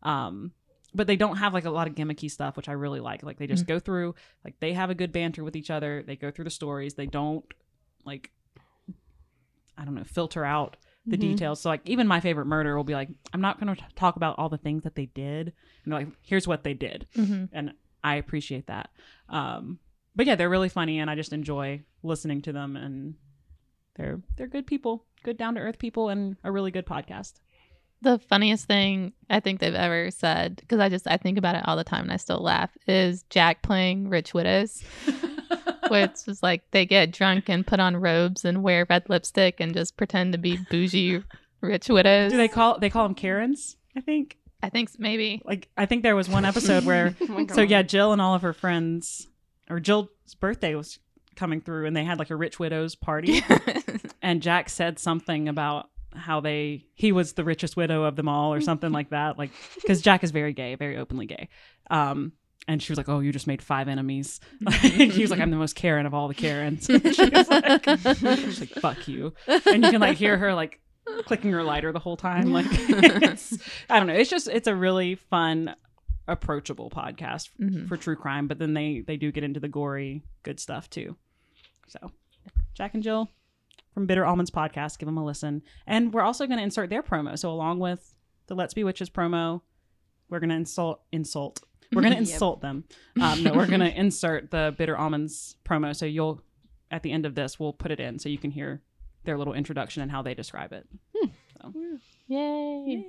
[0.03, 0.51] Um
[0.95, 3.21] but they don't have like a lot of gimmicky stuff which i really like.
[3.21, 6.03] Like they just go through like they have a good banter with each other.
[6.05, 6.95] They go through the stories.
[6.95, 7.45] They don't
[8.05, 8.31] like
[9.77, 11.21] i don't know filter out the Mhm.
[11.21, 11.61] details.
[11.61, 14.37] So like even my favorite murder will be like i'm not going to talk about
[14.39, 15.53] all the things that they did.
[15.85, 17.05] And like here's what they did.
[17.15, 17.73] Hmm and
[18.07, 18.89] I appreciate that.
[19.29, 19.79] Um,
[20.15, 22.75] but yeah, they're really funny, and I just enjoy listening to them.
[22.75, 23.15] And
[23.95, 27.33] they're they're good people, good down to earth people, and a really good podcast.
[28.01, 31.67] The funniest thing I think they've ever said, because I just I think about it
[31.67, 34.83] all the time and I still laugh, is Jack playing Rich Widows.
[35.87, 39.59] where it's just like they get drunk and put on robes and wear red lipstick
[39.59, 41.23] and just pretend to be bougie
[41.61, 42.31] rich widows.
[42.31, 43.77] Do they call they call them Karens?
[43.95, 44.37] I think.
[44.61, 45.41] I think maybe.
[45.45, 48.41] Like I think there was one episode where Oh so yeah, Jill and all of
[48.41, 49.27] her friends
[49.69, 50.09] or Jill's
[50.39, 50.99] birthday was
[51.35, 53.43] coming through and they had like a rich widows party
[54.23, 58.51] and Jack said something about how they he was the richest widow of them all
[58.51, 61.49] or something like that like because Jack is very gay, very openly gay.
[61.89, 62.33] Um
[62.69, 64.41] and she was like, "Oh, you just made five enemies."
[64.81, 67.85] he was like, "I'm the most Karen of all the Karens." she was like,
[68.39, 70.81] she's like, "Fuck you," and you can like hear her like
[71.25, 72.51] clicking her lighter the whole time.
[72.51, 72.65] Like,
[73.89, 74.13] I don't know.
[74.13, 75.75] It's just it's a really fun,
[76.27, 77.87] approachable podcast Mhm.
[77.87, 81.15] for true crime, but then they they do get into the gory good stuff too.
[81.87, 82.11] So,
[82.73, 83.29] Jack and Jill
[83.93, 87.01] from Bitter Almonds podcast, give them a listen, and we're also going to insert their
[87.03, 87.37] promo.
[87.39, 88.13] So along with
[88.47, 89.61] the Let's Be Witches promo,
[90.29, 91.61] we're going to insult insult.
[91.93, 92.29] We're going to Yep.
[92.33, 92.83] insult them.
[93.21, 95.95] Um, no, we're going to insert the Bitter Almonds promo.
[95.95, 96.41] So you'll
[96.91, 98.81] at the end of this, we'll put it in so you can hear
[99.27, 100.87] their little introduction and how they describe it.
[101.15, 101.27] Hmm.
[101.61, 101.73] So,
[102.27, 103.05] Yay.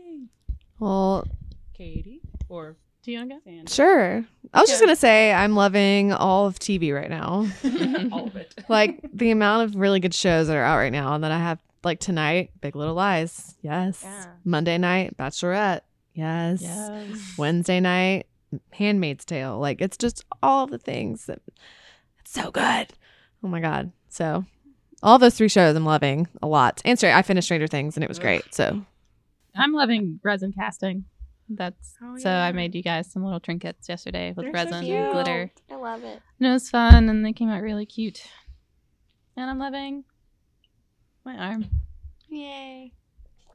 [0.78, 1.26] Well,
[1.72, 4.24] Katie or Do you want to sure.
[4.52, 7.46] I was just gonna say I'm loving all of TV right now.
[8.12, 8.54] all of it.
[8.68, 11.38] like the amount of really good shows that are out right now and that I
[11.38, 13.56] have like tonight, Big Little Lies.
[13.62, 14.02] Yes.
[14.02, 14.26] Yeah.
[14.44, 15.82] Monday night, Bachelorette.
[16.14, 16.62] Yes.
[16.62, 17.34] Yes.
[17.38, 18.26] Wednesday night,
[18.72, 19.58] Handmaid's Tale.
[19.58, 21.40] Like it's just all the things that
[22.18, 22.88] it's so good.
[23.42, 23.92] Oh my god.
[24.08, 24.44] So
[25.02, 26.80] all those three shows I'm loving a lot.
[26.84, 28.54] And straight, I finished Stranger Things and it was great.
[28.54, 28.82] So
[29.56, 31.04] I'm loving resin casting.
[31.50, 32.44] That's Oh, so yeah.
[32.44, 34.96] I made you guys some little trinkets yesterday with They're so resin cute.
[34.98, 35.50] and glitter.
[35.70, 36.20] I love it.
[36.38, 38.22] And it was fun and they came out really cute.
[39.36, 40.04] And I'm loving
[41.24, 41.66] my arm.
[42.28, 42.92] Yay.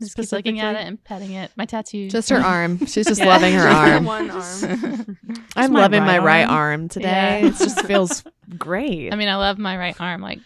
[0.01, 0.81] Just keep looking at Specifically?
[0.81, 1.51] it and petting it.
[1.55, 2.09] My tattoo.
[2.09, 2.79] just her arm.
[2.87, 3.27] She's just Yeah.
[3.27, 4.05] loving her arm.
[4.05, 5.17] One arm.
[5.55, 6.81] I'm my loving my right right arm.
[6.81, 7.41] arm today.
[7.41, 7.47] Yeah.
[7.47, 8.23] It just feels
[8.57, 9.13] great.
[9.13, 10.39] I mean, I love my right arm like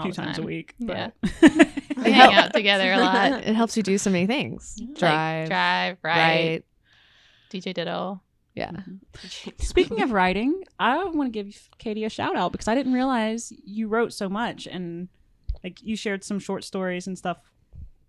[0.00, 0.46] a few the times a time.
[0.46, 0.74] week.
[0.78, 1.10] Yeah.
[1.42, 1.48] We
[2.12, 3.32] hang out together a lot.
[3.44, 4.76] it helps you do so many things.
[4.80, 6.16] Like, Drive, drive, right.
[6.16, 6.64] right.
[7.50, 8.22] DJ Diddle.
[8.54, 8.72] Yeah.
[9.58, 13.52] Speaking of writing, I want to give Katie a shout out because I didn't realize
[13.64, 15.08] you wrote so much and
[15.62, 17.38] like you shared some short stories and stuff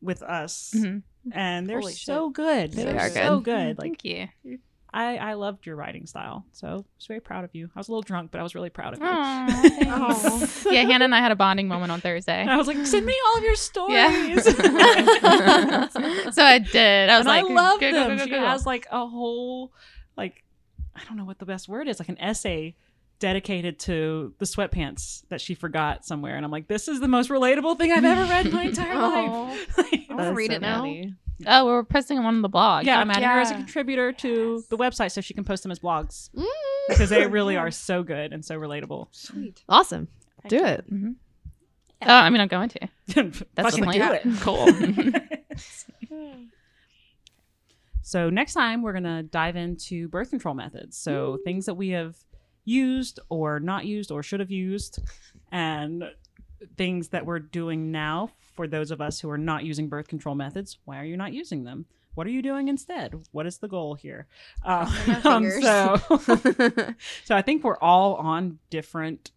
[0.01, 1.01] with us Mhm.
[1.33, 2.71] and they're Holy so good.
[2.71, 3.75] They They're are so good.
[3.75, 3.77] good.
[3.79, 4.05] Like Thank
[4.43, 4.59] you.
[4.93, 6.45] I I loved your writing style.
[6.53, 7.69] So I was very proud of you.
[7.75, 9.05] I was a little drunk, but I was really proud of you.
[9.05, 10.47] Aw, Aw.
[10.71, 12.41] yeah, Hannah and I had a bonding moment on Thursday.
[12.41, 13.93] And I was like, send me all of your stories.
[13.93, 14.37] Yeah.
[16.31, 17.09] so I did.
[17.09, 18.17] I was and like, I love go, go, them.
[18.17, 19.71] go, go, she has like a whole
[20.15, 20.43] like
[20.95, 22.75] I don't know what the best word is, like an essay
[23.19, 26.35] dedicated to the sweatpants that she forgot somewhere.
[26.35, 28.95] And I'm like, this is the most relatable thing I've ever read in my entire
[28.95, 29.77] life.
[29.77, 30.83] Like, I wanna read it now.
[31.45, 32.85] Oh, we're posting them on the blog.
[32.85, 35.71] yeah, I'm adding her as a contributor to the website so she can post them
[35.71, 36.45] as blogs Mm.
[36.89, 39.07] because they really are so good and so relatable.
[39.11, 39.61] Sweet.
[39.69, 40.07] Awesome.
[40.47, 40.85] Do it.
[40.89, 41.13] Oh,
[42.13, 42.79] I mean, I'm going to.
[43.07, 44.15] That's That's Fucking the do plan.
[44.15, 44.23] it.
[44.41, 44.67] Cool.
[48.01, 50.97] so next time we're gonna dive into birth control methods.
[50.97, 52.15] So things that we have
[52.65, 54.99] used or not used or should have used,
[55.51, 56.03] and
[56.75, 60.35] things that we're doing now for those of us who are not using birth control
[60.35, 60.77] methods.
[60.85, 61.85] Why are you not using them?
[62.15, 63.13] What are you doing instead?
[63.31, 64.25] What is the goal here?
[64.63, 64.91] Uh,
[65.23, 65.95] um, so,
[67.25, 69.31] so I think we're all on different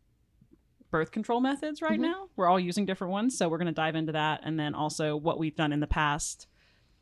[0.91, 2.05] birth control methods right Mhm.
[2.05, 2.29] now.
[2.37, 5.15] We're all using different ones, so we're going to dive into that, and then also
[5.17, 6.47] what we've done in the past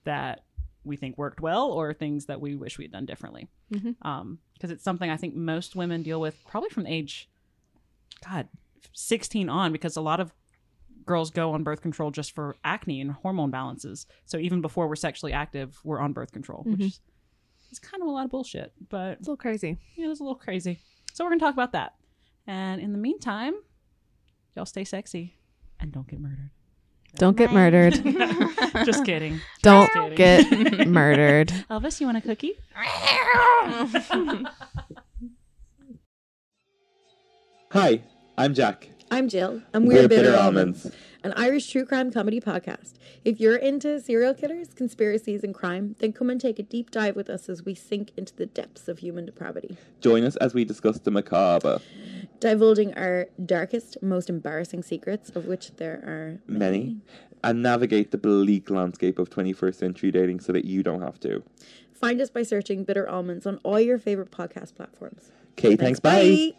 [0.05, 0.45] that
[0.85, 3.47] we think worked well, or things that we wish we had done differently.
[3.73, 3.95] Mhm.
[4.03, 7.29] Um, because it's something I think most women deal with probably from age,
[8.29, 8.49] God,
[8.93, 10.33] sixteen on, because a lot of
[11.07, 14.07] girls go on birth control just for acne and hormone balances.
[14.27, 16.87] So even before we're sexually active, we're on birth control, which Mhm.
[16.87, 17.01] is
[17.71, 19.79] it's kind of a lot of bullshit, but It's a little crazy.
[19.97, 20.79] yeah, it was a little crazy.
[21.13, 21.95] So we're gonna talk about that.
[22.47, 23.55] And in the meantime,
[24.55, 25.35] y'all stay sexy
[25.81, 26.51] and don't get murdered.
[27.17, 27.95] Don't get murdered.
[28.85, 29.41] Just kidding.
[29.63, 30.65] Don't kidding.
[30.65, 31.49] get murdered.
[31.71, 32.53] Elvis, you want a cookie?
[37.73, 38.03] Hi,
[38.39, 38.91] I'm Jack.
[39.11, 40.85] I'm Jill, and We're we're, Bitter Bitter, Almonds.
[40.85, 42.93] Almonds, an Irish true crime comedy podcast.
[43.25, 47.17] If you're into serial killers, conspiracies, and crime, then come and take a deep dive
[47.17, 50.65] with us as we sink into the depths of human depravity, Join us as we
[50.65, 51.81] discuss the macabre.
[52.39, 56.99] divulging our darkest, most embarrassing secrets, of which there are Many.
[57.43, 61.43] And navigate the bleak landscape of 21st century dating so that you don't have to.
[61.93, 65.33] Find us by searching Bitter Almonds on all your favorite podcast platforms.
[65.59, 66.53] Okay, thanks, bye.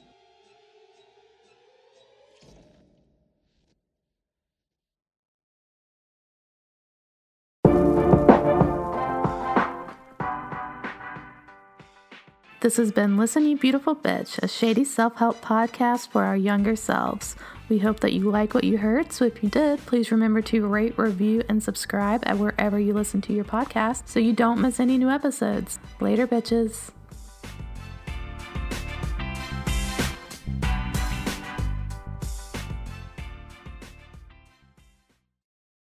[12.62, 16.76] This has been Listen You Beautiful Bitch, a shady self help podcast for our younger
[16.76, 17.38] selves.
[17.70, 20.68] We hope that you like what you heard, so if you did, please remember to
[20.68, 24.78] rate, review, and subscribe at wherever you listen to your podcast so you don't miss
[24.78, 25.80] any new episodes.
[26.02, 26.92] Later, bitches.